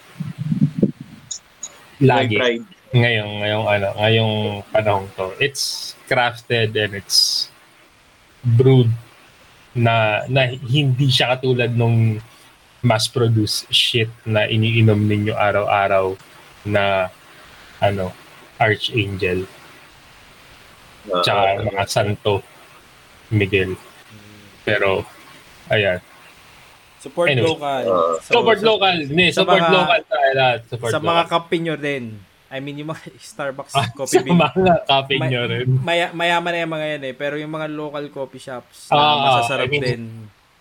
Lagi. 2.01 2.39
pride. 2.39 2.65
Ngayong, 2.89 3.31
ngayong, 3.45 3.65
ano, 3.69 3.87
ngayong 4.01 4.33
panahon 4.73 5.05
to. 5.13 5.29
It's 5.37 5.93
crafted 6.09 6.73
and 6.73 6.97
it's 6.97 7.51
brewed 8.41 8.89
na, 9.77 10.25
na 10.25 10.49
hindi 10.49 11.13
siya 11.13 11.37
katulad 11.37 11.69
nung 11.77 12.17
mass-produced 12.81 13.69
shit 13.69 14.09
na 14.25 14.49
iniinom 14.49 14.97
ninyo 14.97 15.37
araw-araw 15.37 16.17
na 16.65 17.13
ano, 17.77 18.09
Archangel 18.57 19.45
Uh, 21.09 21.21
tsaka 21.21 21.41
mga 21.65 21.83
Santo 21.85 22.33
Miguel. 23.29 23.73
Pero, 24.61 25.05
ayan. 25.67 25.99
Support 26.99 27.27
Anyway. 27.31 27.47
local. 27.47 27.83
Uh, 27.85 28.13
So, 28.19 28.31
support 28.35 28.57
sa- 28.59 28.67
local. 28.67 28.95
Hindi, 28.99 29.25
sa 29.31 29.41
support 29.41 29.61
mga- 29.61 29.71
local 29.73 30.01
tayo 30.05 30.29
lahat. 30.33 30.59
Support 30.67 30.91
Sa 30.91 30.97
local. 30.97 31.09
mga 31.09 31.23
kape 31.25 31.55
nyo 31.59 31.75
din. 31.75 32.05
I 32.49 32.57
mean, 32.59 32.75
yung 32.77 32.89
mga 32.89 33.03
Starbucks 33.31 33.71
Ah, 33.71 33.87
coffee 33.89 34.17
sa 34.17 34.21
bean. 34.21 34.35
mga 34.35 34.51
kape 34.83 35.15
May- 35.15 35.29
nyo 35.29 35.41
rin. 35.45 35.67
Maya, 35.79 36.09
mayaman 36.11 36.51
na 36.51 36.59
yung 36.59 36.73
mga 36.73 36.87
yan 36.89 37.03
eh. 37.05 37.13
Pero 37.13 37.33
yung 37.35 37.49
mga 37.49 37.67
local 37.69 38.05
coffee 38.09 38.41
shops, 38.41 38.89
Ah, 38.89 38.97
na 38.97 39.15
masasarap 39.39 39.65
I 39.65 39.71
mean, 39.71 39.81
din. 39.81 40.03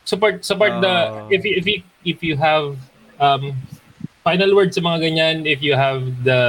support 0.05 0.41
support 0.41 0.73
the 0.79 0.89
Ah. 0.89 1.29
if 1.29 1.45
you, 1.45 1.53
if 1.55 1.65
you 1.67 1.79
if 2.03 2.19
you 2.23 2.33
have 2.33 2.73
um 3.21 3.53
final 4.23 4.49
word 4.53 4.73
sa 4.73 4.81
mga 4.81 5.05
ganyan 5.05 5.37
if 5.45 5.61
you 5.61 5.77
have 5.77 6.01
the 6.23 6.41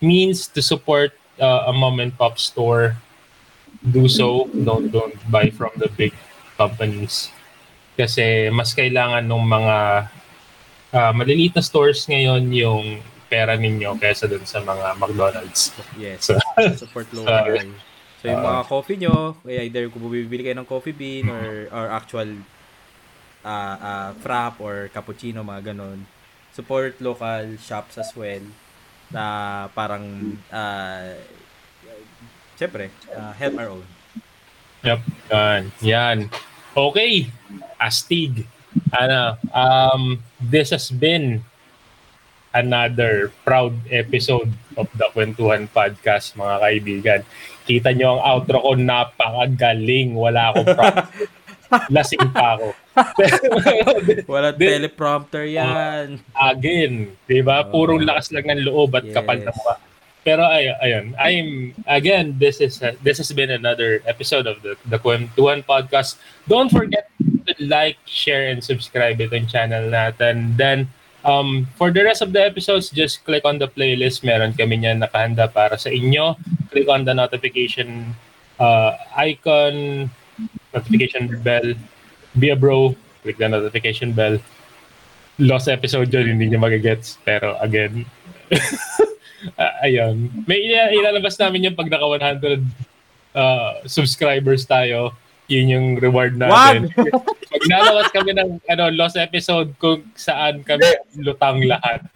means 0.00 0.50
to 0.50 0.58
support 0.58 1.14
uh, 1.38 1.70
a 1.70 1.72
mom 1.72 1.98
and 1.98 2.10
pop 2.16 2.34
store 2.34 2.98
do 3.80 4.04
so 4.06 4.44
don't 4.52 4.92
don't 4.92 5.16
buy 5.32 5.48
from 5.48 5.72
the 5.80 5.88
big 5.96 6.12
companies 6.54 7.32
kasi 7.96 8.52
mas 8.52 8.72
kailangan 8.72 9.24
ng 9.24 9.44
mga 9.44 9.76
uh, 10.92 11.12
maliliit 11.16 11.56
na 11.56 11.64
stores 11.64 12.04
ngayon 12.04 12.48
yung 12.52 12.84
pera 13.30 13.54
ninyo 13.54 13.94
kaysa 13.96 14.26
dun 14.26 14.42
sa 14.42 14.58
mga 14.58 14.98
McDonald's. 14.98 15.70
Yes. 15.94 16.26
So- 16.26 16.40
support 16.76 17.06
local. 17.14 17.62
So 18.20 18.28
yung 18.28 18.42
Ah. 18.42 18.48
mga 18.52 18.62
coffee 18.68 18.98
nyo, 19.00 19.38
kaya 19.40 19.64
either 19.64 19.88
kung 19.88 20.02
bumibili 20.04 20.44
kayo 20.44 20.58
ng 20.58 20.68
coffee 20.68 20.92
bean 20.92 21.30
or 21.30 21.70
or 21.72 21.88
actual 21.88 22.28
uh, 23.46 23.76
uh, 23.80 24.10
frap 24.20 24.60
or 24.60 24.92
cappuccino, 24.92 25.40
mga 25.40 25.72
ganon. 25.72 26.04
Support 26.52 27.00
local 27.00 27.56
shops 27.56 27.96
as 27.96 28.12
well 28.12 28.42
na 29.08 29.24
parang 29.72 30.36
uh, 30.52 31.16
syempre, 32.60 32.92
uh, 33.16 33.32
help 33.32 33.56
our 33.56 33.72
own. 33.72 33.84
Yep. 34.84 35.00
Yan. 35.32 35.62
Yan. 35.80 36.18
Okay. 36.76 37.32
Astig. 37.80 38.44
Ano, 38.92 39.40
um, 39.50 40.20
this 40.36 40.68
has 40.70 40.92
been 40.92 41.40
another 42.52 43.32
proud 43.42 43.72
episode 43.88 44.52
of 44.76 44.86
the 44.92 45.08
Kwentuhan 45.16 45.72
Podcast, 45.72 46.36
mga 46.36 46.56
kaibigan. 46.60 47.20
Kita 47.64 47.96
nyo 47.96 48.18
ang 48.18 48.22
outro 48.22 48.60
ko, 48.60 48.70
napakagaling. 48.76 50.12
Wala 50.12 50.52
akong 50.52 50.68
proud. 50.76 50.96
Lasing 51.88 52.28
pa 52.34 52.58
ako. 52.58 52.68
Wala 54.34 54.50
teleprompter 54.50 55.46
yan. 55.46 56.18
Again, 56.34 57.14
di 57.24 57.40
ba? 57.40 57.62
Purong 57.62 58.02
lakas 58.02 58.34
lang 58.34 58.50
ng 58.50 58.66
loob 58.66 58.90
at 58.98 59.06
kapal 59.08 59.38
na 59.38 59.48
Yes. 59.48 59.56
mukha. 59.56 59.74
Pero 60.20 60.44
ay, 60.44 60.68
ayun, 60.84 61.16
I'm 61.16 61.72
again 61.88 62.36
this 62.36 62.60
is 62.60 62.84
this 63.00 63.16
has 63.16 63.32
been 63.32 63.48
another 63.48 64.04
episode 64.04 64.44
of 64.44 64.60
the 64.60 64.76
the 64.84 65.00
Kwentuhan 65.00 65.64
podcast. 65.64 66.20
Don't 66.44 66.68
forget 66.68 67.08
to 67.48 67.52
like, 67.64 67.96
share 68.04 68.52
and 68.52 68.60
subscribe 68.60 69.16
itong 69.16 69.48
channel 69.48 69.88
natin. 69.88 70.60
Then 70.60 70.92
um 71.24 71.68
for 71.76 71.92
the 71.92 72.04
rest 72.04 72.20
of 72.20 72.32
the 72.32 72.40
episodes 72.40 72.92
just 72.92 73.24
click 73.24 73.48
on 73.48 73.56
the 73.56 73.68
playlist. 73.68 74.20
Meron 74.20 74.52
kami 74.52 74.84
niyan 74.84 75.00
nakahanda 75.00 75.48
para 75.48 75.80
sa 75.80 75.88
inyo. 75.88 76.36
Click 76.68 76.88
on 76.92 77.08
the 77.08 77.16
notification 77.16 78.12
uh, 78.60 78.92
icon, 79.16 80.08
notification 80.76 81.40
bell. 81.40 81.72
Be 82.36 82.52
a 82.52 82.56
bro, 82.56 82.94
click 83.24 83.40
the 83.40 83.48
notification 83.48 84.12
bell. 84.12 84.36
Lost 85.40 85.72
episode 85.72 86.12
yun, 86.12 86.36
hindi 86.36 86.52
niyo 86.52 86.60
magigets. 86.60 87.16
Pero 87.24 87.56
again, 87.64 88.04
Ah, 89.56 89.86
ayun. 89.88 90.28
May 90.44 90.68
ila- 90.68 90.92
ilalabas 90.92 91.36
namin 91.40 91.70
yung 91.70 91.76
pag 91.76 91.88
naka 91.88 92.06
100 92.06 92.60
uh, 93.34 93.84
subscribers 93.88 94.66
tayo. 94.68 95.16
Yun 95.50 95.66
yung 95.66 95.86
reward 95.98 96.38
natin. 96.38 96.86
Pag 97.50 97.66
nalabas 97.66 98.14
kami 98.14 98.30
ng 98.30 98.62
ano, 98.70 98.84
lost 98.94 99.18
episode 99.18 99.74
kung 99.82 100.06
saan 100.14 100.62
kami 100.62 100.86
lutang 101.18 101.58
lahat. 101.66 102.06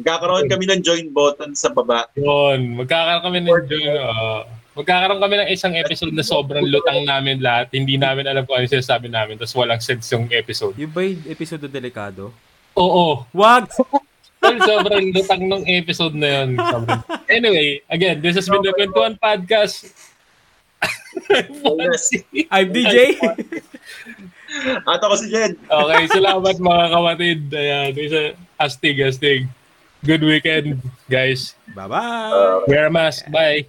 Magkakaroon 0.00 0.48
kami 0.48 0.64
ng 0.64 0.80
join 0.80 1.12
button 1.12 1.52
sa 1.52 1.68
baba. 1.68 2.08
Yun. 2.16 2.80
Magkakaroon 2.80 3.24
kami 3.28 3.38
ng 3.44 3.52
uh, 4.00 4.48
magkakaroon 4.72 5.20
kami 5.20 5.34
ng 5.44 5.48
isang 5.52 5.76
episode 5.76 6.16
na 6.16 6.24
sobrang 6.24 6.64
lutang 6.64 7.04
namin 7.04 7.44
lahat. 7.44 7.68
Hindi 7.76 8.00
namin 8.00 8.24
alam 8.24 8.48
kung 8.48 8.56
ano 8.56 8.64
sinasabi 8.64 9.12
namin. 9.12 9.36
Tapos 9.36 9.52
walang 9.52 9.84
sense 9.84 10.08
yung 10.16 10.24
episode. 10.32 10.72
Yung 10.80 10.88
ba 10.88 11.04
yung 11.04 11.20
episode 11.28 11.68
delikado? 11.68 12.32
Oo. 12.72 13.28
Wag! 13.36 13.68
Well, 14.40 14.58
sobrang 14.64 15.12
lutang 15.12 15.44
ng 15.44 15.64
episode 15.68 16.16
na 16.16 16.28
yun. 16.40 16.56
Sobrang... 16.56 17.02
Anyway, 17.36 17.84
again, 17.92 18.24
this 18.24 18.34
has 18.40 18.48
been 18.48 18.64
the 18.64 18.72
Kwentuhan 18.72 19.20
Podcast. 19.20 19.86
I'm 22.50 22.72
DJ. 22.72 23.20
At 24.90 24.98
ako 25.04 25.14
si 25.20 25.30
Jed. 25.30 25.54
okay, 25.62 26.02
salamat 26.10 26.56
mga 26.58 26.84
kapatid. 26.90 27.38
Ayan, 27.54 27.92
isa, 27.94 28.20
astig, 28.58 28.98
astig. 28.98 29.46
Good 30.02 30.24
weekend, 30.24 30.80
guys. 31.06 31.54
Bye-bye. 31.76 32.64
Wear 32.66 32.88
a 32.88 32.92
mask. 32.92 33.28
Bye. 33.28 33.68